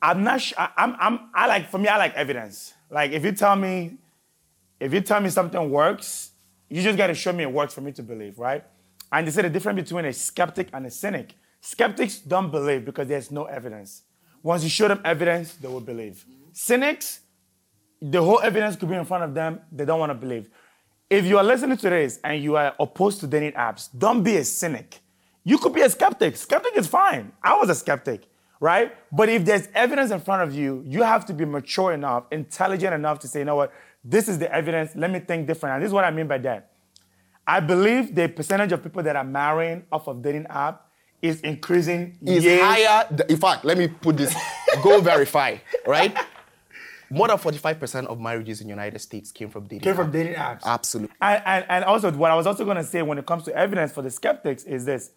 I'm 0.00 0.22
not 0.22 0.40
sure. 0.40 0.56
I'm, 0.76 0.96
I'm, 0.98 1.30
I 1.34 1.46
like, 1.46 1.70
for 1.70 1.78
me, 1.78 1.88
I 1.88 1.96
like 1.96 2.14
evidence. 2.14 2.74
Like, 2.90 3.12
if 3.12 3.24
you 3.24 3.32
tell 3.32 3.56
me, 3.56 3.98
if 4.78 4.92
you 4.94 5.00
tell 5.00 5.20
me 5.20 5.28
something 5.28 5.70
works, 5.70 6.30
you 6.68 6.82
just 6.82 6.96
got 6.96 7.08
to 7.08 7.14
show 7.14 7.32
me 7.32 7.42
it 7.42 7.52
works 7.52 7.74
for 7.74 7.80
me 7.80 7.92
to 7.92 8.02
believe, 8.02 8.38
right? 8.38 8.64
And 9.10 9.26
they 9.26 9.30
say 9.30 9.42
the 9.42 9.50
difference 9.50 9.82
between 9.82 10.04
a 10.04 10.12
skeptic 10.12 10.68
and 10.72 10.86
a 10.86 10.90
cynic. 10.90 11.34
Skeptics 11.60 12.18
don't 12.18 12.50
believe 12.50 12.84
because 12.84 13.08
there's 13.08 13.30
no 13.30 13.44
evidence. 13.44 14.02
Once 14.42 14.62
you 14.62 14.70
show 14.70 14.86
them 14.86 15.00
evidence, 15.04 15.54
they 15.54 15.66
will 15.66 15.80
believe. 15.80 16.24
Cynics, 16.52 17.20
the 18.00 18.22
whole 18.22 18.40
evidence 18.40 18.76
could 18.76 18.88
be 18.88 18.94
in 18.94 19.04
front 19.04 19.24
of 19.24 19.34
them, 19.34 19.60
they 19.72 19.84
don't 19.84 19.98
want 19.98 20.10
to 20.10 20.14
believe. 20.14 20.48
If 21.10 21.24
you 21.24 21.38
are 21.38 21.44
listening 21.44 21.78
to 21.78 21.90
this 21.90 22.20
and 22.22 22.42
you 22.42 22.56
are 22.56 22.74
opposed 22.78 23.20
to 23.20 23.26
dating 23.26 23.52
apps, 23.52 23.88
don't 23.96 24.22
be 24.22 24.36
a 24.36 24.44
cynic. 24.44 25.00
You 25.42 25.58
could 25.58 25.72
be 25.72 25.80
a 25.80 25.90
skeptic. 25.90 26.36
Skeptic 26.36 26.76
is 26.76 26.86
fine. 26.86 27.32
I 27.42 27.56
was 27.58 27.70
a 27.70 27.74
skeptic 27.74 28.28
right? 28.60 28.94
But 29.12 29.28
if 29.28 29.44
there's 29.44 29.68
evidence 29.74 30.10
in 30.10 30.20
front 30.20 30.42
of 30.42 30.54
you, 30.54 30.82
you 30.86 31.02
have 31.02 31.24
to 31.26 31.32
be 31.32 31.44
mature 31.44 31.92
enough, 31.92 32.24
intelligent 32.30 32.94
enough 32.94 33.18
to 33.20 33.28
say, 33.28 33.40
you 33.40 33.44
know 33.44 33.56
what, 33.56 33.72
this 34.04 34.28
is 34.28 34.38
the 34.38 34.52
evidence, 34.52 34.92
let 34.94 35.10
me 35.10 35.20
think 35.20 35.46
different. 35.46 35.74
And 35.74 35.82
this 35.82 35.88
is 35.88 35.92
what 35.92 36.04
I 36.04 36.10
mean 36.10 36.26
by 36.26 36.38
that. 36.38 36.72
I 37.46 37.60
believe 37.60 38.14
the 38.14 38.28
percentage 38.28 38.72
of 38.72 38.82
people 38.82 39.02
that 39.02 39.16
are 39.16 39.24
marrying 39.24 39.84
off 39.90 40.06
of 40.06 40.22
dating 40.22 40.46
app 40.50 40.86
is 41.22 41.40
increasing. 41.40 42.18
Is 42.24 42.44
higher. 42.44 43.06
In 43.28 43.36
fact, 43.38 43.64
let 43.64 43.78
me 43.78 43.88
put 43.88 44.16
this, 44.16 44.34
go 44.82 45.00
verify, 45.00 45.56
right? 45.86 46.16
More 47.10 47.26
than 47.26 47.38
45% 47.38 48.06
of 48.06 48.20
marriages 48.20 48.60
in 48.60 48.66
the 48.66 48.70
United 48.70 48.98
States 48.98 49.32
came 49.32 49.48
from 49.48 49.64
dating 49.64 49.80
Came 49.80 49.94
apps. 49.94 49.96
from 49.96 50.10
dating 50.10 50.34
apps. 50.34 50.62
Absolutely. 50.64 51.14
And, 51.22 51.42
and, 51.46 51.64
and 51.70 51.84
also, 51.84 52.12
what 52.12 52.30
I 52.30 52.34
was 52.34 52.46
also 52.46 52.64
going 52.66 52.76
to 52.76 52.84
say 52.84 53.00
when 53.00 53.16
it 53.16 53.24
comes 53.24 53.44
to 53.44 53.56
evidence 53.56 53.92
for 53.92 54.02
the 54.02 54.10
skeptics 54.10 54.64
is 54.64 54.84
this. 54.84 55.10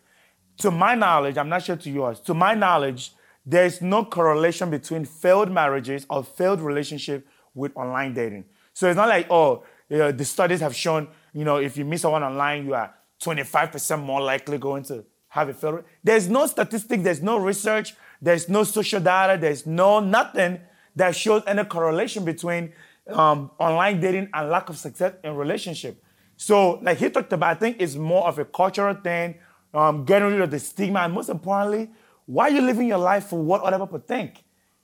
To 0.59 0.71
my 0.71 0.95
knowledge, 0.95 1.37
I'm 1.37 1.49
not 1.49 1.63
sure 1.63 1.75
to 1.75 1.89
yours, 1.89 2.19
to 2.21 2.33
my 2.33 2.53
knowledge, 2.53 3.11
there 3.45 3.65
is 3.65 3.81
no 3.81 4.05
correlation 4.05 4.69
between 4.69 5.05
failed 5.05 5.51
marriages 5.51 6.05
or 6.09 6.23
failed 6.23 6.61
relationship 6.61 7.27
with 7.53 7.75
online 7.75 8.13
dating. 8.13 8.45
So 8.73 8.87
it's 8.87 8.95
not 8.97 9.09
like, 9.09 9.27
oh, 9.29 9.63
you 9.89 9.97
know, 9.97 10.11
the 10.11 10.25
studies 10.25 10.61
have 10.61 10.75
shown, 10.75 11.07
you 11.33 11.43
know, 11.43 11.57
if 11.57 11.77
you 11.77 11.85
meet 11.85 11.99
someone 11.99 12.23
online, 12.23 12.65
you 12.65 12.73
are 12.75 12.93
25% 13.21 14.01
more 14.03 14.21
likely 14.21 14.57
going 14.57 14.83
to 14.83 15.05
have 15.29 15.49
a 15.49 15.53
failed. 15.53 15.83
There's 16.03 16.29
no 16.29 16.45
statistic, 16.45 17.03
there's 17.03 17.21
no 17.21 17.37
research, 17.37 17.95
there's 18.21 18.47
no 18.47 18.63
social 18.63 18.99
data, 18.99 19.39
there's 19.39 19.65
no 19.65 19.99
nothing 19.99 20.59
that 20.95 21.15
shows 21.15 21.43
any 21.47 21.63
correlation 21.65 22.25
between 22.25 22.73
um, 23.07 23.51
online 23.59 23.99
dating 23.99 24.29
and 24.33 24.49
lack 24.49 24.69
of 24.69 24.77
success 24.77 25.13
in 25.23 25.35
relationship. 25.35 26.01
So, 26.37 26.79
like 26.81 26.97
he 26.97 27.09
talked 27.09 27.31
about, 27.33 27.57
I 27.57 27.59
think 27.59 27.77
it's 27.79 27.95
more 27.95 28.27
of 28.27 28.39
a 28.39 28.45
cultural 28.45 28.95
thing, 28.95 29.35
um, 29.73 30.05
getting 30.05 30.29
rid 30.29 30.41
of 30.41 30.51
the 30.51 30.59
stigma, 30.59 31.01
and 31.01 31.13
most 31.13 31.29
importantly, 31.29 31.89
why 32.31 32.47
are 32.47 32.51
you 32.51 32.61
living 32.61 32.87
your 32.87 32.97
life 32.97 33.25
for 33.25 33.41
what 33.41 33.61
other 33.61 33.85
people 33.85 33.99
think? 33.99 34.41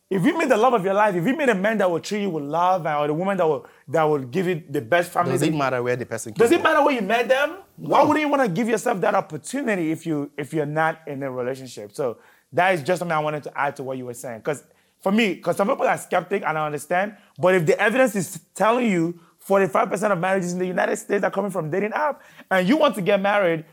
If 0.10 0.26
you 0.26 0.38
meet 0.38 0.50
the 0.50 0.58
love 0.58 0.74
of 0.74 0.84
your 0.84 0.94
life, 0.94 1.16
if 1.16 1.26
you 1.26 1.36
meet 1.36 1.48
a 1.48 1.56
man 1.56 1.78
that 1.78 1.90
will 1.90 2.02
treat 2.02 2.22
you 2.24 2.30
with 2.30 2.44
love 2.44 2.86
uh, 2.86 3.00
or 3.00 3.08
the 3.08 3.14
woman 3.14 3.38
that 3.38 3.48
will 3.48 3.66
that 3.88 4.04
will 4.04 4.20
give 4.20 4.48
you 4.48 4.64
the 4.70 4.82
best 4.82 5.12
family, 5.12 5.32
does 5.32 5.42
it 5.44 5.54
matter 5.54 5.82
where 5.82 5.96
the 5.96 6.06
person? 6.06 6.34
Came 6.34 6.38
from? 6.38 6.46
Does 6.46 6.52
it 6.52 6.62
matter 6.64 6.84
where 6.84 6.94
you 6.94 7.02
met 7.02 7.30
them? 7.30 7.58
No. 7.78 7.90
Why 7.90 8.04
wouldn't 8.04 8.26
you 8.26 8.30
want 8.30 8.44
to 8.44 8.50
give 8.50 8.68
yourself 8.68 9.00
that 9.02 9.16
opportunity 9.16 9.92
if 9.92 10.06
you 10.06 10.30
if 10.38 10.54
you're 10.54 10.66
not 10.66 11.02
in 11.08 11.24
a 11.24 11.32
relationship? 11.32 11.94
So 11.94 12.18
that 12.52 12.74
is 12.74 12.84
just 12.84 13.00
something 13.00 13.16
I 13.16 13.20
wanted 13.20 13.44
to 13.44 13.58
add 13.58 13.78
to 13.78 13.84
what 13.84 13.98
you 13.98 14.06
were 14.06 14.14
saying. 14.14 14.40
Because 14.40 14.64
for 15.02 15.12
me, 15.14 15.36
because 15.36 15.56
some 15.56 15.70
people 15.70 15.88
are 15.88 15.98
skeptic 15.98 16.44
and 16.46 16.58
I 16.58 16.66
understand, 16.66 17.16
but 17.38 17.56
if 17.56 17.66
the 17.66 17.80
evidence 17.80 18.16
is 18.16 18.40
telling 18.56 18.92
you 18.92 19.20
45% 19.48 20.12
of 20.12 20.20
marriages 20.20 20.52
in 20.52 20.60
the 20.60 20.68
United 20.68 20.98
States 20.98 21.24
are 21.24 21.32
coming 21.32 21.52
from 21.52 21.70
dating 21.70 21.94
app, 21.94 22.22
and 22.52 22.68
you 22.68 22.76
want 22.76 22.96
to 22.96 23.02
get 23.02 23.22
married 23.22 23.64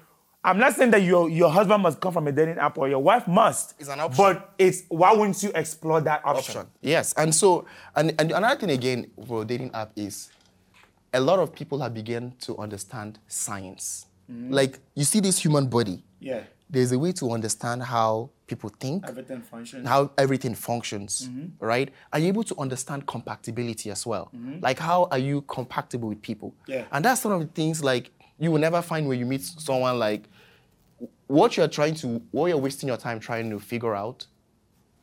I'm 0.45 0.59
not 0.59 0.75
saying 0.75 0.91
that 0.91 1.03
your, 1.03 1.31
your 1.31 1.51
husband 1.51 1.83
must 1.83 2.01
come 2.01 2.13
from 2.13 2.29
a 2.29 2.33
dating 2.33 2.59
app 2.59 2.77
or 2.77 2.87
your 2.87 2.99
wife 3.03 3.27
must. 3.27 3.75
It's 3.81 3.89
an 3.89 3.99
option. 3.99 4.23
But 4.23 4.53
it's 4.59 4.83
why 4.89 5.13
wouldn't 5.15 5.43
you 5.43 5.51
explore 5.55 6.03
that 6.03 6.21
option? 6.23 6.59
option. 6.59 6.71
Yes. 6.83 7.15
And 7.15 7.35
so 7.35 7.65
and, 7.97 8.15
and 8.19 8.31
another 8.31 8.61
thing 8.61 8.71
again 8.71 9.11
for 9.27 9.43
a 9.43 9.45
dating 9.47 9.71
app 9.73 9.93
is 9.97 10.31
a 11.15 11.21
lot 11.21 11.39
of 11.39 11.55
people 11.55 11.79
have 11.81 11.95
begun 11.95 12.35
to 12.43 12.59
understand 12.59 13.19
science. 13.27 14.07
Mm-hmm. 14.31 14.53
Like 14.53 14.81
you 14.95 15.05
see 15.05 15.21
this 15.21 15.39
human 15.39 15.67
body. 15.67 16.05
Yeah. 16.21 16.43
There's 16.69 16.93
a 16.93 16.99
way 16.99 17.13
to 17.13 17.31
understand 17.31 17.83
how 17.83 18.31
people 18.47 18.69
think. 18.69 19.09
Everything 19.09 19.41
functions. 19.41 19.89
How 19.89 20.11
everything 20.19 20.55
functions. 20.55 21.27
Mm-hmm. 21.27 21.65
Right? 21.65 21.91
Are 22.13 22.19
you 22.19 22.29
able 22.29 22.45
to 22.45 22.59
understand 22.59 23.07
compatibility 23.07 23.91
as 23.91 24.05
well? 24.05 24.31
Mm-hmm. 24.37 24.59
Like 24.61 24.79
how 24.79 25.09
are 25.11 25.19
you 25.19 25.41
compatible 25.43 26.11
with 26.11 26.21
people? 26.21 26.55
Yeah. 26.67 26.85
And 26.93 27.03
that's 27.03 27.25
one 27.25 27.33
of 27.33 27.41
the 27.41 27.47
things 27.47 27.83
like 27.83 28.11
you 28.39 28.51
will 28.51 28.59
never 28.59 28.83
find 28.83 29.07
when 29.09 29.19
you 29.19 29.27
meet 29.27 29.43
someone 29.43 29.99
like 29.99 30.29
what 31.27 31.57
you're 31.57 31.69
trying 31.69 31.95
to, 31.95 32.21
what 32.31 32.47
you're 32.47 32.59
wasting 32.59 32.89
your 32.89 32.97
time 32.97 33.21
trying 33.21 33.51
to 33.51 33.59
figure 33.59 33.95
out, 33.95 34.27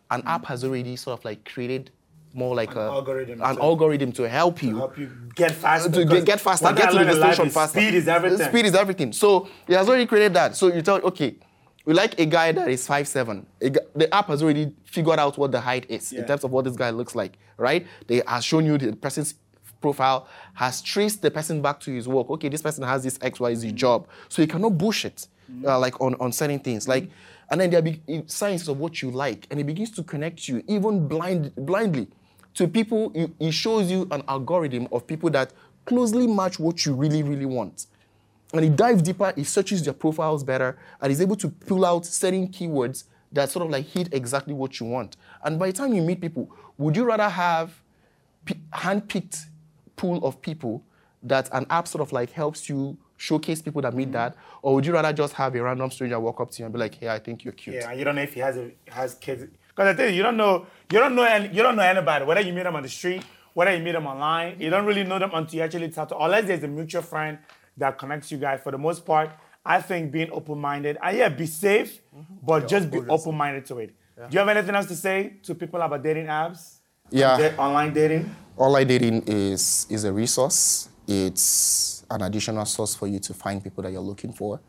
an 0.09 0.21
app 0.25 0.45
has 0.45 0.63
already 0.63 0.95
sort 0.95 1.19
of 1.19 1.25
like 1.25 1.49
created 1.49 1.91
more 2.33 2.55
like 2.55 2.71
an 2.71 2.77
a 2.77 2.81
algorithm, 2.81 3.41
an 3.41 3.55
to, 3.55 3.61
algorithm 3.61 4.11
to 4.13 4.29
help 4.29 4.63
you. 4.63 4.71
to 4.71 4.77
help 4.77 4.97
you 4.97 5.11
get 5.35 5.51
faster 5.51 5.91
to 5.91 6.05
get, 6.05 6.25
get 6.25 6.39
faster 6.39 6.71
get 6.71 6.91
to 6.91 6.99
the 6.99 7.03
destination 7.03 7.49
faster. 7.49 7.79
speed 7.79 7.93
is 7.93 8.07
everything. 8.07 8.47
Speed 8.47 8.65
is 8.65 8.75
everything. 8.75 9.11
So 9.11 9.49
it 9.67 9.75
has 9.75 9.89
already 9.89 10.05
created 10.05 10.33
that. 10.35 10.55
So 10.55 10.73
you 10.73 10.81
tell 10.81 10.97
okay 11.01 11.35
we 11.83 11.93
like 11.93 12.17
a 12.19 12.25
guy 12.25 12.51
that 12.53 12.69
is 12.69 12.87
five 12.87 13.07
seven. 13.07 13.45
The 13.59 14.07
app 14.13 14.27
has 14.27 14.43
already 14.43 14.73
figured 14.85 15.19
out 15.19 15.37
what 15.37 15.51
the 15.51 15.59
height 15.59 15.87
is 15.89 16.13
yeah. 16.13 16.21
in 16.21 16.27
terms 16.27 16.43
of 16.45 16.51
what 16.51 16.63
this 16.63 16.75
guy 16.75 16.91
looks 16.91 17.15
like 17.15 17.37
right? 17.61 17.87
They 18.07 18.21
has 18.27 18.43
shown 18.43 18.65
you 18.65 18.77
the 18.77 18.93
person's 18.95 19.35
profile 19.81 20.27
has 20.53 20.81
traced 20.81 21.21
the 21.21 21.31
person 21.31 21.61
back 21.61 21.79
to 21.79 21.91
his 21.91 22.07
work 22.07 22.29
okay 22.29 22.49
this 22.49 22.61
person 22.61 22.83
has 22.83 23.03
this 23.03 23.17
xyz 23.17 23.73
job 23.73 24.07
so 24.29 24.41
you 24.41 24.47
cannot 24.47 24.77
bullshit 24.77 25.27
uh, 25.65 25.79
like 25.79 25.99
on, 26.01 26.15
on 26.19 26.31
certain 26.31 26.59
things. 26.59 26.87
Like, 26.87 27.09
and 27.49 27.59
then 27.59 27.69
there 27.69 27.81
be 27.81 28.01
signs 28.27 28.67
of 28.67 28.79
what 28.79 29.01
you 29.01 29.11
like, 29.11 29.47
and 29.51 29.59
it 29.59 29.65
begins 29.65 29.91
to 29.91 30.03
connect 30.03 30.47
you 30.47 30.63
even 30.67 31.07
blind 31.07 31.53
blindly 31.55 32.07
to 32.55 32.67
people. 32.67 33.11
It 33.39 33.51
shows 33.51 33.91
you 33.91 34.07
an 34.11 34.23
algorithm 34.27 34.87
of 34.91 35.05
people 35.05 35.29
that 35.31 35.53
closely 35.85 36.27
match 36.27 36.59
what 36.59 36.85
you 36.85 36.93
really 36.93 37.23
really 37.23 37.45
want. 37.45 37.87
And 38.53 38.65
it 38.65 38.75
dives 38.75 39.01
deeper, 39.01 39.33
it 39.35 39.45
searches 39.45 39.83
their 39.83 39.93
profiles 39.93 40.43
better, 40.43 40.77
and 41.01 41.11
is 41.11 41.21
able 41.21 41.37
to 41.37 41.49
pull 41.49 41.85
out 41.85 42.05
certain 42.05 42.47
keywords 42.49 43.05
that 43.31 43.49
sort 43.49 43.65
of 43.65 43.71
like 43.71 43.85
hit 43.85 44.13
exactly 44.13 44.53
what 44.53 44.79
you 44.79 44.85
want. 44.85 45.15
And 45.43 45.57
by 45.57 45.67
the 45.67 45.73
time 45.73 45.93
you 45.93 46.01
meet 46.01 46.19
people, 46.19 46.49
would 46.77 46.95
you 46.97 47.05
rather 47.05 47.29
have 47.29 47.81
hand-picked 48.73 49.45
pool 50.01 50.25
of 50.25 50.41
people 50.41 50.83
that 51.23 51.47
an 51.53 51.65
app 51.69 51.87
sort 51.87 52.01
of 52.01 52.11
like 52.11 52.31
helps 52.31 52.67
you 52.67 52.97
showcase 53.17 53.61
people 53.61 53.81
that 53.83 53.93
meet 53.93 54.05
mm-hmm. 54.05 54.13
that, 54.13 54.35
or 54.63 54.73
would 54.73 54.85
you 54.85 54.93
rather 54.93 55.13
just 55.13 55.33
have 55.33 55.53
a 55.55 55.61
random 55.61 55.91
stranger 55.91 56.19
walk 56.19 56.41
up 56.41 56.49
to 56.51 56.59
you 56.59 56.65
and 56.65 56.73
be 56.73 56.79
like, 56.79 56.95
"Hey, 56.95 57.07
I 57.07 57.19
think 57.19 57.43
you're 57.43 57.53
cute"? 57.53 57.75
Yeah, 57.75 57.89
and 57.89 57.99
you 57.99 58.03
don't 58.05 58.15
know 58.15 58.23
if 58.23 58.33
he 58.33 58.39
has 58.39 58.57
a, 58.57 58.71
has 58.87 59.13
kids. 59.13 59.45
Because 59.67 59.87
I 59.87 59.93
think 59.93 60.15
you 60.17 60.23
don't 60.23 60.37
know 60.37 60.65
you 60.91 60.99
don't 60.99 61.15
know 61.15 61.23
any, 61.23 61.47
you 61.55 61.61
don't 61.61 61.75
know 61.75 61.83
anybody. 61.83 62.25
Whether 62.25 62.41
you 62.41 62.53
meet 62.53 62.63
them 62.63 62.75
on 62.75 62.83
the 62.83 62.89
street, 62.89 63.23
whether 63.53 63.75
you 63.75 63.83
meet 63.83 63.91
them 63.91 64.07
online, 64.07 64.59
you 64.59 64.71
don't 64.71 64.85
really 64.85 65.03
know 65.03 65.19
them 65.19 65.31
until 65.33 65.57
you 65.57 65.63
actually 65.63 65.89
talk 65.89 66.09
to. 66.09 66.17
Unless 66.17 66.45
there's 66.47 66.63
a 66.63 66.67
mutual 66.67 67.03
friend 67.03 67.37
that 67.77 67.97
connects 67.99 68.31
you 68.31 68.39
guys. 68.39 68.59
For 68.63 68.71
the 68.71 68.79
most 68.79 69.05
part, 69.05 69.29
I 69.63 69.81
think 69.81 70.11
being 70.11 70.31
open-minded 70.31 70.97
and 71.01 71.17
yeah, 71.17 71.29
be 71.29 71.45
safe, 71.45 72.01
mm-hmm. 72.15 72.33
but 72.43 72.63
yeah, 72.63 72.67
just 72.67 72.89
be 72.89 72.99
open-minded 73.07 73.65
to 73.67 73.77
it. 73.77 73.95
Yeah. 74.17 74.27
Do 74.27 74.33
you 74.33 74.39
have 74.39 74.49
anything 74.49 74.75
else 74.75 74.87
to 74.87 74.95
say 74.95 75.37
to 75.43 75.53
people 75.53 75.79
about 75.81 76.01
dating 76.01 76.25
apps? 76.25 76.80
Yeah, 77.11 77.53
online 77.57 77.93
dating. 77.93 78.35
Online 78.57 78.87
dating 78.87 79.23
is 79.27 79.85
is 79.89 80.05
a 80.05 80.13
resource. 80.13 80.89
It's 81.07 82.05
an 82.09 82.21
additional 82.21 82.65
source 82.65 82.95
for 82.95 83.07
you 83.07 83.19
to 83.19 83.33
find 83.33 83.61
people 83.61 83.83
that 83.83 83.91
you're 83.91 84.01
looking 84.01 84.31
for. 84.31 84.61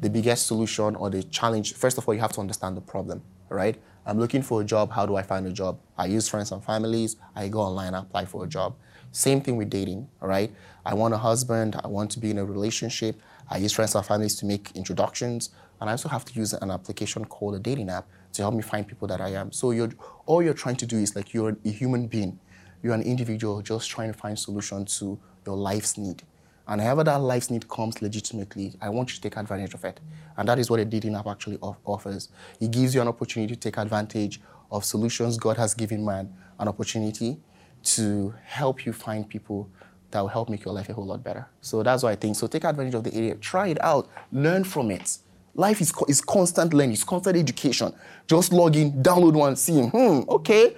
The 0.00 0.08
biggest 0.08 0.46
solution 0.46 0.96
or 0.96 1.10
the 1.10 1.22
challenge, 1.22 1.74
first 1.74 1.98
of 1.98 2.08
all, 2.08 2.14
you 2.14 2.20
have 2.20 2.32
to 2.32 2.40
understand 2.40 2.76
the 2.76 2.80
problem, 2.80 3.22
right? 3.50 3.76
I'm 4.04 4.18
looking 4.18 4.42
for 4.42 4.62
a 4.62 4.64
job. 4.64 4.90
How 4.90 5.06
do 5.06 5.16
I 5.16 5.22
find 5.22 5.46
a 5.46 5.52
job? 5.52 5.78
I 5.96 6.06
use 6.06 6.28
friends 6.28 6.50
and 6.50 6.64
families. 6.64 7.16
I 7.36 7.48
go 7.48 7.60
online, 7.60 7.94
I 7.94 8.00
apply 8.00 8.24
for 8.24 8.44
a 8.44 8.48
job. 8.48 8.74
Same 9.12 9.40
thing 9.42 9.56
with 9.56 9.68
dating, 9.68 10.08
right? 10.20 10.50
I 10.84 10.94
want 10.94 11.12
a 11.14 11.18
husband. 11.18 11.78
I 11.84 11.88
want 11.88 12.10
to 12.12 12.18
be 12.18 12.30
in 12.30 12.38
a 12.38 12.44
relationship. 12.44 13.20
I 13.48 13.58
use 13.58 13.72
friends 13.72 13.94
and 13.94 14.04
families 14.04 14.34
to 14.36 14.46
make 14.46 14.70
introductions. 14.74 15.50
And 15.80 15.90
I 15.90 15.92
also 15.92 16.08
have 16.08 16.24
to 16.24 16.32
use 16.34 16.54
an 16.54 16.70
application 16.70 17.26
called 17.26 17.54
a 17.54 17.58
dating 17.58 17.90
app 17.90 18.08
to 18.32 18.42
help 18.42 18.54
me 18.54 18.62
find 18.62 18.86
people 18.86 19.08
that 19.08 19.20
I 19.20 19.30
am. 19.30 19.52
So 19.52 19.70
you're, 19.70 19.90
all 20.26 20.42
you're 20.42 20.54
trying 20.54 20.76
to 20.76 20.86
do 20.86 20.98
is 20.98 21.14
like 21.14 21.34
you're 21.34 21.56
a 21.64 21.68
human 21.68 22.06
being. 22.06 22.38
You're 22.82 22.94
an 22.94 23.02
individual 23.02 23.62
just 23.62 23.90
trying 23.90 24.12
to 24.12 24.18
find 24.18 24.38
solution 24.38 24.84
to 24.86 25.18
your 25.46 25.56
life's 25.56 25.96
need. 25.96 26.22
And 26.66 26.80
however 26.80 27.04
that 27.04 27.20
life's 27.20 27.50
need 27.50 27.68
comes 27.68 28.00
legitimately, 28.00 28.74
I 28.80 28.88
want 28.88 29.10
you 29.10 29.16
to 29.16 29.20
take 29.20 29.36
advantage 29.36 29.74
of 29.74 29.84
it. 29.84 30.00
And 30.36 30.48
that 30.48 30.58
is 30.58 30.70
what 30.70 30.80
a 30.80 30.84
dating 30.84 31.14
app 31.14 31.26
actually 31.26 31.58
offers. 31.60 32.28
It 32.60 32.70
gives 32.70 32.94
you 32.94 33.02
an 33.02 33.08
opportunity 33.08 33.54
to 33.54 33.60
take 33.60 33.76
advantage 33.76 34.40
of 34.70 34.84
solutions, 34.84 35.36
God 35.36 35.58
has 35.58 35.74
given 35.74 36.04
man 36.04 36.32
an 36.58 36.66
opportunity 36.66 37.38
to 37.82 38.34
help 38.44 38.86
you 38.86 38.92
find 38.92 39.28
people 39.28 39.68
that 40.10 40.20
will 40.20 40.28
help 40.28 40.48
make 40.48 40.64
your 40.64 40.72
life 40.72 40.88
a 40.88 40.94
whole 40.94 41.06
lot 41.06 41.22
better. 41.22 41.46
So 41.60 41.82
that's 41.82 42.02
why 42.02 42.12
I 42.12 42.16
think. 42.16 42.36
So 42.36 42.46
take 42.46 42.64
advantage 42.64 42.94
of 42.94 43.04
the 43.04 43.14
area, 43.14 43.34
try 43.36 43.68
it 43.68 43.82
out, 43.82 44.08
learn 44.30 44.64
from 44.64 44.90
it. 44.90 45.18
Life 45.54 45.80
is, 45.80 45.92
is 46.08 46.20
constant 46.20 46.72
learning, 46.72 46.92
it's 46.92 47.04
constant 47.04 47.36
education. 47.36 47.92
Just 48.26 48.52
log 48.52 48.76
in, 48.76 49.02
download 49.02 49.34
one, 49.34 49.56
see, 49.56 49.82
hmm, 49.82 50.20
okay, 50.28 50.76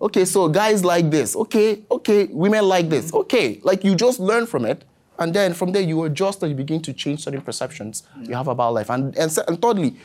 okay, 0.00 0.24
so 0.24 0.48
guys 0.48 0.84
like 0.84 1.10
this, 1.10 1.36
okay, 1.36 1.82
okay, 1.90 2.24
women 2.26 2.64
like 2.66 2.88
this, 2.88 3.12
okay. 3.12 3.60
Like 3.62 3.84
you 3.84 3.94
just 3.94 4.20
learn 4.20 4.46
from 4.46 4.64
it, 4.64 4.84
and 5.18 5.34
then 5.34 5.54
from 5.54 5.72
there 5.72 5.82
you 5.82 6.04
adjust 6.04 6.42
and 6.42 6.50
you 6.50 6.56
begin 6.56 6.80
to 6.82 6.92
change 6.92 7.22
certain 7.24 7.40
perceptions 7.40 8.02
you 8.22 8.34
have 8.34 8.48
about 8.48 8.74
life. 8.74 8.90
And, 8.90 9.16
and, 9.16 9.36
and 9.46 9.62
thirdly, 9.62 9.96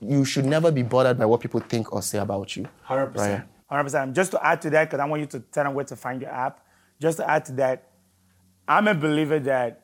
you 0.00 0.24
should 0.24 0.44
never 0.44 0.70
be 0.70 0.82
bothered 0.82 1.18
by 1.18 1.26
what 1.26 1.40
people 1.40 1.60
think 1.60 1.92
or 1.92 2.02
say 2.02 2.18
about 2.18 2.56
you. 2.56 2.68
100%. 2.88 3.16
Right? 3.16 3.42
100%. 3.70 4.12
Just 4.12 4.30
to 4.32 4.46
add 4.46 4.60
to 4.62 4.70
that, 4.70 4.84
because 4.84 5.00
I 5.00 5.06
want 5.06 5.20
you 5.20 5.26
to 5.26 5.40
tell 5.40 5.64
them 5.64 5.74
where 5.74 5.84
to 5.84 5.96
find 5.96 6.20
your 6.20 6.30
app, 6.30 6.60
just 7.00 7.18
to 7.18 7.28
add 7.28 7.44
to 7.46 7.52
that, 7.52 7.90
I'm 8.68 8.88
a 8.88 8.94
believer 8.94 9.38
that 9.40 9.82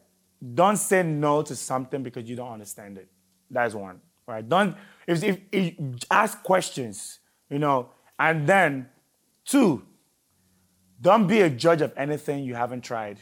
don't 0.55 0.77
say 0.77 1.03
no 1.03 1.43
to 1.43 1.57
something 1.57 2.03
because 2.03 2.29
you 2.29 2.37
don't 2.37 2.53
understand 2.53 2.99
it. 2.99 3.09
That's 3.51 3.75
one, 3.75 4.01
right? 4.27 4.47
Don't, 4.49 4.77
if, 5.07 5.23
if, 5.23 5.39
if 5.51 5.75
ask 6.11 6.43
questions, 6.43 7.19
you 7.49 7.59
know, 7.59 7.91
and 8.19 8.47
then 8.47 8.89
two, 9.45 9.83
don't 11.01 11.27
be 11.27 11.41
a 11.41 11.51
judge 11.51 11.81
of 11.81 11.93
anything 11.97 12.45
you 12.45 12.55
haven't 12.55 12.83
tried. 12.83 13.21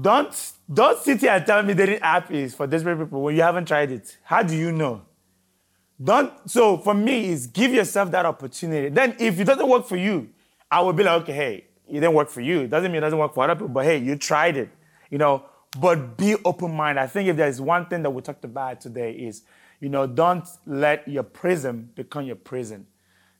Don't 0.00 0.52
don't 0.72 0.98
sit 0.98 1.20
here 1.20 1.32
and 1.32 1.44
tell 1.44 1.62
me 1.62 1.74
dating 1.74 1.98
app 1.98 2.30
is 2.30 2.54
for 2.54 2.66
desperate 2.66 2.98
people 2.98 3.22
when 3.22 3.36
you 3.36 3.42
haven't 3.42 3.66
tried 3.66 3.90
it. 3.90 4.16
How 4.22 4.42
do 4.42 4.56
you 4.56 4.72
know? 4.72 5.02
Don't 6.02 6.32
so 6.50 6.78
for 6.78 6.94
me 6.94 7.28
is 7.28 7.46
give 7.46 7.72
yourself 7.72 8.10
that 8.12 8.24
opportunity. 8.24 8.88
Then 8.88 9.14
if 9.18 9.38
it 9.38 9.44
doesn't 9.44 9.68
work 9.68 9.86
for 9.86 9.96
you, 9.96 10.30
I 10.70 10.80
will 10.80 10.94
be 10.94 11.04
like, 11.04 11.22
okay, 11.22 11.32
hey, 11.32 11.64
it 11.86 11.94
didn't 11.94 12.14
work 12.14 12.30
for 12.30 12.40
you. 12.40 12.62
It 12.62 12.70
doesn't 12.70 12.90
mean 12.90 12.98
it 12.98 13.00
doesn't 13.02 13.18
work 13.18 13.34
for 13.34 13.44
other 13.44 13.54
people, 13.54 13.68
but 13.68 13.84
hey, 13.84 13.98
you 13.98 14.16
tried 14.16 14.56
it. 14.56 14.70
You 15.10 15.18
know, 15.18 15.44
but 15.78 16.16
be 16.16 16.36
open-minded. 16.44 17.00
I 17.00 17.06
think 17.06 17.28
if 17.28 17.36
there's 17.36 17.60
one 17.60 17.86
thing 17.86 18.02
that 18.02 18.10
we 18.10 18.22
talked 18.22 18.44
about 18.44 18.80
today 18.80 19.12
is, 19.12 19.42
you 19.80 19.88
know, 19.88 20.06
don't 20.06 20.46
let 20.66 21.06
your 21.08 21.24
prison 21.24 21.90
become 21.94 22.24
your 22.24 22.36
prison. 22.36 22.86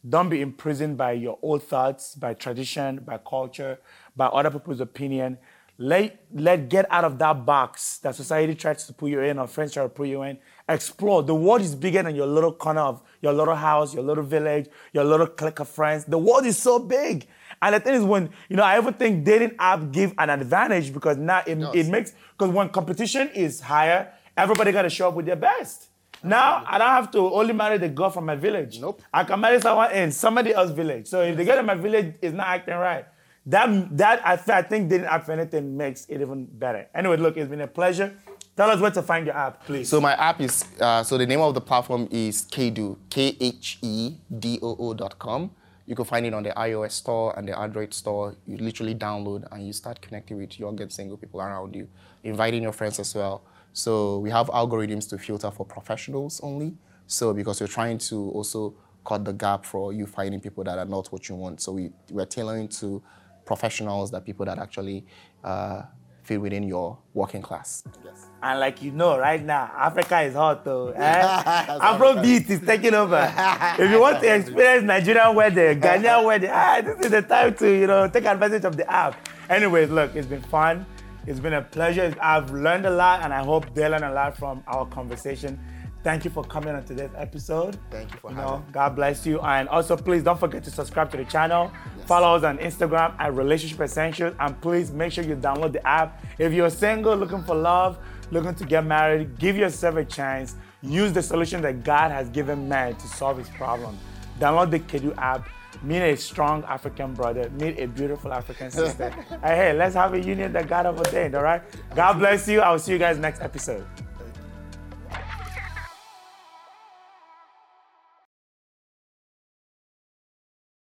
Don't 0.07 0.28
be 0.28 0.43
imprisoned 0.43 0.99
by 0.99 1.12
your 1.12 1.39
old 1.41 1.62
thoughts, 1.62 2.14
by 2.14 2.35
tradition, 2.35 3.01
by 3.05 3.18
culture, 3.18 3.78
by 4.14 4.26
other 4.26 4.51
people's 4.51 4.80
opinion. 4.80 5.39
Let, 5.78 6.24
let 6.32 6.68
get 6.68 6.87
out 6.91 7.05
of 7.05 7.18
that 7.18 7.47
box 7.47 7.99
that 7.99 8.14
society 8.14 8.55
tries 8.55 8.87
to 8.87 8.93
put 8.93 9.11
you 9.11 9.20
in 9.20 9.39
or 9.39 9.47
friends 9.47 9.72
try 9.72 9.82
to 9.82 9.89
put 9.89 10.09
you 10.09 10.22
in. 10.22 10.39
Explore. 10.68 11.22
The 11.22 11.35
world 11.35 11.62
is 11.62 11.74
bigger 11.74 12.03
than 12.03 12.14
your 12.14 12.26
little 12.26 12.53
corner 12.53 12.82
of 12.82 13.03
your 13.22 13.32
little 13.32 13.57
house, 13.57 13.95
your 13.95 14.05
little 14.05 14.22
village, 14.22 14.68
your 14.93 15.05
little 15.05 15.26
clique 15.26 15.61
of 15.61 15.68
friends. 15.68 16.05
The 16.05 16.18
world 16.18 16.45
is 16.45 16.59
so 16.59 16.78
big. 16.78 17.26
And 17.65 17.75
the 17.75 17.81
thing 17.81 17.95
is, 17.95 18.05
when 18.05 18.29
you 18.51 18.57
know, 18.57 18.62
I 18.62 18.77
ever 18.77 18.93
think 18.93 19.25
dating 19.25 19.57
app 19.59 19.91
give 19.91 20.12
an 20.19 20.29
advantage 20.29 20.93
because 20.93 21.17
now 21.17 21.43
it, 21.47 21.57
it 21.75 21.89
makes 21.89 22.12
because 22.37 22.53
when 22.53 22.69
competition 22.69 23.31
is 23.35 23.59
higher, 23.62 24.12
everybody 24.37 24.71
got 24.71 24.83
to 24.83 24.91
show 24.91 25.09
up 25.09 25.15
with 25.15 25.25
their 25.25 25.37
best. 25.37 25.89
Now 26.23 26.62
I 26.67 26.77
don't 26.77 26.89
have 26.89 27.11
to 27.12 27.19
only 27.19 27.55
marry 27.55 27.79
the 27.79 27.89
girl 27.89 28.11
from 28.11 28.27
my 28.27 28.37
village. 28.37 28.81
Nope. 28.81 29.01
I 29.12 29.25
can 29.25 29.41
marry 29.41 29.62
someone 29.62 29.93
in 29.93 30.12
somebody 30.12 30.53
else's 30.53 30.77
village. 30.77 31.07
So 31.07 31.23
if 31.23 31.39
the 31.39 31.45
girl 31.47 31.59
in 31.59 31.65
my 31.65 31.75
village 31.75 32.17
is 32.21 32.35
not 32.35 32.49
acting 32.49 32.75
right, 32.75 33.07
that 33.47 33.97
that 33.97 34.27
I, 34.27 34.33
I 34.59 34.62
think 34.62 34.91
dating 34.91 35.07
app 35.07 35.25
for 35.25 35.33
anything 35.33 35.75
makes 35.75 36.05
it 36.05 36.21
even 36.21 36.45
better. 36.45 36.87
Anyway, 36.95 37.17
look, 37.17 37.39
it's 37.39 37.49
been 37.49 37.62
a 37.62 37.67
pleasure. 37.67 38.12
Tell 38.59 38.71
us 38.71 38.79
where 38.79 38.91
to 38.91 39.03
find 39.03 39.25
your 39.27 39.37
app, 39.37 39.65
please. 39.65 39.89
So 39.89 40.03
my 40.03 40.12
app 40.12 40.39
is 40.43 40.67
uh, 40.81 41.03
so 41.03 41.17
the 41.17 41.27
name 41.27 41.41
of 41.41 41.55
the 41.55 41.62
platform 41.62 42.09
is 42.11 42.45
Khedoo, 42.45 42.99
K 43.09 43.37
H 43.41 43.79
E 43.81 44.17
D 44.39 44.59
O 44.62 44.77
O 44.79 44.93
dot 44.93 45.19
com. 45.19 45.51
You 45.87 45.95
can 45.95 46.05
find 46.05 46.24
it 46.24 46.32
on 46.32 46.43
the 46.43 46.51
iOS 46.51 46.93
store 46.93 47.37
and 47.37 47.47
the 47.47 47.59
Android 47.59 47.93
store. 47.93 48.37
You 48.47 48.57
literally 48.57 48.95
download 48.95 49.45
and 49.53 49.66
you 49.66 49.72
start 49.72 50.01
connecting 50.01 50.39
with 50.39 50.59
young 50.59 50.80
and 50.80 50.91
single 50.91 51.16
people 51.16 51.41
around 51.41 51.76
you, 51.76 51.89
inviting 52.22 52.62
your 52.62 52.72
friends 52.72 52.99
as 52.99 53.14
well. 53.14 53.45
So 53.72 54.18
we 54.18 54.30
have 54.30 54.47
algorithms 54.49 55.09
to 55.11 55.18
filter 55.18 55.51
for 55.51 55.66
professionals 55.66 56.41
only. 56.43 56.74
So 57.07 57.35
because 57.35 57.61
we're 57.61 57.66
trying 57.66 57.99
to 57.99 58.30
also 58.30 58.74
cut 59.05 59.24
the 59.24 59.32
gap 59.32 59.64
for 59.66 59.93
you 59.93 60.07
finding 60.07 60.41
people 60.41 60.64
that 60.64 60.78
are 60.78 60.87
not 60.87 61.12
what 61.12 61.28
you 61.28 61.35
want. 61.35 61.61
So 61.61 61.72
we, 61.72 61.91
we're 62.11 62.24
tailoring 62.24 62.68
to 62.68 63.03
professionals, 63.45 64.11
that 64.12 64.24
people 64.24 64.47
that 64.47 64.59
actually 64.59 65.05
uh, 65.43 65.82
fit 66.25 66.41
within 66.41 66.62
your 66.62 66.99
working 67.12 67.43
class. 67.43 67.85
Yes. 68.05 68.27
And 68.43 68.59
like 68.59 68.83
you 68.83 68.91
know, 68.91 69.18
right 69.18 69.43
now, 69.43 69.70
Africa 69.77 70.22
is 70.22 70.35
hot 70.35 70.64
though. 70.64 70.89
Eh? 70.89 71.22
Afrobeat 71.79 72.49
is 72.51 72.61
taking 72.61 72.95
over. 72.95 73.33
if 73.79 73.91
you 73.91 74.01
want 74.01 74.20
to 74.20 74.35
experience 74.35 74.85
Nigerian 74.85 75.35
weather, 75.35 75.75
Ghanaian 75.75 76.25
weather, 76.25 76.51
ah, 76.53 76.81
this 76.81 77.07
is 77.07 77.11
the 77.12 77.22
time 77.22 77.55
to 77.55 77.70
you 77.70 77.87
know 77.87 78.09
take 78.09 78.25
advantage 78.25 78.64
of 78.64 78.77
the 78.77 78.91
app. 78.91 79.16
Anyways, 79.49 79.91
look, 79.91 80.14
it's 80.16 80.27
been 80.27 80.43
fun. 80.43 80.87
It's 81.27 81.41
been 81.41 81.55
a 81.55 81.62
pleasure. 81.62 82.14
I've 82.20 82.51
learned 82.51 82.87
a 82.87 82.91
lot, 82.91 83.22
and 83.22 83.33
I 83.33 83.43
hope 83.45 83.72
they 83.75 83.89
learned 83.89 84.05
a 84.05 84.12
lot 84.12 84.37
from 84.37 84.62
our 84.66 84.87
conversation. 84.87 85.59
Thank 86.05 86.26
you 86.26 86.30
for 86.30 86.44
coming 86.44 86.74
on 86.74 86.84
today's 86.84 87.09
episode. 87.16 87.78
Thank 87.90 88.12
you 88.12 88.18
for 88.18 88.30
you 88.30 88.36
having 88.36 88.50
know, 88.50 88.59
me. 88.59 88.64
God 88.72 88.94
bless 88.94 89.24
you. 89.24 89.40
And 89.40 89.70
also, 89.70 89.96
please 89.96 90.22
don't 90.22 90.38
forget 90.38 90.62
to 90.64 90.70
subscribe 90.70 91.11
to 91.12 91.16
the 91.16 91.24
channel. 91.24 91.72
Yes. 91.96 92.07
Follow 92.07 92.36
us 92.36 92.44
on 92.44 92.59
Instagram 92.59 93.14
at 93.18 93.32
Relationship 93.32 93.80
Essentials. 93.80 94.34
And 94.38 94.61
please 94.61 94.92
make 94.92 95.12
sure 95.12 95.24
you 95.24 95.34
download 95.34 95.72
the 95.72 95.86
app. 95.86 96.22
If 96.38 96.52
you're 96.52 96.68
single, 96.68 97.16
looking 97.16 97.42
for 97.42 97.55
love, 97.57 97.96
looking 98.30 98.55
to 98.55 98.66
get 98.66 98.84
married, 98.84 99.38
give 99.38 99.57
yourself 99.57 99.96
a 99.96 100.05
chance. 100.05 100.57
Use 100.82 101.11
the 101.14 101.22
solution 101.22 101.62
that 101.62 101.82
God 101.84 102.11
has 102.11 102.28
given 102.28 102.68
man 102.68 102.96
to 102.96 103.09
solve 103.09 103.38
his 103.38 103.48
problem. 103.48 103.96
Download 104.38 104.70
the 104.70 104.80
Khedoo 104.80 105.16
app. 105.16 105.48
Meet 105.82 106.02
a 106.02 106.16
strong 106.18 106.64
African 106.64 107.14
brother. 107.14 107.48
Meet 107.59 107.78
a 107.80 107.86
beautiful 107.86 108.30
African 108.30 108.70
sister. 108.70 109.09
hey, 109.42 109.57
hey, 109.57 109.72
let's 109.72 109.94
have 109.94 110.12
a 110.12 110.20
union 110.20 110.52
that 110.52 110.68
God 110.68 110.84
ordained, 110.84 111.34
all 111.34 111.42
right? 111.42 111.62
God 111.96 112.18
bless 112.18 112.46
you. 112.46 112.61
I'll 112.61 112.78
see 112.78 112.92
you 112.92 112.98
guys 112.98 113.16
next 113.16 113.40
episode. 113.40 113.86